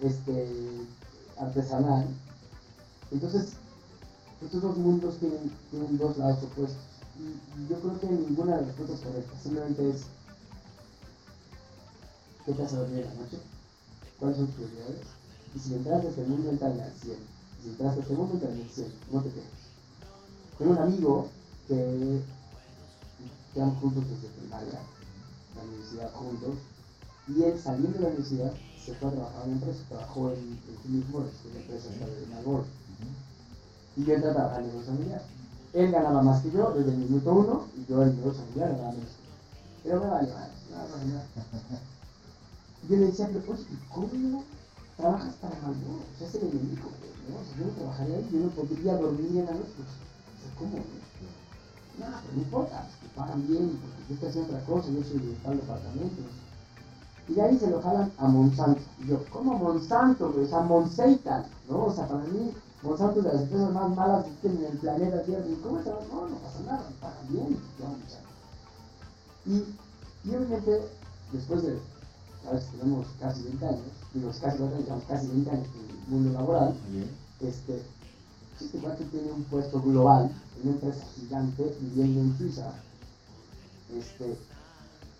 este, 0.00 0.48
artesanal. 1.38 2.06
Entonces, 3.10 3.54
estos 4.42 4.62
dos 4.62 4.76
mundos 4.76 5.18
tienen, 5.18 5.50
tienen 5.70 5.98
dos 5.98 6.16
lados 6.18 6.42
opuestos. 6.44 6.78
Y, 7.18 7.68
yo 7.68 7.78
creo 7.80 8.00
que 8.00 8.06
ninguna 8.08 8.56
de 8.56 8.66
las 8.66 8.74
cosas 8.76 8.96
es 8.96 9.00
correcta, 9.06 9.38
simplemente 9.40 9.90
es 9.90 10.04
¿qué 12.44 12.52
te 12.52 12.62
hace 12.62 12.76
dormir 12.76 13.00
en 13.00 13.06
la 13.06 13.14
noche? 13.14 13.38
¿Cuáles 14.18 14.36
son 14.36 14.46
tus 14.46 14.54
prioridades? 14.56 15.06
Y 15.54 15.58
si 15.58 15.74
entras 15.74 16.04
a 16.04 16.08
este 16.08 16.24
mundo, 16.24 16.50
entra 16.50 16.68
al 16.68 16.74
100. 16.74 17.16
Si 17.62 17.68
entras 17.68 17.96
a 17.96 18.00
este 18.00 18.14
mundo, 18.14 18.34
entra 18.34 18.48
al 18.50 18.68
100. 18.68 18.92
No 19.12 19.22
te 19.22 19.30
quedes. 19.30 19.64
Tengo 20.58 20.72
un 20.72 20.78
amigo 20.78 21.28
que 21.68 22.20
quedamos 23.54 23.78
juntos 23.78 24.04
desde 24.10 24.28
primaria, 24.36 24.80
la 25.56 25.62
universidad 25.62 26.12
juntos, 26.12 26.54
y 27.28 27.42
él 27.42 27.58
saliendo 27.58 27.98
de 27.98 28.00
la 28.00 28.08
universidad 28.08 28.52
se 28.84 28.94
fue 28.94 29.08
a 29.08 29.12
trabajar 29.12 29.42
en 29.44 29.48
una 29.48 29.56
empresa, 29.60 29.80
trabajó 29.88 30.32
en, 30.32 30.38
en 30.38 30.76
Philip 30.82 31.08
Morris, 31.08 31.32
que 31.42 31.48
es 31.48 31.54
la 31.54 31.60
empresa 31.60 31.88
de 31.88 32.26
Malboro, 32.34 32.64
y 33.96 34.04
yo 34.04 34.14
entré 34.14 34.30
a 34.30 34.34
trabajar 34.34 34.60
en 34.60 34.66
el 34.66 34.72
negocio 34.72 34.92
familiar. 34.92 35.22
Él 35.72 35.90
ganaba 35.90 36.22
más 36.22 36.42
que 36.42 36.50
yo 36.50 36.70
desde 36.72 36.90
el 36.90 36.98
minuto 36.98 37.32
uno, 37.32 37.64
y 37.76 37.86
yo 37.90 38.02
en 38.02 38.08
el 38.10 38.16
negocio 38.16 38.42
familiar 38.42 38.70
ganaba 38.70 38.92
menos. 38.92 39.10
Pero 39.82 40.00
me 40.00 40.06
vale, 40.06 40.28
nada, 40.28 40.50
nada, 40.70 41.04
nada. 41.04 41.26
Yo 42.88 42.96
le 42.96 43.06
decía, 43.06 43.28
pero 43.28 43.44
pues, 43.46 43.60
¿cómo 43.92 44.44
trabajas 44.96 45.34
para 45.40 45.54
Malboro? 45.62 46.02
O 46.02 46.18
sea, 46.18 46.28
es 46.28 46.34
el 46.34 46.42
enemigo, 46.42 46.90
¿no? 47.30 47.36
Si 47.44 47.58
yo 47.58 47.66
no 47.66 47.72
trabajaría 47.72 48.16
ahí, 48.16 48.28
yo 48.32 48.40
no 48.40 48.48
podría 48.50 48.96
dormir 48.96 49.26
en 49.30 49.46
la 49.46 49.52
noche, 49.52 49.72
pues, 49.76 49.88
¿cómo? 50.58 50.76
No, 50.76 51.03
pero 51.98 52.34
no 52.34 52.42
importa, 52.42 52.88
que 53.00 53.08
pagan 53.08 53.46
bien, 53.46 53.78
porque 53.80 54.08
yo 54.08 54.14
estoy 54.14 54.28
haciendo 54.28 54.52
otra 54.54 54.66
cosa, 54.66 54.88
yo 54.90 55.02
soy 55.04 55.18
director 55.18 55.50
del 55.50 55.60
departamento. 55.60 56.22
Y 57.28 57.34
de 57.34 57.42
ahí 57.42 57.58
se 57.58 57.70
lo 57.70 57.80
jalan 57.80 58.12
a 58.18 58.28
Monsanto. 58.28 58.80
Y 59.02 59.08
yo, 59.08 59.24
¿cómo 59.30 59.58
Monsanto? 59.58 60.34
O 60.36 60.46
sea, 60.46 60.60
Monsanto, 60.60 61.30
¿no? 61.68 61.84
O 61.86 61.92
sea, 61.94 62.06
para 62.06 62.24
mí, 62.24 62.52
Monsanto 62.82 63.20
es 63.20 63.24
de 63.24 63.32
las 63.32 63.42
empresas 63.42 63.72
más 63.72 63.96
malas 63.96 64.24
que 64.26 64.30
tienen 64.42 64.64
en 64.64 64.72
el 64.72 64.78
planeta 64.78 65.22
Tierra. 65.22 65.46
Y 65.46 65.54
¿cómo 65.62 65.78
está? 65.78 65.90
No, 65.90 66.28
no 66.28 66.36
pasa 66.36 66.60
nada, 66.66 66.84
pagan 67.00 67.28
bien. 67.30 67.58
Y, 69.46 70.28
y 70.28 70.34
obviamente, 70.34 70.88
después 71.32 71.62
de, 71.62 71.78
sabes, 72.42 72.66
tenemos 72.78 73.06
casi 73.20 73.42
20 73.42 73.66
años, 73.66 73.82
digo, 74.12 74.30
casi 74.40 74.58
20 74.58 74.92
años, 74.92 75.04
casi 75.08 75.26
20 75.28 75.50
años 75.50 75.68
en 75.74 75.90
el 75.90 76.08
mundo 76.08 76.32
laboral, 76.32 76.74
este, 77.40 77.82
este 78.60 78.78
cuate 78.78 79.04
tiene 79.04 79.32
un 79.32 79.44
puesto 79.44 79.80
global 79.80 80.30
una 80.62 80.72
empresa 80.72 81.04
gigante 81.16 81.76
viviendo 81.80 82.20
en 82.20 82.38
Suiza, 82.38 82.72
este, 83.96 84.36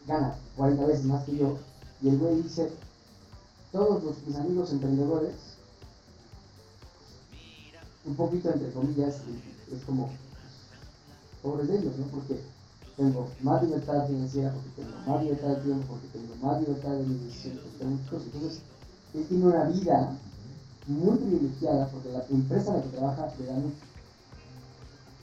gana 0.07 0.37
40 0.57 0.87
veces 0.87 1.05
más 1.05 1.25
que 1.25 1.37
yo, 1.37 1.59
y 2.01 2.09
el 2.09 2.19
güey 2.19 2.43
dice, 2.43 2.71
todos 3.73 4.03
los, 4.03 4.27
mis 4.27 4.37
amigos 4.37 4.73
emprendedores, 4.73 5.35
un 8.05 8.15
poquito 8.17 8.51
entre 8.53 8.71
comillas, 8.73 9.17
es 9.73 9.85
como, 9.85 10.11
pobres 11.43 11.69
de 11.69 11.79
ellos, 11.79 11.99
¿no? 11.99 12.07
Porque 12.07 12.41
tengo 12.97 13.29
más 13.43 13.63
libertad 13.63 14.07
financiera, 14.07 14.53
porque 14.53 14.83
tengo 14.83 14.97
más 15.07 15.23
libertad 15.23 15.49
de 15.49 15.63
tiempo, 15.63 15.87
porque 15.89 16.19
tengo 16.19 16.37
más 16.37 16.61
libertad 16.61 16.93
de 16.93 17.07
mis 17.07 17.25
decisiones, 17.25 17.63
Entonces, 17.81 18.61
él 19.15 19.27
tiene 19.29 19.47
una 19.47 19.65
vida 19.65 20.17
muy 20.87 21.17
privilegiada 21.17 21.89
porque 21.89 22.13
la 22.13 22.25
empresa 22.31 22.71
en 22.71 22.77
la 22.77 22.83
que 22.83 22.97
trabaja 22.97 23.33
le 23.39 23.47
da 23.47 23.55
mucho 23.55 23.95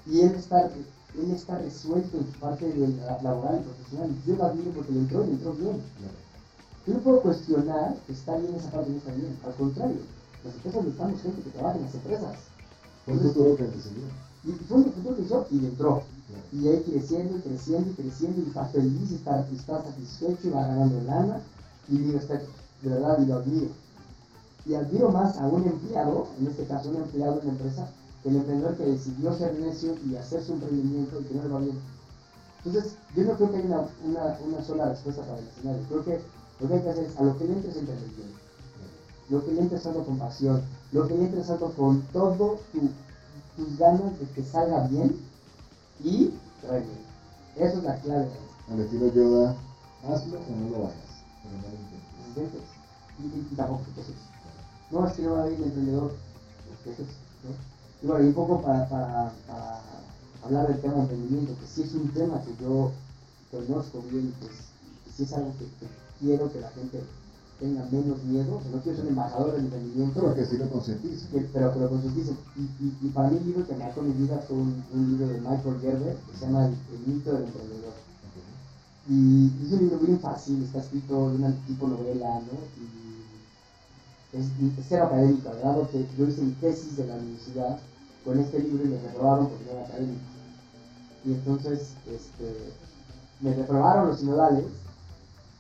y 0.06 0.22
él 0.22 0.32
está, 0.32 0.66
él 0.66 1.32
está 1.32 1.58
resuelto 1.60 2.18
en 2.18 2.26
su 2.26 2.40
parte 2.40 2.68
de 2.68 2.88
la, 2.88 3.22
laboral 3.22 3.62
y 3.62 3.64
profesional. 3.64 4.10
Yo 4.26 4.36
lo 4.36 4.46
admiro 4.46 4.72
porque 4.72 4.92
le 4.94 5.00
entró 5.00 5.26
y 5.26 5.30
entró 5.30 5.54
bien. 5.54 5.82
Yo 6.88 6.94
no 6.96 7.00
puedo 7.02 7.22
cuestionar 7.22 7.96
que 8.08 8.14
está 8.14 8.38
bien 8.38 8.56
esa 8.56 8.72
parte 8.72 8.90
no 8.90 8.98
está 8.98 9.14
bien. 9.14 9.38
Al 9.46 9.54
contrario, 9.54 9.98
las 10.44 10.56
empresas 10.56 10.84
necesitamos 10.84 11.22
gente 11.22 11.42
que 11.44 11.50
trabaje 11.52 11.78
en 11.78 11.86
las 11.86 11.96
empresas. 11.96 12.38
Fue 13.06 13.14
el 13.14 13.20
futuro 13.20 13.56
que 13.58 13.64
Y 13.64 14.52
fue 14.68 14.78
el 14.78 14.84
futuro 14.86 15.16
que 15.16 15.22
hizo 15.22 15.48
y 15.52 15.60
le 15.60 15.68
entró. 15.68 16.04
Y 16.52 16.68
ahí 16.68 16.82
creciendo 16.82 17.38
y 17.38 17.42
creciendo 17.42 17.92
y 17.92 17.94
creciendo 17.94 18.42
y 18.42 18.48
está 18.48 18.66
feliz 18.66 19.12
y 19.12 19.16
está, 19.16 19.48
está 19.52 19.84
satisfecho 19.84 20.48
y 20.48 20.50
va 20.50 20.66
ganando 20.66 21.02
lana. 21.04 21.42
Y 21.88 21.98
digo, 21.98 22.18
está, 22.18 22.36
de 22.36 22.90
verdad, 22.90 23.20
y 23.22 23.26
lo 23.28 23.36
admiro. 23.36 23.68
Y 24.66 24.76
admiro 24.76 25.10
más 25.10 25.38
a 25.38 25.48
un 25.48 25.66
empleado, 25.66 26.28
en 26.40 26.48
este 26.48 26.66
caso 26.66 26.90
un 26.90 26.98
empleado 26.98 27.36
de 27.36 27.42
una 27.42 27.52
empresa, 27.52 27.90
el 28.24 28.36
emprendedor 28.36 28.78
que 28.78 28.86
decidió 28.86 29.34
ser 29.36 29.58
necio 29.60 29.96
y 30.06 30.16
hacer 30.16 30.44
su 30.44 30.54
emprendimiento 30.54 31.20
y 31.20 31.24
que 31.24 31.34
no 31.36 31.44
le 31.44 31.50
va 31.50 31.60
bien. 31.60 31.80
Entonces, 32.64 32.96
yo 33.16 33.24
no 33.24 33.34
creo 33.34 33.52
que 33.52 33.58
haya 33.58 33.66
una, 33.66 33.88
una, 34.06 34.38
una, 34.46 34.64
sola 34.64 34.90
respuesta 34.90 35.24
para 35.24 35.40
el 35.40 35.48
escenario. 35.48 35.84
Creo 35.88 36.06
que 36.06 36.22
lo 36.60 36.68
que 36.68 36.74
hay 36.76 36.82
que 36.82 36.90
hacer 36.90 37.06
es 37.06 37.18
a 37.18 37.24
lo 37.24 37.38
que 37.38 37.46
le 37.46 37.54
entres 37.54 37.74
bien. 37.74 38.42
Lo 39.30 39.44
que 39.44 39.52
le 39.52 39.62
entres 39.62 39.82
con 39.82 40.20
pasión. 40.20 40.62
Lo 40.92 41.08
que 41.08 41.16
le 41.16 41.26
entres 41.26 41.48
con 41.48 42.02
todo 42.14 42.60
tu, 42.72 42.90
tus 43.58 43.78
ganas 43.78 44.20
de 44.20 44.26
que 44.28 44.44
salga 44.44 44.88
bien 44.88 45.18
y 46.04 46.34
trae 46.62 46.82
bien. 46.82 47.02
Eso 47.56 47.78
es 47.80 47.84
la 47.84 47.96
clave. 47.96 48.30
Al 48.72 48.80
estilo 48.80 49.12
Yoda, 49.12 49.56
hazlo 50.08 50.38
o 50.38 50.56
no 50.56 50.70
lo 50.70 50.78
hagas. 50.86 51.24
Pero 51.44 51.56
no 51.56 51.64
lo 51.64 52.28
intentes. 52.28 52.62
Y, 53.20 53.54
y, 53.54 53.56
tampoco 53.56 53.82
te. 53.96 54.02
No, 54.92 55.08
es 55.08 55.14
que 55.14 55.22
no 55.22 55.34
va 55.34 55.44
a 55.44 55.48
ir 55.48 55.58
el 55.58 55.64
emprendedor. 55.64 56.12
¿no? 56.86 57.72
Y 58.04 58.08
bueno, 58.08 58.24
y 58.26 58.28
un 58.28 58.34
poco 58.34 58.62
para, 58.62 58.88
para, 58.90 59.32
para, 59.48 59.82
hablar 60.44 60.68
del 60.68 60.82
tema 60.82 60.96
de 60.96 61.02
emprendimiento, 61.02 61.54
que 61.60 61.68
sí 61.68 61.84
es 61.84 61.94
un 61.94 62.10
tema 62.10 62.42
que 62.42 62.52
yo 62.64 62.92
conozco 63.52 64.02
bien, 64.10 64.34
pues, 64.40 64.52
que 65.06 65.12
sí 65.12 65.24
es 65.24 65.34
algo 65.34 65.54
que, 65.60 65.68
quiero 66.20 66.52
que 66.52 66.60
la 66.60 66.70
gente 66.72 67.04
tenga 67.60 67.86
menos 67.92 68.24
miedo, 68.24 68.60
sea, 68.62 68.72
no 68.72 68.82
quiero 68.82 68.98
ser 68.98 69.08
embajador 69.08 69.52
del 69.54 69.66
emprendimiento. 69.66 70.20
Pero 70.20 70.34
que 70.34 70.46
sí 70.46 70.58
lo 70.58 70.70
concienticen. 70.70 71.48
Pero 71.54 71.74
que 71.74 71.80
lo 71.80 71.90
concienticen. 71.90 72.38
Y, 72.58 72.62
y, 72.62 72.98
y, 73.02 73.10
para 73.10 73.30
mí 73.30 73.38
el 73.38 73.46
libro 73.46 73.68
que 73.68 73.76
marcó 73.76 74.02
mi 74.02 74.14
vida 74.14 74.40
fue 74.48 74.58
un, 74.58 74.84
un 74.94 75.12
libro 75.12 75.28
de 75.28 75.40
Michael 75.40 75.80
Gerber, 75.80 76.18
que 76.18 76.38
se 76.38 76.46
llama 76.46 76.66
El, 76.66 76.74
mito 77.06 77.32
del 77.34 77.44
emprendedor. 77.44 77.94
Y 79.10 79.52
es 79.66 79.74
un 79.74 79.80
libro 79.80 80.00
muy 80.00 80.18
fácil, 80.18 80.64
está 80.64 80.80
escrito 80.80 81.30
de 81.30 81.36
una 81.36 81.52
tipo 81.68 81.88
novela, 81.88 82.40
¿no? 82.40 82.58
Y 82.82 83.01
es, 84.34 84.46
es 84.46 84.86
cero 84.88 85.06
académico, 85.06 85.50
¿verdad? 85.50 85.90
Que 85.90 86.06
yo 86.18 86.28
hice 86.28 86.42
mi 86.42 86.52
tesis 86.54 86.98
de 86.98 87.08
la 87.08 87.16
universidad 87.16 87.80
con 88.24 88.40
este 88.40 88.60
libro 88.60 88.86
y 88.86 88.90
me 88.90 89.02
reprobaron 89.02 89.50
porque 89.50 89.66
no 89.66 89.72
era 89.72 89.86
académico. 89.86 90.22
Y 91.26 91.34
entonces 91.34 91.94
este, 92.08 92.74
me 93.42 93.54
reprobaron 93.54 94.08
los 94.08 94.20
sinodales 94.20 94.66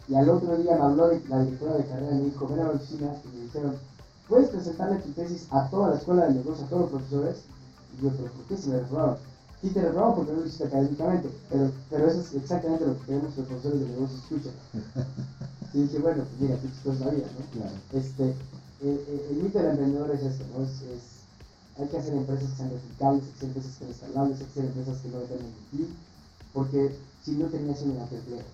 y 0.07 0.15
al 0.15 0.30
otro 0.30 0.57
día 0.57 0.76
me 0.76 0.84
habló 0.84 1.11
la 1.30 1.39
directora 1.43 1.78
de 1.78 1.86
carrera 1.86 2.11
y 2.11 2.19
me 2.19 2.26
dijo, 2.26 2.47
ven 2.47 2.59
a 2.59 2.63
la 2.63 2.69
oficina 2.72 3.15
y 3.24 3.38
me 3.38 3.43
dijeron, 3.43 3.76
puedes 4.28 4.49
presentarle 4.49 4.99
tu 4.99 5.11
tesis 5.11 5.47
a 5.51 5.69
toda 5.69 5.89
la 5.89 5.95
escuela 5.97 6.28
de 6.28 6.34
negocios, 6.36 6.65
a 6.65 6.69
todos 6.69 6.82
los 6.84 6.91
profesores. 6.91 7.43
Y 7.97 8.03
yo, 8.03 8.09
pero 8.11 8.32
¿por 8.32 8.45
qué 8.45 8.57
se 8.57 8.69
me 8.69 8.80
reprobaron? 8.80 9.17
Sí 9.61 9.69
te 9.69 9.82
reprobaron 9.82 10.15
porque 10.15 10.32
no 10.32 10.39
lo 10.39 10.45
hiciste 10.45 10.65
académicamente, 10.65 11.30
pero, 11.49 11.72
pero 11.89 12.07
eso 12.07 12.22
es 12.22 12.34
exactamente 12.34 12.86
lo 12.86 12.97
que 12.99 13.05
queremos 13.05 13.34
que 13.34 13.41
los 13.41 13.49
profesores 13.49 13.80
de 13.80 13.88
negocios 13.88 14.22
escuchen. 14.24 14.53
Y 15.74 15.84
dije, 15.84 15.99
bueno, 15.99 16.24
pues 16.24 16.41
mira, 16.41 16.59
qué 16.59 16.67
chistosa 16.67 17.05
la 17.05 17.11
vida, 17.11 17.28
¿no? 17.39 17.61
Claro. 17.61 17.76
Este, 17.93 18.36
el, 18.82 19.38
mito 19.41 19.59
del 19.59 19.71
emprendedor 19.71 20.11
es 20.11 20.23
esto, 20.23 20.43
¿no? 20.57 20.63
Es, 20.63 20.82
es, 20.82 21.21
hay 21.77 21.88
que 21.88 21.97
hacer 21.97 22.13
empresas 22.13 22.49
que 22.49 22.57
sean 22.57 22.71
replicables, 22.71 23.23
hay 23.23 23.29
que 23.29 23.36
hacer 23.36 23.47
empresas 23.47 23.71
que 23.71 23.77
sean 23.77 23.91
escalables, 23.91 24.39
hay 24.39 24.45
que 24.45 24.51
hacer 24.51 24.65
empresas 24.65 25.01
que 25.01 25.09
no 25.09 25.19
dependen 25.19 25.53
de 25.53 25.77
ti, 25.77 25.93
porque 26.53 26.95
si 27.23 27.32
no 27.32 27.45
termina 27.47 27.75
siendo 27.75 27.95
un 27.95 28.01
autoempleo. 28.01 28.45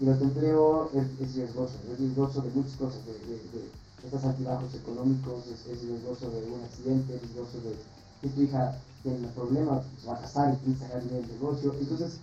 Y 0.00 0.04
el 0.04 0.12
autoempleo 0.12 0.90
es, 0.92 1.06
es 1.20 1.34
riesgoso, 1.34 1.74
es 1.90 1.98
riesgoso 1.98 2.40
de 2.42 2.50
muchas 2.50 2.76
cosas, 2.76 3.06
de, 3.06 3.12
de, 3.12 3.36
de 3.52 3.84
estos 4.04 4.24
altibajos 4.24 4.74
económicos, 4.74 5.46
es, 5.46 5.66
es 5.66 5.82
riesgoso 5.82 6.30
de 6.30 6.44
un 6.44 6.60
accidente, 6.62 7.16
es 7.16 7.22
riesgoso 7.22 7.58
de 7.60 7.74
que 8.20 8.28
tu 8.28 8.42
hija 8.42 8.78
tiene 9.02 9.18
un 9.18 9.32
problema, 9.32 9.82
se 10.00 10.06
va 10.06 10.14
a 10.14 10.20
casar 10.20 10.54
y 10.54 10.56
tiene 10.58 10.78
que 10.78 10.84
sacar 10.84 11.02
dinero 11.02 11.26
del 11.26 11.32
negocio. 11.32 11.74
Entonces, 11.80 12.18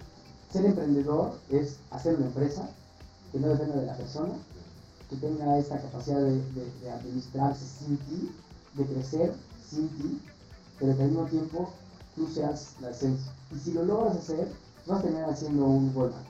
ser 0.52 0.66
emprendedor 0.66 1.34
es 1.50 1.78
hacer 1.92 2.16
una 2.16 2.26
empresa 2.28 2.70
que 3.32 3.40
no 3.40 3.50
dependa 3.50 3.78
de 3.78 3.86
la 3.86 3.96
persona, 3.96 4.34
que 5.12 5.18
tenga 5.18 5.60
esta 5.60 5.78
capacidad 5.80 6.22
de, 6.22 6.32
de, 6.32 6.72
de 6.82 6.90
administrarse 6.90 7.66
sin 7.66 7.98
ti, 7.98 8.32
de 8.76 8.86
crecer 8.86 9.34
sin 9.70 9.90
ti, 9.90 10.22
pero 10.80 10.96
que 10.96 11.04
al 11.04 11.10
mismo 11.10 11.26
tiempo 11.26 11.70
tú 12.16 12.28
seas 12.34 12.76
la 12.82 12.92
esencia. 12.92 13.32
Y 13.54 13.60
si 13.60 13.74
lo 13.74 13.84
logras 13.84 14.16
hacer, 14.16 14.48
vas 14.88 15.00
a 15.00 15.02
terminar 15.04 15.30
haciendo 15.30 15.66
un 15.66 15.92
Walmart. 15.94 16.26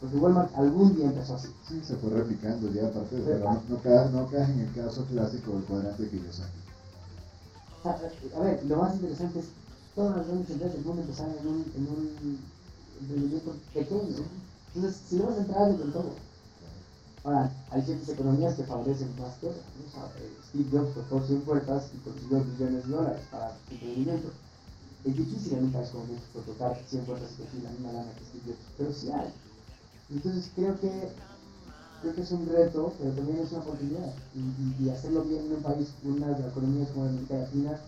Porque 0.00 0.16
Walmart 0.16 0.54
algún 0.56 0.94
día 0.94 1.06
empezó 1.06 1.36
así. 1.36 1.48
Sí, 1.66 1.80
se 1.82 1.96
fue 1.96 2.10
replicando 2.10 2.70
ya 2.70 2.86
aparte, 2.86 3.16
de, 3.16 3.22
pero 3.22 3.38
no, 3.44 3.62
no, 3.66 3.82
caes, 3.82 4.10
no 4.10 4.26
caes 4.28 4.50
en 4.50 4.60
el 4.60 4.72
caso 4.74 5.04
clásico 5.06 5.52
del 5.52 5.64
cuadrante 5.64 6.02
de 6.02 6.10
Kiyosaki. 6.10 6.58
A 8.36 8.40
ver, 8.40 8.64
lo 8.66 8.76
más 8.76 8.94
interesante 8.94 9.38
es 9.40 9.46
todas 9.94 10.18
las 10.18 10.26
grandes 10.26 10.50
empresas 10.50 10.74
del 10.74 10.84
mundo 10.84 11.02
empezaron 11.02 11.34
en 11.40 11.48
un, 11.48 11.72
en 11.74 11.82
un 11.88 12.38
emprendimiento 13.00 13.56
pequeño. 13.72 14.24
Entonces, 14.74 15.00
si 15.08 15.16
no 15.16 15.26
vas 15.26 15.38
a 15.38 15.40
entrar 15.40 15.76
con 15.76 15.92
todo. 15.92 16.27
Ahora, 17.28 17.52
hay 17.70 17.82
ciertas 17.82 18.08
economías 18.08 18.54
que 18.54 18.64
favorecen 18.64 19.10
más 19.20 19.36
cosas. 19.36 19.60
O 19.86 19.90
sea, 19.92 20.04
eh, 20.16 20.32
Steve 20.48 20.64
Jobs 20.72 20.94
tocó 20.94 21.20
100 21.20 21.42
puertas 21.42 21.90
y 21.92 21.98
consiguió 21.98 22.42
billones 22.42 22.88
de 22.88 22.90
dólares 22.90 23.20
para 23.30 23.52
su 23.68 23.74
emprendimiento. 23.74 24.28
Es 25.04 25.14
difícil 25.14 25.52
en 25.52 25.64
un 25.64 25.72
país 25.72 25.90
como 25.90 26.06
México 26.06 26.40
tocar 26.46 26.80
100 26.88 27.04
puertas 27.04 27.28
y 27.32 27.36
conseguir 27.36 27.64
la 27.64 27.70
misma 27.72 27.92
lana 27.92 28.12
que 28.16 28.24
Steve 28.24 28.44
Jobs, 28.46 28.64
pero 28.78 28.92
sí 28.94 29.10
hay. 29.12 29.28
Entonces, 30.08 30.50
creo 30.56 30.80
que, 30.80 31.12
creo 32.00 32.14
que 32.14 32.22
es 32.22 32.32
un 32.32 32.46
reto, 32.48 32.94
pero 32.98 33.10
también 33.12 33.38
es 33.40 33.52
una 33.52 33.60
oportunidad. 33.60 34.14
Y, 34.34 34.40
y, 34.40 34.86
y 34.86 34.88
hacerlo 34.88 35.22
bien 35.24 35.44
en 35.44 35.52
un 35.52 35.62
país, 35.62 35.88
una 36.04 36.28
de 36.28 36.32
las 36.32 36.50
economías 36.50 36.88
como 36.92 37.04
la 37.04 37.10
América 37.10 37.34
Latina, 37.34 37.78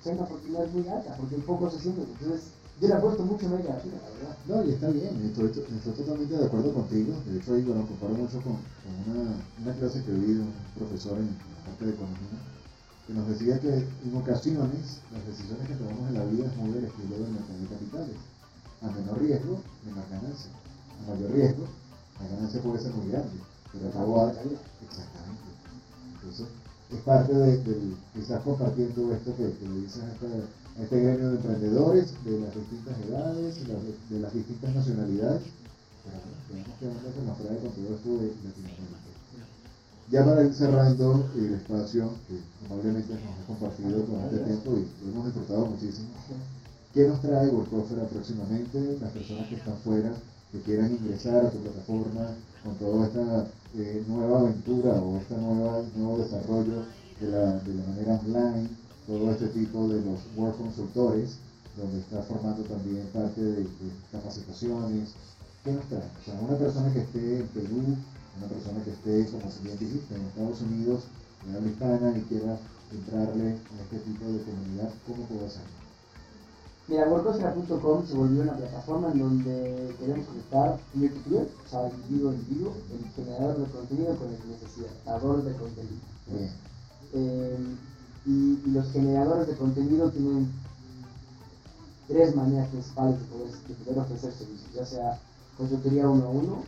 es 0.00 0.06
una 0.06 0.22
oportunidad 0.22 0.68
muy 0.68 0.86
alta, 0.86 1.16
porque 1.16 1.36
poco 1.36 1.70
se 1.70 1.80
siente. 1.80 2.02
Entonces, 2.02 2.52
yo 2.80 2.88
le 2.88 2.94
apuesto 2.94 3.24
mucho 3.24 3.46
América 3.46 3.72
Latina, 3.72 3.96
la 4.04 4.10
verdad. 4.12 4.36
No, 4.46 4.62
y 4.62 4.74
está 4.74 4.90
bien, 4.90 5.16
estoy, 5.24 5.48
totalmente 5.48 6.36
de 6.36 6.44
acuerdo 6.44 6.74
contigo. 6.74 7.14
De 7.24 7.38
hecho, 7.38 7.54
ahí, 7.54 7.62
bueno, 7.62 7.86
comparo 7.88 8.14
mucho 8.14 8.36
con, 8.42 8.60
una, 9.08 9.72
clase 9.74 10.04
que 10.04 10.12
vi 10.12 10.34
de 10.34 10.40
un 10.40 10.52
profesor 10.76 11.16
en 11.16 11.32
la 11.32 11.60
parte 11.64 11.86
de 11.86 11.92
economía, 11.92 12.36
que 13.06 13.14
nos 13.14 13.28
decía 13.28 13.58
que 13.60 13.72
en 13.80 14.12
ocasiones 14.12 15.00
las 15.08 15.24
decisiones 15.24 15.66
que 15.68 15.74
tomamos 15.74 16.08
en 16.08 16.14
la 16.20 16.24
vida 16.26 16.46
es 16.52 16.56
muy 16.56 16.70
del 16.72 16.84
estilo 16.84 17.16
del 17.16 17.32
mercado 17.32 17.58
de 17.58 17.66
capitales. 17.66 18.16
A 18.82 18.90
menor 18.92 19.22
riesgo, 19.24 19.56
menor 19.88 20.04
ganancia. 20.12 20.52
A 20.52 21.10
mayor 21.10 21.32
riesgo, 21.32 21.64
la 22.20 22.28
ganancia 22.28 22.60
puede 22.60 22.78
ser 22.78 22.92
muy 22.92 23.08
grande, 23.08 23.40
pero 23.72 23.88
acabo 23.88 24.20
a... 24.20 24.30
Exactamente. 24.36 25.48
Entonces, 26.12 26.46
es 26.92 27.00
parte 27.00 27.32
de, 27.32 27.56
de 27.56 27.96
quizás 28.12 28.42
compartiendo 28.44 29.14
esto 29.14 29.34
que, 29.34 29.48
que 29.48 29.68
dices 29.80 30.02
a 30.04 30.12
esta 30.12 30.28
este 30.82 31.00
gremio 31.00 31.30
de 31.30 31.36
emprendedores 31.36 32.12
de 32.24 32.40
las 32.40 32.54
distintas 32.54 32.96
edades, 33.08 33.66
de 34.10 34.20
las 34.20 34.32
distintas 34.34 34.74
nacionalidades. 34.74 35.42
Tenemos 36.48 36.78
que 36.78 36.86
ver 36.86 36.96
que 36.96 37.22
nos 37.22 37.38
trae 37.38 37.58
con 37.58 37.70
todo 37.72 37.94
esto 37.96 38.10
de 38.20 38.26
Latinoamérica. 38.44 39.06
Ya 40.08 40.24
para 40.24 40.44
ir 40.44 40.54
cerrando 40.54 41.28
el 41.34 41.54
espacio 41.54 42.10
que 42.28 42.38
probablemente 42.66 43.14
nos 43.14 43.22
ha 43.24 43.46
compartido 43.46 44.04
con 44.04 44.20
este 44.20 44.38
tiempo 44.38 44.70
y 44.76 45.04
lo 45.04 45.12
hemos 45.12 45.26
disfrutado 45.26 45.66
muchísimo, 45.66 46.08
¿qué 46.94 47.08
nos 47.08 47.20
trae 47.20 47.48
Workofera 47.48 48.04
próximamente? 48.04 48.98
Las 49.00 49.10
personas 49.10 49.48
que 49.48 49.56
están 49.56 49.76
fuera, 49.78 50.12
que 50.52 50.60
quieran 50.60 50.92
ingresar 50.92 51.46
a 51.46 51.50
tu 51.50 51.58
plataforma 51.58 52.36
con 52.62 52.76
toda 52.76 53.06
esta 53.06 53.48
eh, 53.76 54.04
nueva 54.06 54.40
aventura 54.40 54.92
o 54.92 55.16
este 55.16 55.34
nuevo 55.36 56.18
desarrollo 56.18 56.84
de 57.20 57.28
la, 57.28 57.58
de 57.58 57.74
la 57.74 57.86
manera 57.88 58.20
online 58.24 58.85
todo 59.06 59.30
este 59.30 59.48
tipo 59.48 59.88
de 59.88 60.00
los 60.02 60.20
Work 60.36 60.58
Consultores, 60.58 61.38
donde 61.76 62.00
está 62.00 62.22
formando 62.22 62.62
también 62.64 63.06
parte 63.12 63.40
de, 63.40 63.62
de 63.62 63.66
capacitaciones. 64.10 65.10
¿Qué 65.62 65.72
nos 65.72 65.84
trae? 65.86 66.02
O 66.02 66.24
sea, 66.24 66.40
una 66.40 66.56
persona 66.56 66.92
que 66.92 67.00
esté 67.00 67.40
en 67.40 67.46
Perú, 67.48 67.96
una 68.38 68.48
persona 68.48 68.82
que 68.84 68.90
esté, 68.90 69.30
como 69.30 69.50
bien 69.62 69.78
dijiste, 69.78 70.14
en 70.14 70.22
Estados 70.22 70.60
Unidos, 70.62 71.04
en 71.46 71.56
habla 71.56 71.70
hispana 71.70 72.18
y 72.18 72.20
quiera 72.22 72.58
entrarle 72.92 73.48
en 73.50 73.78
este 73.82 73.98
tipo 73.98 74.24
de 74.26 74.42
comunidad, 74.42 74.92
¿cómo 75.06 75.24
puede 75.26 75.46
hacerlo? 75.46 75.76
Mira, 76.88 77.08
workosera.com 77.08 78.06
se 78.06 78.14
volvió 78.14 78.42
una 78.42 78.56
plataforma 78.56 79.10
en 79.10 79.18
donde 79.18 79.96
queremos 79.98 80.26
conectar 80.26 80.78
peer 80.94 81.14
to 81.14 81.20
peer, 81.28 81.48
o 81.66 81.68
sea, 81.68 81.90
individuo 81.90 82.30
a 82.30 82.34
individuo, 82.34 82.72
el 82.92 83.10
generador 83.10 83.58
de 83.58 83.72
contenido 83.72 84.16
con 84.16 84.28
el 84.28 84.38
necesitador 84.48 85.42
de 85.42 85.52
contenido. 85.56 86.00
Bien. 86.28 86.50
Eh, 87.12 87.58
y, 88.26 88.60
y, 88.64 88.70
los 88.70 88.90
generadores 88.92 89.46
de 89.46 89.56
contenido 89.56 90.10
tienen 90.10 90.50
tres 92.08 92.34
maneras 92.34 92.68
principales 92.68 93.18
de 93.20 93.26
poder, 93.26 93.52
de 93.52 93.74
poder 93.74 93.98
ofrecer 94.00 94.32
servicios, 94.32 94.72
ya 94.74 94.84
sea 94.84 95.20
consultoría 95.56 96.08
uno 96.08 96.24
a 96.26 96.30
uno, 96.30 96.62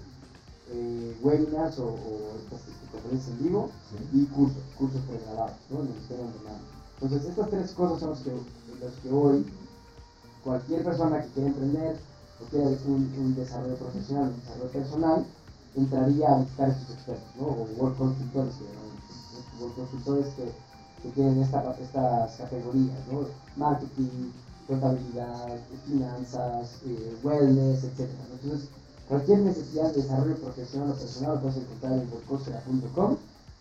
eh, 0.71 1.17
webinars 1.23 1.79
o, 1.79 1.87
o 1.87 2.37
estas 2.45 2.61
conferencias 2.93 3.37
en 3.37 3.45
vivo 3.45 3.71
sí. 3.91 4.19
y 4.19 4.25
cursos, 4.27 4.63
cursos 4.77 5.01
pregrabados, 5.03 5.57
¿no? 5.71 5.81
en 5.81 5.87
el. 5.87 5.95
Entonces, 7.01 7.29
estas 7.31 7.51
tres 7.51 7.71
cosas 7.73 8.01
son 8.01 8.11
las 8.11 8.21
que, 8.21 8.31
las 8.85 8.93
que 9.03 9.11
hoy 9.11 9.47
cualquier 10.43 10.85
persona 10.85 11.23
que 11.23 11.29
quiera 11.29 11.49
emprender 11.49 11.97
o 12.41 12.51
quiera 12.51 12.69
un, 12.87 13.15
un 13.19 13.35
desarrollo 13.35 13.77
profesional, 13.77 14.29
un 14.31 14.41
desarrollo 14.41 14.71
personal, 14.71 15.27
entraría 15.77 16.29
a 16.29 16.39
buscar 16.39 16.71
estos 16.71 16.91
expertos, 16.97 17.29
¿no? 17.39 17.47
o 17.47 17.69
work 17.79 17.97
consultores, 17.97 18.55
que, 18.55 19.63
work 19.63 19.75
consultores 19.77 20.27
que 20.35 20.68
que 21.03 21.11
tienen 21.11 21.43
esta, 21.43 21.77
estas 21.81 22.37
categorías, 22.37 22.99
¿no? 23.11 23.27
Marketing, 23.57 24.33
contabilidad, 24.67 25.59
finanzas, 25.87 26.81
eh, 26.87 27.17
wellness, 27.23 27.85
etc. 27.85 28.11
Entonces, 28.33 28.69
cualquier 29.09 29.41
necesidad 29.41 29.93
de 29.93 30.03
desarrollo 30.03 30.37
profesional 30.37 30.91
o 30.91 30.95
personal 30.95 31.35
lo 31.35 31.41
puedes 31.41 31.57
encontrar 31.57 31.93
en 31.95 32.11
workosfera.com 32.13 33.17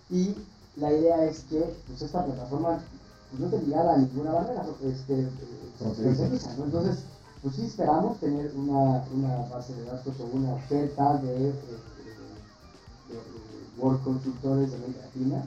y 0.09 0.35
la 0.75 0.91
idea 0.91 1.25
es 1.25 1.39
que 1.49 1.73
pues, 1.88 2.01
esta 2.01 2.25
plataforma 2.25 2.79
pues, 3.29 3.41
no 3.41 3.47
te 3.47 3.65
ligada 3.65 3.95
a 3.95 3.97
ninguna 3.97 4.31
barrera 4.33 4.65
este, 4.83 5.21
eh, 5.21 5.29
¿no? 6.57 6.65
Entonces, 6.65 7.03
pues 7.41 7.55
sí 7.55 7.65
esperamos 7.65 8.19
tener 8.19 8.51
una, 8.55 9.03
una, 9.13 9.38
base 9.49 9.73
de 9.75 9.85
datos 9.85 10.13
o 10.19 10.35
una 10.35 10.53
oferta 10.53 11.17
de, 11.17 11.29
de, 11.31 11.51
de, 11.51 11.53
de 13.09 13.19
work 13.77 14.03
consultores 14.03 14.71
de 14.71 14.75
América 14.75 15.01
Latina 15.05 15.45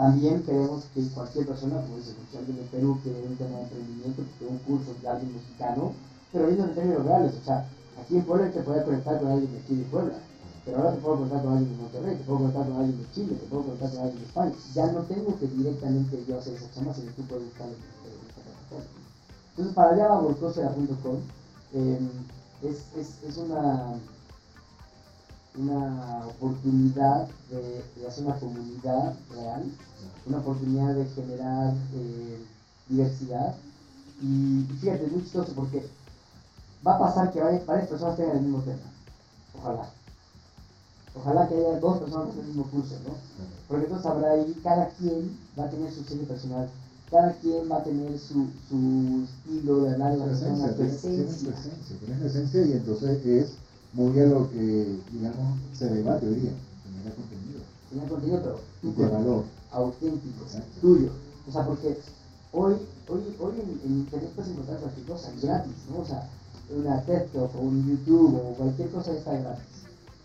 también 0.00 0.42
queremos 0.44 0.84
que 0.94 1.06
cualquier 1.08 1.44
persona, 1.44 1.76
pues 1.92 2.16
alguien 2.32 2.56
de 2.56 2.62
Perú 2.72 2.98
quiere 3.02 3.20
un 3.20 3.36
tema 3.36 3.56
de 3.58 3.62
emprendimiento, 3.64 4.22
que 4.38 4.46
un 4.46 4.56
curso 4.64 4.96
de 4.96 5.06
alguien 5.06 5.34
mexicano, 5.34 5.92
pero 6.32 6.46
viendo 6.46 6.64
en 6.64 6.74
términos 6.74 7.04
reales, 7.04 7.34
o 7.36 7.44
sea, 7.44 7.68
aquí 8.00 8.16
en 8.16 8.24
Puebla 8.24 8.50
te 8.50 8.62
puede 8.62 8.82
conectar 8.82 9.20
con 9.20 9.28
alguien 9.30 9.52
de 9.52 9.58
aquí 9.58 9.74
de 9.76 9.84
Puebla, 9.92 10.14
pero 10.64 10.78
ahora 10.78 10.92
te 10.94 11.00
puedo 11.02 11.16
conectar 11.16 11.42
con 11.42 11.52
alguien 11.52 11.76
de 11.76 11.82
Monterrey, 11.82 12.16
te 12.16 12.24
puedo 12.24 12.38
conectar 12.38 12.64
con 12.64 12.76
alguien 12.78 12.96
de 12.96 13.12
Chile, 13.12 13.34
te 13.36 13.46
puedo 13.46 13.62
conectar 13.62 13.90
con 13.90 14.00
alguien 14.00 14.18
de 14.20 14.24
España. 14.24 14.52
Ya 14.72 14.86
no 14.86 15.00
tengo 15.02 15.38
que 15.38 15.46
directamente 15.48 16.24
yo 16.26 16.38
hacer 16.38 16.54
esa 16.54 16.72
chamba, 16.72 16.94
sino 16.94 17.12
tú 17.12 17.22
puedes 17.28 17.44
buscar 17.44 17.66
en 17.68 17.76
esta 17.76 18.40
plataforma. 18.40 18.88
Entonces, 19.50 19.74
para 19.74 19.90
allá 19.90 20.08
va. 20.08 20.20
Eh, 21.72 22.00
es, 22.62 22.76
es, 22.96 23.22
es 23.28 23.36
una 23.36 24.00
una 25.56 26.26
oportunidad 26.26 27.28
de, 27.50 27.84
de, 27.96 28.06
hacer 28.06 28.24
una 28.24 28.38
comunidad 28.38 29.14
real, 29.34 29.64
una 30.26 30.38
oportunidad 30.38 30.94
de 30.94 31.06
generar 31.06 31.74
eh, 31.94 32.44
diversidad. 32.88 33.56
Y, 34.22 34.66
y, 34.70 34.78
fíjate, 34.80 35.06
es 35.06 35.12
muy 35.12 35.22
chistoso 35.22 35.52
porque 35.54 35.86
va 36.86 36.96
a 36.96 36.98
pasar 36.98 37.32
que 37.32 37.40
varias, 37.40 37.66
varias, 37.66 37.88
personas 37.88 38.16
tengan 38.16 38.36
el 38.36 38.42
mismo 38.42 38.60
tema. 38.60 38.78
Ojalá. 39.58 39.90
Ojalá 41.14 41.48
que 41.48 41.56
haya 41.56 41.80
dos 41.80 41.98
personas 41.98 42.34
en 42.34 42.40
el 42.40 42.46
mismo 42.46 42.64
curso, 42.64 42.94
¿no? 43.04 43.14
Porque 43.66 43.84
entonces 43.84 44.06
habrá 44.06 44.32
ahí, 44.32 44.60
cada 44.62 44.88
quien 44.90 45.36
va 45.58 45.64
a 45.64 45.70
tener 45.70 45.92
su 45.92 46.04
sello 46.04 46.22
personal, 46.22 46.68
cada 47.10 47.32
quien 47.34 47.70
va 47.70 47.78
a 47.78 47.82
tener 47.82 48.16
su, 48.18 48.46
su 48.68 49.24
estilo 49.24 49.82
de 49.82 49.94
hablar 49.94 50.12
de 50.12 50.18
la 50.18 50.24
persona, 50.26 50.72
tu 50.72 50.82
esencia. 50.84 51.52
Tienes 51.98 52.20
la 52.20 52.26
esencia 52.26 52.62
y 52.64 52.72
entonces 52.72 53.26
es 53.26 53.50
muy 53.92 54.20
a 54.20 54.26
lo 54.26 54.50
que, 54.50 55.00
digamos, 55.10 55.58
se 55.72 55.88
debate 55.88 56.28
hoy 56.28 56.34
día, 56.34 56.52
genera 56.84 57.14
contenido. 57.16 57.60
Genera 57.88 58.08
contenido, 58.08 58.40
pero 58.42 58.60
y 58.82 58.96
de 58.96 59.08
valor. 59.08 59.44
auténtico, 59.72 60.44
tuyo. 60.80 61.10
O 61.48 61.52
sea, 61.52 61.66
porque 61.66 61.98
hoy, 62.52 62.74
hoy, 63.08 63.36
hoy 63.40 63.54
en, 63.84 63.92
Internet 63.92 64.30
puedes 64.34 64.52
encontrar 64.52 64.78
cualquier 64.78 65.06
cosa 65.06 65.32
gratis, 65.42 65.74
¿no? 65.90 66.02
O 66.02 66.04
sea, 66.04 66.28
una 66.70 67.02
TED 67.02 67.26
Talk 67.32 67.54
o 67.56 67.58
un 67.58 67.84
YouTube 67.88 68.36
o 68.36 68.54
cualquier 68.54 68.90
cosa 68.90 69.12
está 69.12 69.36
gratis. 69.36 69.64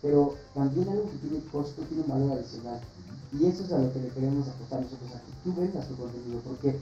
Pero 0.01 0.36
también 0.53 0.88
algo 0.89 1.09
que 1.09 1.28
tiene 1.28 1.43
costo 1.51 1.82
tiene 1.84 2.03
un 2.03 2.09
valor 2.09 2.34
adicional. 2.34 2.80
Y 3.34 3.45
eso 3.45 3.63
es 3.63 3.72
a 3.72 3.80
lo 3.80 3.91
que 3.91 3.99
le 3.99 4.09
queremos 4.09 4.47
apostar 4.47 4.82
nosotros 4.82 5.09
aquí. 5.16 5.32
Tú 5.43 5.53
vendas 5.55 5.88
tu 5.88 5.95
contenido, 5.95 6.39
porque 6.41 6.80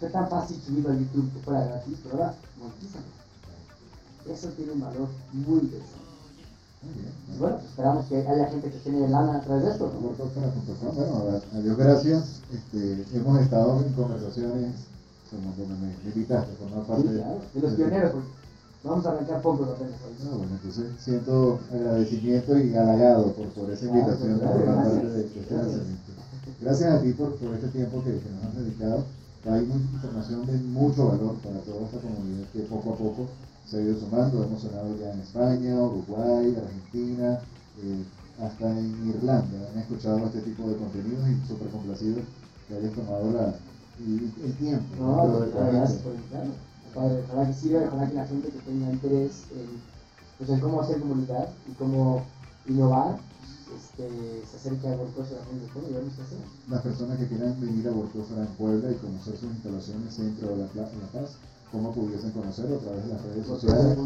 fue 0.00 0.10
tan 0.10 0.28
fácil 0.28 0.60
subirlo 0.60 0.90
a 0.90 0.96
YouTube 0.96 1.32
que 1.32 1.40
fuera 1.40 1.64
gratis, 1.64 1.98
pero 2.02 2.16
ahora 2.16 2.34
monetízalo. 2.58 3.04
Eso 4.28 4.48
tiene 4.48 4.72
un 4.72 4.80
valor 4.80 5.08
muy 5.32 5.60
interesante. 5.60 6.05
Y 6.82 7.38
bueno, 7.38 7.58
esperamos 7.58 8.06
que 8.06 8.16
haya 8.16 8.46
gente 8.46 8.70
que 8.70 8.78
tiene 8.78 9.08
lana 9.08 9.38
a 9.38 9.40
través 9.40 9.64
de 9.64 9.70
esto. 9.72 9.90
Bueno, 9.90 11.40
a 11.54 11.58
Dios 11.60 11.76
gracias. 11.76 12.40
Este, 12.52 13.04
hemos 13.16 13.40
estado 13.40 13.82
en 13.84 13.92
conversaciones 13.94 14.74
como 15.30 15.52
donde 15.56 15.86
me 15.86 16.10
invitaste 16.14 16.52
a 16.52 16.56
formar 16.56 16.86
parte 16.86 17.08
de, 17.08 17.60
los 17.60 17.72
pioneros, 17.74 18.12
porque 18.12 18.28
vamos 18.84 19.06
a 19.06 19.10
arrancar 19.10 19.42
poco 19.42 19.64
apenas 19.64 19.94
hoy. 20.06 20.38
bueno, 20.38 20.52
entonces 20.52 20.86
siento 21.00 21.58
agradecimiento 21.72 22.56
y 22.58 22.74
halagado 22.76 23.32
por, 23.32 23.46
por 23.48 23.70
esa 23.70 23.86
invitación 23.86 24.38
por 24.38 24.48
formar 24.48 24.84
parte 24.84 25.08
de, 25.08 25.26
este 25.26 25.54
lanzamiento. 25.54 26.12
Gracias 26.60 26.92
a 26.92 27.02
ti 27.02 27.12
por, 27.12 27.34
por 27.36 27.54
este 27.54 27.68
tiempo 27.68 28.02
que, 28.04 28.12
que 28.12 28.30
nos 28.30 28.44
has 28.44 28.54
dedicado. 28.54 29.04
Hay 29.48 29.62
información 29.62 30.46
de 30.46 30.52
mucho 30.58 31.08
valor 31.08 31.34
para 31.36 31.58
toda 31.60 31.86
esta 31.86 31.98
comunidad 31.98 32.46
que 32.52 32.60
poco 32.60 32.92
a 32.92 32.96
poco 32.96 33.26
se 33.68 33.78
ha 33.78 33.80
ido 33.80 33.98
sumando, 33.98 34.44
hemos 34.44 34.62
sonado 34.62 34.96
ya 34.98 35.12
en 35.12 35.20
España, 35.20 35.74
Uruguay, 35.74 36.56
Argentina, 36.56 37.40
eh, 37.82 38.04
hasta 38.40 38.70
en 38.70 39.08
Irlanda. 39.08 39.68
Han 39.72 39.80
escuchado 39.80 40.26
este 40.26 40.40
tipo 40.40 40.68
de 40.68 40.76
contenidos 40.76 41.28
y 41.28 41.48
súper 41.48 41.68
complacidos 41.68 42.22
que 42.68 42.76
hayas 42.76 42.92
tomado 42.92 43.32
la, 43.32 43.54
el, 43.98 44.54
tiempo. 44.54 44.84
No, 44.98 45.46
gracias 45.70 46.02
por 46.02 46.14
invitarme. 46.14 46.54
Ojalá 46.94 47.46
que 47.46 47.52
sirva, 47.52 47.88
ojalá 47.88 48.08
que 48.08 48.14
la 48.14 48.26
gente 48.26 48.48
que 48.48 48.58
tenga 48.60 48.90
interés 48.90 49.44
en, 49.52 49.68
pues, 50.38 50.48
en 50.48 50.60
cómo 50.60 50.80
hacer 50.80 51.00
comunidad 51.00 51.48
y 51.68 51.72
cómo 51.74 52.24
innovar 52.66 53.18
este, 53.74 54.08
se 54.48 54.56
acerque 54.56 54.88
a 54.88 54.96
Workosera 54.96 55.40
y 55.52 55.92
vemos 55.92 56.14
qué 56.14 56.22
hacer. 56.22 56.38
Las 56.70 56.82
personas 56.82 57.18
que 57.18 57.26
quieran 57.26 57.60
venir 57.60 57.88
a 57.88 57.92
Workosera 57.92 58.42
en 58.42 58.54
Puebla 58.54 58.90
y 58.92 58.94
conocer 58.94 59.36
sus 59.36 59.50
instalaciones 59.50 60.14
Centro 60.14 60.48
de 60.50 60.56
la, 60.56 60.64
la 60.74 61.06
Paz, 61.12 61.36
cómo 61.72 61.92
pudiesen 61.92 62.30
conocerlo 62.30 62.76
a 62.76 62.80
través 62.80 63.04
de 63.04 63.12
las 63.12 63.22
redes 63.22 63.46
sociales. 63.46 63.98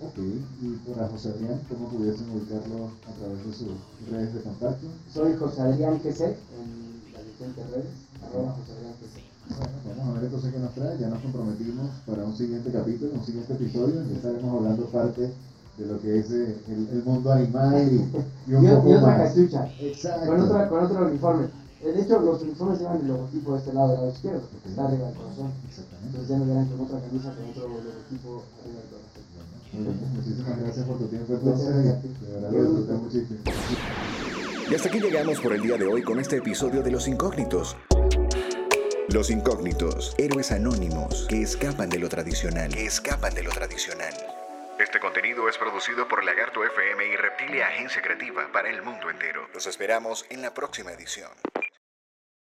Ok, 0.00 0.18
y 0.62 0.90
para 0.92 1.08
José 1.08 1.30
Adrián, 1.30 1.60
¿cómo 1.68 1.88
pudiesen 1.88 2.30
ubicarlo 2.30 2.90
a 3.06 3.12
través 3.18 3.46
de 3.46 3.52
sus 3.52 3.68
redes 4.10 4.34
de 4.34 4.40
contacto? 4.42 4.86
Soy 5.12 5.34
José 5.34 5.60
Adrián 5.62 5.98
GC 5.98 6.20
en 6.22 7.12
las 7.12 7.24
diferentes 7.26 7.70
redes, 7.70 7.86
arroba 8.22 8.52
José 8.52 8.72
Adrián 8.78 8.94
Bueno, 9.84 9.98
vamos 9.98 10.08
a 10.08 10.14
ver 10.14 10.24
entonces 10.24 10.52
qué 10.52 10.58
nos 10.60 10.74
trae, 10.74 10.98
ya 10.98 11.08
nos 11.08 11.20
comprometimos 11.20 11.90
para 12.06 12.24
un 12.24 12.36
siguiente 12.36 12.70
capítulo, 12.70 13.12
un 13.14 13.24
siguiente 13.24 13.54
episodio, 13.54 14.04
y 14.08 14.14
estaremos 14.14 14.54
hablando 14.54 14.86
parte 14.86 15.32
de 15.78 15.86
lo 15.86 16.00
que 16.00 16.18
es 16.18 16.30
eh, 16.30 16.56
el, 16.68 16.88
el 16.92 17.02
mundo 17.04 17.32
animal 17.32 17.88
y, 17.90 18.54
un 18.54 18.68
poco 18.68 18.90
y 18.90 18.94
otra 18.94 19.18
más. 19.18 19.36
Exacto. 19.36 20.26
Con, 20.26 20.40
otra, 20.40 20.68
con 20.68 20.84
otro 20.84 21.06
uniforme. 21.06 21.48
Eh, 21.80 21.92
de 21.92 22.02
hecho, 22.02 22.18
los 22.20 22.42
uniformes 22.42 22.80
llevan 22.80 23.00
el 23.00 23.08
logotipo 23.08 23.52
de 23.52 23.58
este 23.58 23.72
lado 23.72 23.88
del 23.88 23.96
lado 23.98 24.12
izquierdo, 24.12 24.40
porque 24.50 24.68
está 24.68 24.84
arriba 24.84 25.06
del 25.06 25.14
corazón. 25.14 25.52
Entonces 26.04 26.28
ya 26.28 26.36
me 26.36 26.46
verán 26.46 26.66
con 26.66 26.80
otra 26.80 27.00
camisa 27.00 27.34
con 27.34 27.50
otro 27.50 27.68
logotipo 27.68 28.44
arriba 28.62 28.80
del 28.82 28.90
corazón. 28.90 30.14
muchísimas 30.14 30.60
gracias 30.60 30.86
por 30.86 30.98
tu 30.98 31.06
tiempo 31.06 31.34
entonces. 31.34 31.68
De 31.68 32.32
verdad 32.32 32.50
lo 32.50 32.64
disfruté 32.64 32.92
muchísimo. 32.94 33.38
Y 34.70 34.74
hasta 34.74 34.88
aquí 34.88 35.00
llegamos 35.00 35.40
por 35.40 35.52
el 35.52 35.62
día 35.62 35.76
de 35.78 35.86
hoy 35.86 36.02
con 36.02 36.18
este 36.18 36.36
episodio 36.38 36.82
de 36.82 36.90
Los 36.90 37.06
Incógnitos. 37.06 37.76
Los 39.10 39.30
Incógnitos, 39.30 40.14
héroes 40.18 40.52
anónimos 40.52 41.26
que 41.28 41.40
escapan 41.40 41.88
de 41.88 41.98
lo 41.98 42.08
tradicional, 42.08 42.74
que 42.74 42.84
escapan 42.84 43.34
de 43.34 43.44
lo 43.44 43.50
tradicional. 43.50 44.12
Este 44.78 45.00
contenido 45.00 45.48
es 45.48 45.56
producido 45.56 46.06
por 46.06 46.24
Lagarto 46.24 46.62
FM 46.64 47.06
y 47.06 47.16
Reptilia 47.16 47.68
Agencia 47.68 48.02
Creativa 48.02 48.46
para 48.52 48.68
el 48.68 48.82
mundo 48.82 49.08
entero. 49.10 49.48
Los 49.54 49.66
esperamos 49.66 50.26
en 50.28 50.42
la 50.42 50.52
próxima 50.52 50.92
edición. 50.92 51.30